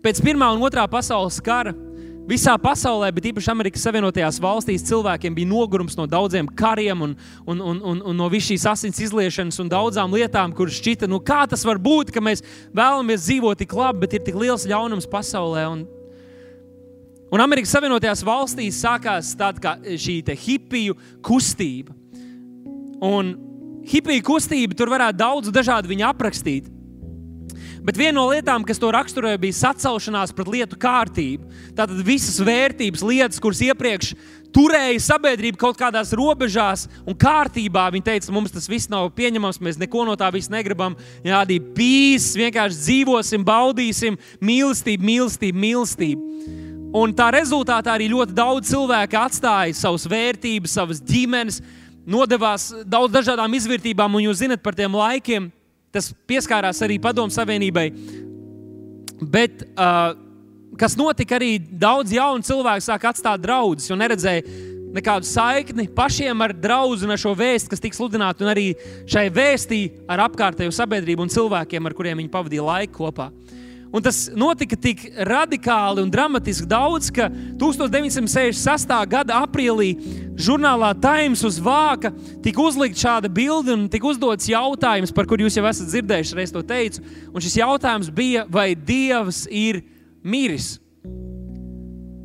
Pēc 0.04 0.20
Pirmā 0.20 0.50
un 0.52 0.64
Otrā 0.66 0.84
pasaules 0.90 1.38
kara 1.40 1.72
Visā 2.24 2.54
pasaulē, 2.56 3.10
bet 3.12 3.26
īpaši 3.28 3.50
Amerikas 3.52 3.82
Savienotajās 3.84 4.38
valstīs, 4.40 4.84
cilvēkiem 4.88 5.34
bija 5.36 5.48
nogurums 5.50 5.96
no 5.98 6.06
daudziem 6.08 6.46
kariem 6.56 7.02
un, 7.04 7.12
un, 7.44 7.58
un, 7.60 7.82
un, 7.84 7.98
un 8.00 8.16
no 8.16 8.28
visas 8.32 8.48
šīs 8.48 8.64
asins 8.70 9.00
izliešanas 9.04 9.60
un 9.60 9.68
daudzām 9.68 10.16
lietām, 10.16 10.54
kuras 10.56 10.78
šķita, 10.78 11.08
nu, 11.10 11.18
kā 11.20 11.42
tas 11.50 11.66
var 11.68 11.76
būt, 11.84 12.14
ka 12.14 12.22
mēs 12.24 12.40
vēlamies 12.72 13.26
dzīvot 13.26 13.60
tik 13.60 13.76
labi, 13.76 14.06
bet 14.06 14.16
ir 14.16 14.24
tik 14.24 14.38
liels 14.40 14.64
ļaunums 14.70 15.08
pasaulē. 15.12 15.66
Un, 15.74 15.84
un 17.28 17.44
Amerikas 17.44 17.76
Savienotajās 17.76 18.24
valstīs 18.24 18.80
sākās 18.80 19.34
tāda 19.36 19.76
šī 19.84 20.22
hipiju 20.46 20.96
kustība. 21.28 21.92
Un 23.04 23.36
hipiju 23.84 24.24
kustība 24.24 24.72
tur 24.72 24.96
varētu 24.96 25.20
daudz 25.20 25.52
dažādi 25.52 25.92
viņu 25.92 26.08
aprakstīt. 26.08 26.73
Bet 27.84 27.98
viena 28.00 28.16
no 28.16 28.30
lietām, 28.30 28.62
kas 28.64 28.80
to 28.80 28.88
raksturoja, 28.94 29.36
bija 29.40 29.58
sacelšanās 29.58 30.32
pret 30.32 30.48
lietu 30.48 30.78
kārtību. 30.80 31.44
Tātad 31.76 31.98
visas 32.06 32.38
vērtības, 32.40 33.02
lietas, 33.04 33.42
kuras 33.44 33.60
iepriekš 33.66 34.14
turēja 34.54 35.02
sabiedrību 35.02 35.58
kaut 35.60 35.76
kādās 35.76 36.14
robežās 36.16 36.86
un 37.04 37.16
kārtībā. 37.18 37.90
Viņi 37.92 38.06
teica, 38.06 38.32
mums 38.32 38.54
tas 38.54 38.70
viss 38.70 38.88
nav 38.88 39.10
pieņemams, 39.18 39.60
mēs 39.60 39.80
neko 39.82 40.06
no 40.08 40.14
tā 40.16 40.30
viss 40.32 40.48
negribam. 40.52 40.96
Jādī 41.26 41.58
pīs, 41.76 42.30
vienkārši 42.40 42.80
dzīvosim, 42.86 43.44
baudīsim 43.44 44.16
mīlestību, 44.40 45.08
mīlestību, 45.10 45.64
mīlestību. 45.66 46.30
Un 46.94 47.12
tā 47.18 47.26
rezultātā 47.34 47.96
arī 47.98 48.06
ļoti 48.12 48.36
daudz 48.38 48.70
cilvēku 48.70 49.18
atstāja 49.18 49.74
savas 49.76 50.06
vērtības, 50.08 50.78
savas 50.78 51.02
ģimenes, 51.04 51.60
nodevās 52.06 52.70
daudz 52.86 53.12
dažādām 53.16 53.58
izvērtībām, 53.58 54.16
un 54.16 54.28
jūs 54.28 54.40
zinat 54.44 54.62
par 54.64 54.78
tiem 54.78 54.94
laikiem 54.94 55.50
Tas 55.94 56.10
pieskārās 56.26 56.82
arī 56.82 56.98
Padomu 57.02 57.30
Savienībai. 57.30 57.88
Bet 59.30 59.62
uh, 59.78 60.16
kas 60.78 60.96
notika 60.98 61.38
arī 61.38 61.56
daudz 61.58 62.14
jaunu 62.14 62.44
cilvēku 62.44 62.84
sāk 62.84 63.06
atstāt 63.10 63.42
draugus, 63.42 63.86
jo 63.90 63.98
neredzēja 63.98 64.42
nekādu 64.94 65.26
saikni 65.26 65.88
pašiem 65.90 66.44
ar 66.44 66.54
draugu 66.54 67.00
un 67.06 67.14
ar 67.14 67.20
šo 67.20 67.34
vēstu, 67.38 67.72
kas 67.72 67.82
tika 67.82 67.98
sludināta, 67.98 68.44
un 68.44 68.52
arī 68.52 68.68
šai 69.10 69.26
vēstī 69.34 69.80
ar 70.10 70.22
apkārtējo 70.28 70.74
sabiedrību 70.74 71.26
un 71.26 71.32
cilvēkiem, 71.34 71.86
ar 71.86 71.96
kuriem 71.98 72.22
viņi 72.22 72.30
pavadīja 72.30 72.66
laiku 72.68 73.00
kopā. 73.02 73.30
Un 73.94 74.02
tas 74.02 74.24
notika 74.34 74.74
tik 74.74 75.04
radikāli 75.22 76.02
un 76.02 76.08
dramatiski 76.10 76.66
daudz, 76.66 77.12
ka 77.14 77.28
1966. 77.30 78.90
gada 79.06 79.36
aprīlī 79.44 79.92
žurnālā 80.34 80.88
Times 80.98 81.44
uz 81.46 81.60
vāka 81.62 82.10
tika 82.42 82.58
uzlikta 82.58 82.98
šāda 83.04 83.28
bilde 83.30 83.70
un 83.70 83.84
tika 83.86 84.08
uzdots 84.10 84.48
jautājums, 84.50 85.14
par 85.14 85.28
kuru 85.30 85.46
jūs 85.46 85.60
jau 85.60 85.66
esat 85.70 85.92
dzirdējuši, 85.92 86.34
reiz 86.34 86.50
to 86.50 86.62
teicu. 86.66 87.04
Un 87.30 87.44
šis 87.44 87.60
jautājums 87.60 88.08
bija, 88.10 88.42
vai 88.50 88.72
Dievs 88.74 89.44
ir 89.46 89.84
miris? 90.26 90.72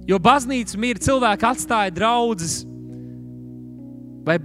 Jo 0.09 0.17
baznīca 0.17 0.79
mirst, 0.81 1.05
cilvēki 1.05 1.47
atstāja 1.51 1.93
draugus. 1.93 2.63
Vai, 4.25 4.39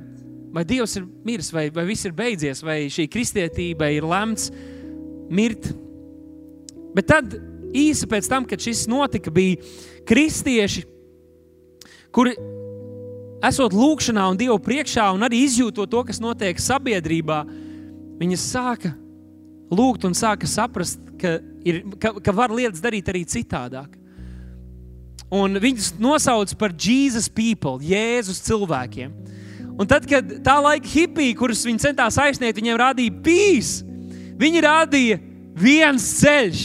vai 0.53 0.67
Dievs 0.69 0.99
ir 1.01 1.09
miris, 1.25 1.49
vai, 1.57 1.71
vai 1.73 1.87
viss 1.89 2.05
ir 2.05 2.13
beidzies, 2.13 2.61
vai 2.61 2.83
šī 2.93 3.09
kristietība 3.09 3.89
ir 3.97 4.05
lemts 4.13 4.51
mirt? 5.33 5.73
Bet 6.95 7.09
tad 7.11 7.37
īsi 7.75 8.09
pēc 8.11 8.29
tam, 8.31 8.47
kad 8.49 8.63
šis 8.63 8.87
notika, 8.91 9.33
bija 9.35 9.59
kristieši, 10.09 10.85
kuri 12.15 12.37
esot 13.45 13.75
lūkšanā 13.75 14.29
un 14.31 14.39
Dievu 14.41 14.59
priekšā, 14.63 15.11
un 15.15 15.27
arī 15.27 15.45
izjūtot 15.45 15.91
to, 15.91 16.05
kas 16.07 16.23
notiek 16.23 16.61
sabiedrībā, 16.61 17.43
viņi 18.21 18.39
sāka 18.41 18.95
lūgt 19.75 20.07
un 20.07 20.15
sāka 20.17 20.49
saprast, 20.49 21.03
ka, 21.21 21.39
ir, 21.67 21.83
ka, 22.01 22.15
ka 22.23 22.35
var 22.37 22.55
lietas 22.55 22.83
darīt 22.85 23.11
arī 23.11 23.25
citādāk. 23.29 23.99
Un 25.35 25.59
viņus 25.59 25.95
nosauc 25.99 26.53
par 26.61 26.75
Jesus 26.79 27.27
people, 27.33 27.81
Jēzus 27.83 28.43
cilvēkiem. 28.47 29.11
Un 29.75 29.89
tad, 29.91 30.05
kad 30.07 30.29
tā 30.47 30.55
laika 30.63 30.87
hipija, 30.87 31.35
kurus 31.39 31.65
viņi 31.67 31.83
centās 31.89 32.19
aizsniegt, 32.23 32.61
viņiem 32.61 32.79
rādīja 32.79 33.15
pīs, 33.25 33.81
viņi 34.39 34.63
rādīja 34.63 35.19
viens 35.59 36.07
ceļš. 36.21 36.63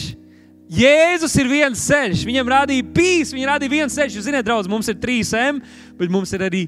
Jēzus 0.70 1.34
ir 1.42 1.50
viens 1.50 1.82
ceļš. 1.88 2.24
Viņam 2.28 2.50
rādīja 2.52 2.86
pīs, 2.94 3.34
viņa 3.34 3.54
rādīja 3.54 3.74
viens 3.74 3.98
ceļš. 3.98 4.18
Jūs 4.18 4.28
zināt, 4.28 4.46
draugs, 4.46 4.70
mums 4.70 4.90
ir 4.90 4.98
trīs 5.02 5.34
M, 5.34 5.58
bet 5.98 6.12
mums 6.14 6.30
ir 6.36 6.46
arī 6.46 6.66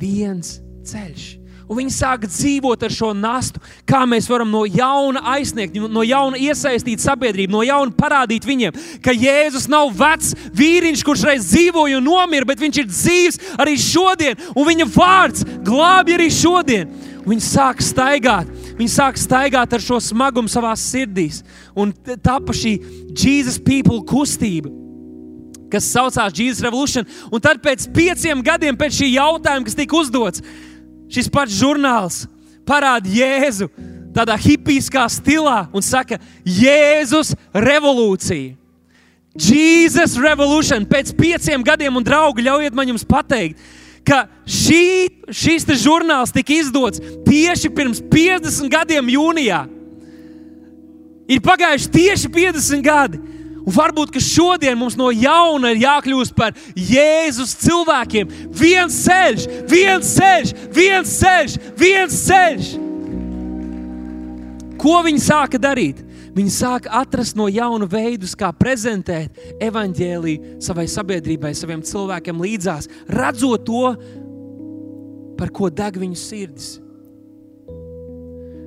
viens 0.00 0.56
ceļš. 0.86 1.26
Un 1.66 1.80
viņi 1.80 1.90
sāk 1.96 2.28
dzīvot 2.30 2.84
ar 2.86 2.92
šo 2.94 3.08
nastu, 3.16 3.58
kā 3.90 4.04
mēs 4.06 4.28
varam 4.30 4.52
no 4.54 4.62
jauna 4.70 5.22
aizsniegt, 5.32 5.74
no 5.74 6.04
jauna 6.06 6.38
iesaistīt 6.38 7.02
sabiedrību, 7.02 7.50
no 7.56 7.64
jauna 7.66 7.90
parādīt 7.90 8.46
viņiem, 8.46 8.76
ka 9.02 9.10
Jēzus 9.10 9.66
nav 9.70 9.90
vecs 9.98 10.30
vīriņš, 10.54 11.02
kurš 11.06 11.24
reiz 11.26 11.48
dzīvoja 11.50 11.98
un 11.98 12.06
nomira, 12.06 12.46
bet 12.46 12.62
viņš 12.62 12.78
ir 12.78 12.86
dzīves 12.92 13.40
arī 13.58 13.74
šodien, 13.82 14.38
un 14.54 14.70
viņa 14.70 14.86
vārds 14.94 15.46
glābj 15.66 16.14
arī 16.14 16.30
šodien. 16.30 16.94
Un 17.24 17.32
viņi 17.34 17.42
sāk 17.42 17.82
staigāt, 17.82 18.46
viņi 18.76 18.92
sāk 18.92 19.20
staigāt 19.20 19.72
ar 19.72 19.82
šo 19.82 20.00
smagumu 20.02 20.50
savā 20.52 20.72
sirdīs. 20.78 21.42
Un 21.76 21.92
tāpa 22.22 22.54
šī 22.56 22.76
Jesus 23.12 23.60
People 23.62 24.02
kustība 24.06 24.72
kas 25.70 25.88
saucās 25.90 26.30
Jesus 26.30 26.62
Revolution. 26.62 27.06
Un 27.32 27.42
tad 27.42 27.58
pēc 27.62 27.88
pieciem 27.94 28.42
gadiem 28.46 28.76
pēc 28.78 29.00
šī 29.00 29.08
jautājuma, 29.16 29.66
kas 29.66 29.74
tika 29.74 29.98
uzdots, 29.98 30.44
šis 31.10 31.30
pats 31.32 31.58
žurnāls 31.58 32.22
parāda 32.66 33.10
Jēzu 33.10 33.68
tādā 34.16 34.36
hipiskā 34.40 35.04
stilā 35.12 35.66
un 35.76 35.84
saka, 35.84 36.18
Jēzus 36.46 37.34
revolūcija. 37.52 38.54
Jesus 39.36 40.14
Revolution 40.16 40.86
pēc 40.88 41.12
pieciem 41.18 41.64
gadiem, 41.64 41.98
un 41.98 42.04
draugi, 42.04 42.46
ļaujiet 42.46 42.76
man 42.76 42.94
jums 42.94 43.04
pateikt, 43.04 43.60
ka 44.06 44.26
šī, 44.46 45.08
šis 45.34 45.66
žurnāls 45.82 46.34
tika 46.34 46.54
izdots 46.54 47.02
tieši 47.26 47.70
pirms 47.74 48.02
50 48.12 48.70
gadiem, 48.72 49.10
jūnijā. 49.16 49.64
Ir 51.26 51.42
pagājuši 51.42 51.90
tieši 51.90 52.30
50 52.30 52.84
gadi. 52.86 53.18
Un 53.66 53.74
varbūt 53.74 54.14
šodien 54.22 54.78
mums 54.78 54.94
no 54.94 55.08
jauna 55.10 55.72
ir 55.74 55.82
jākļūst 55.82 56.36
par 56.38 56.54
Jēzus 56.78 57.56
cilvēkiem. 57.64 58.30
Viens 58.54 58.94
ceļš, 59.02 59.48
viens 59.66 60.12
ceļš, 60.14 60.52
viens 60.70 61.14
ceļš, 61.18 61.56
viens 61.80 62.20
ceļš. 62.28 62.68
Ko 64.78 65.00
viņi 65.02 65.24
sāka 65.24 65.58
darīt? 65.58 66.05
Viņi 66.36 66.52
sāka 66.52 66.92
atrast 67.00 67.36
no 67.38 67.46
jauna 67.48 67.88
veidus, 67.88 68.34
kā 68.36 68.50
prezentēt 68.52 69.38
evaņģēlīju 69.64 70.58
savai 70.60 70.84
sabiedrībai, 70.92 71.54
saviem 71.56 71.80
cilvēkiem 71.80 72.42
līdzās, 72.44 72.90
redzot 73.08 73.64
to, 73.64 73.94
par 75.36 75.52
ko 75.56 75.70
deg 75.72 75.96
viņu 76.00 76.20
sirdis. 76.20 76.74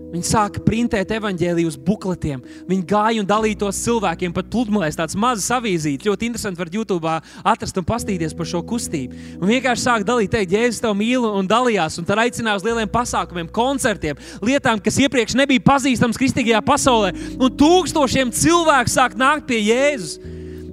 Viņi 0.10 0.26
sāka 0.26 0.62
printēt 0.66 1.12
evaņģēliju 1.14 1.70
uz 1.70 1.76
bukletiem. 1.86 2.40
Viņi 2.66 2.86
gāja 2.90 3.22
un 3.22 3.28
dalītos 3.30 3.78
cilvēkiem 3.84 4.34
pat 4.34 4.48
pludmalēs, 4.50 4.98
tāds 4.98 5.18
mazs 5.20 5.52
avīzīts. 5.54 6.08
Ļoti 6.08 6.26
interesanti 6.26 6.58
var 6.58 6.72
YouTube 6.74 7.12
atrast 7.52 7.78
un 7.78 7.86
pastīties 7.86 8.34
par 8.38 8.50
šo 8.50 8.64
kustību. 8.66 9.20
Un 9.38 9.52
vienkārši 9.52 9.86
sāka 9.86 10.08
dalīt, 10.08 10.32
teikt, 10.34 10.56
Jēzus 10.58 10.82
tev 10.82 10.98
mīl 10.98 11.28
un 11.30 11.50
dalījās. 11.50 12.00
Un 12.02 12.10
tad 12.10 12.24
aicināja 12.24 12.58
uz 12.58 12.66
lieliem 12.66 12.90
pasākumiem, 12.90 13.52
koncertiem, 13.54 14.18
lietām, 14.42 14.82
kas 14.82 14.98
iepriekš 15.06 15.38
nebija 15.38 15.68
pazīstamas 15.70 16.18
kristīgajā 16.18 16.64
pasaulē. 16.66 17.14
Un 17.38 17.54
tūkstošiem 17.62 18.34
cilvēku 18.34 18.96
sāk 18.96 19.14
nākt 19.20 19.46
pie 19.52 19.62
Jēzus. 19.68 20.18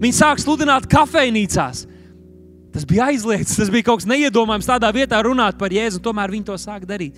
Viņi 0.00 0.16
sāk 0.16 0.40
sludināt 0.40 0.88
kafejnīcās. 0.92 1.84
Tas 2.72 2.84
bija 2.88 3.10
aizliegts, 3.12 3.56
tas 3.56 3.68
bija 3.72 3.86
kaut 3.86 4.02
kas 4.02 4.08
neiedomājams 4.10 4.68
tādā 4.68 4.88
vietā 4.92 5.20
runāt 5.24 5.56
par 5.60 5.72
Jēzu, 5.72 6.00
un 6.00 6.08
tomēr 6.08 6.32
viņi 6.32 6.48
to 6.48 6.56
sāk 6.60 6.88
darīt. 6.88 7.16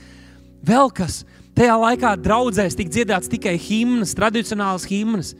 Vēl 0.67 0.91
kas, 0.95 1.25
Tajā 1.59 1.75
laikā 1.75 2.13
draudzēs 2.23 2.77
tika 2.79 2.93
dziedāts 2.95 3.31
tikai 3.33 3.57
himnas, 3.59 4.13
tradicionāls 4.15 4.85
himnas. 4.87 5.33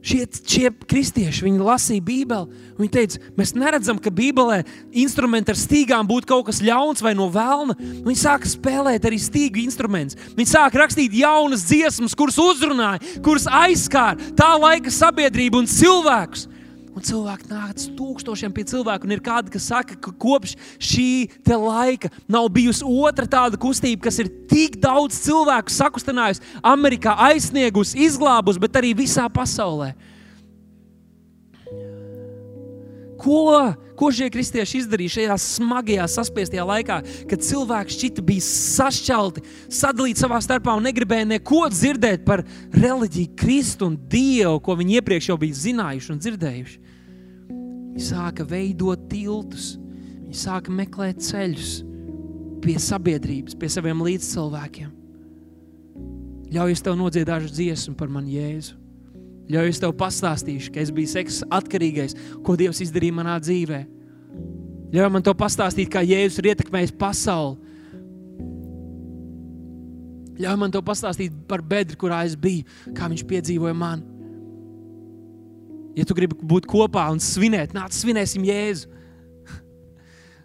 Šie, 0.00 0.22
šie 0.46 0.68
kristieši 0.88 1.42
viņi 1.44 1.64
lasīja 1.66 2.04
Bībeli. 2.06 2.60
Viņi 2.78 2.92
teica, 2.94 3.18
mēs 3.36 3.50
neredzam, 3.58 3.98
ka 4.00 4.12
Bībelē 4.14 4.60
instrumenti 5.02 5.50
ar 5.50 5.58
stīgām 5.58 6.06
būtu 6.08 6.30
kaut 6.30 6.46
kas 6.46 6.62
ļauns 6.62 7.02
vai 7.02 7.16
no 7.18 7.26
vēlna. 7.34 7.74
Viņi 8.06 8.20
sāka 8.22 8.48
spēlēt 8.48 9.10
arī 9.10 9.18
stīgu 9.20 9.60
instrumentus. 9.64 10.16
Viņi 10.38 10.52
sāka 10.54 10.84
rakstīt 10.84 11.18
jaunas 11.18 11.66
dziesmas, 11.66 12.14
kuras 12.16 12.38
uzrunāja, 12.40 13.02
kuras 13.26 13.50
aizskāra 13.50 14.30
tā 14.38 14.54
laika 14.54 14.94
sabiedrību 14.94 15.64
un 15.64 15.68
cilvēkus. 15.68 16.46
Un 17.00 17.06
cilvēki 17.08 17.46
nāca 17.48 17.92
tūkstošiem 17.96 18.52
pie 18.52 18.62
cilvēku, 18.68 19.06
un 19.08 19.14
ir 19.14 19.22
kādi, 19.24 19.48
kas 19.54 19.70
saka, 19.70 19.94
ka 19.96 20.10
kopš 20.20 20.52
šī 20.84 21.30
laika 21.48 22.10
nav 22.28 22.50
bijusi 22.52 22.84
otra 22.84 23.24
tāda 23.24 23.56
kustība, 23.56 24.02
kas 24.04 24.18
ir 24.20 24.28
tik 24.50 24.76
daudz 24.82 25.16
cilvēku 25.24 25.72
sakustinājusi, 25.72 26.44
Amerikā 26.60 27.14
aizsniegusi, 27.30 28.02
izglābusi, 28.04 28.60
bet 28.60 28.76
arī 28.76 28.92
visā 28.98 29.24
pasaulē. 29.32 29.94
Ko, 33.16 33.40
ko 34.00 34.08
šie 34.14 34.30
kristieši 34.32 34.80
izdarīja 34.80 35.14
šajā 35.16 35.36
smagajā, 35.44 36.06
saspiestajā 36.08 36.64
laikā, 36.70 37.00
kad 37.28 37.44
cilvēki 37.44 37.96
šķita 37.96 38.24
bija 38.24 38.44
sašķelti, 38.46 39.44
sadalīti 39.80 40.24
savā 40.24 40.40
starpā 40.44 40.76
un 40.78 40.88
negribēja 40.88 41.28
neko 41.34 41.66
dzirdēt 41.72 42.24
par 42.24 42.44
reliģiju, 42.72 43.34
Kristu 43.40 43.90
un 43.90 43.98
Dievu, 44.10 44.56
ko 44.64 44.78
viņi 44.80 44.96
iepriekš 45.00 45.30
jau 45.32 45.36
bija 45.40 45.60
zinājuši 45.60 46.12
un 46.14 46.24
dzirdējuši. 46.24 46.80
Viņi 47.90 48.06
sāka 48.06 48.46
veidot 48.48 49.04
tiltus, 49.12 49.74
viņi 50.24 50.40
sāka 50.46 50.72
meklēt 50.72 51.20
ceļus 51.26 51.76
pie 52.64 52.80
sabiedrības, 52.80 53.56
pie 53.60 53.68
saviem 53.72 54.00
līdzcilvēkiem. 54.06 54.96
Ļauj 56.50 56.74
es 56.74 56.82
tev 56.82 56.96
nodziedāšu 56.98 57.52
dziesmu 57.52 57.98
par 57.98 58.08
mani 58.10 58.38
Jēzu. 58.38 58.79
Ļauj 59.50 59.72
es 59.72 59.80
tev 59.82 59.94
pastāstīšu, 59.98 60.70
ka 60.74 60.82
es 60.82 60.92
biju 60.94 61.10
seksa 61.10 61.48
atkarīgais, 61.58 62.14
ko 62.46 62.54
Dievs 62.58 62.82
izdarīja 62.84 63.16
manā 63.16 63.34
dzīvē. 63.42 63.80
Ļauj 64.94 65.10
man 65.10 65.24
to 65.26 65.34
pastāstīt, 65.38 65.90
kā 65.90 66.02
Jēzus 66.06 66.38
ir 66.38 66.52
ietekmējis 66.52 66.94
pasauli. 66.98 67.58
Ļauj 70.40 70.56
man 70.60 70.72
to 70.72 70.80
pastāstīt 70.86 71.34
par 71.50 71.62
bedri, 71.66 71.98
kurā 71.98 72.22
es 72.28 72.36
biju, 72.38 72.64
kā 72.96 73.10
viņš 73.10 73.26
piedzīvoja 73.28 73.76
mani. 73.76 74.06
Ja 75.98 76.06
tu 76.06 76.14
gribi 76.14 76.38
būt 76.38 76.68
kopā 76.70 77.08
un 77.12 77.18
svinēt, 77.22 77.74
nāc, 77.76 77.94
svinēsim 77.98 78.46
Jēzu. 78.46 78.99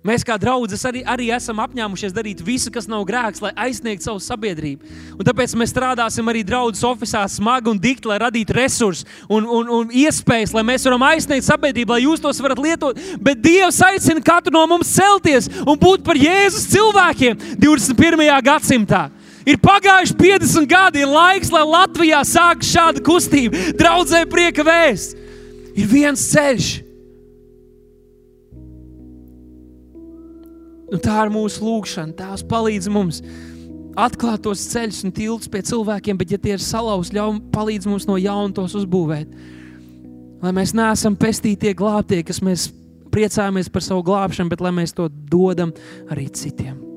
Mēs 0.06 0.22
kā 0.22 0.36
draugi 0.38 0.78
arī, 0.86 1.02
arī 1.02 1.28
esam 1.34 1.58
apņēmušies 1.64 2.14
darīt 2.14 2.44
visu, 2.46 2.70
kas 2.70 2.86
nav 2.86 3.02
grēks, 3.10 3.42
lai 3.42 3.50
aizsniegtu 3.66 4.06
savu 4.06 4.22
sabiedrību. 4.22 4.86
Un 5.18 5.26
tāpēc 5.26 5.56
mēs 5.58 5.74
strādāsim 5.74 6.30
arī 6.30 6.44
draugu 6.46 6.78
oficiālā 6.78 7.26
smagi 7.32 7.72
un 7.72 7.80
dikti, 7.82 8.12
lai 8.12 8.20
radītu 8.22 8.54
resursus 8.54 9.08
un, 9.26 9.48
un, 9.50 9.72
un 9.80 9.90
iespējas, 9.90 10.54
lai 10.54 10.62
mēs 10.68 10.86
varam 10.86 11.08
aizsniegt 11.10 11.48
sabiedrību, 11.48 11.96
lai 11.96 12.06
jūs 12.06 12.22
tos 12.22 12.44
varat 12.46 12.62
lietot. 12.62 13.02
Bet 13.18 13.42
Dievs 13.42 13.82
aicina 13.88 14.22
katru 14.22 14.54
no 14.54 14.62
mums 14.70 14.94
celties 14.94 15.50
un 15.66 15.74
būt 15.82 16.06
par 16.06 16.22
Jēzus 16.22 16.70
cilvēkiem 16.76 17.58
21. 17.66 18.30
gadsimtā. 18.46 19.08
Ir 19.46 19.58
pagājuši 19.62 20.14
50 20.22 20.70
gadi, 20.70 21.02
ir 21.02 21.10
laiks, 21.10 21.50
lai 21.54 21.66
Latvijā 21.66 22.22
sāktu 22.26 22.70
šāda 22.70 23.02
kustība, 23.06 23.74
draudzē 23.78 24.26
prieka 24.30 24.66
vēsts. 24.66 25.18
Ir 25.76 25.90
viens 25.90 26.30
ceļš, 26.32 26.85
Un 30.92 31.02
tā 31.02 31.18
ir 31.26 31.34
mūsu 31.34 31.66
lūgšana. 31.66 32.16
Tās 32.20 32.46
palīdz 32.46 32.90
mums 32.94 33.22
atklāt 33.98 34.44
tos 34.46 34.64
ceļus 34.70 35.04
un 35.08 35.14
tiltus 35.16 35.50
pie 35.52 35.64
cilvēkiem, 35.66 36.18
bet, 36.20 36.34
ja 36.36 36.40
tie 36.42 36.56
ir 36.58 36.64
salauzti, 36.64 37.22
palīdz 37.56 37.90
mums 37.90 38.08
no 38.10 38.20
jauna 38.22 38.54
tos 38.56 38.76
uzbūvēt. 38.78 39.32
Lai 40.44 40.52
mēs 40.54 40.76
neesam 40.78 41.16
pestītie 41.18 41.74
glābtie, 41.78 42.22
kas 42.28 42.42
mēs 42.46 42.68
priecājamies 43.14 43.72
par 43.72 43.86
savu 43.86 44.04
glābšanu, 44.06 44.52
bet 44.52 44.62
lai 44.62 44.74
mēs 44.76 44.94
to 44.98 45.08
dodam 45.32 45.72
arī 46.12 46.28
citiem. 46.30 46.95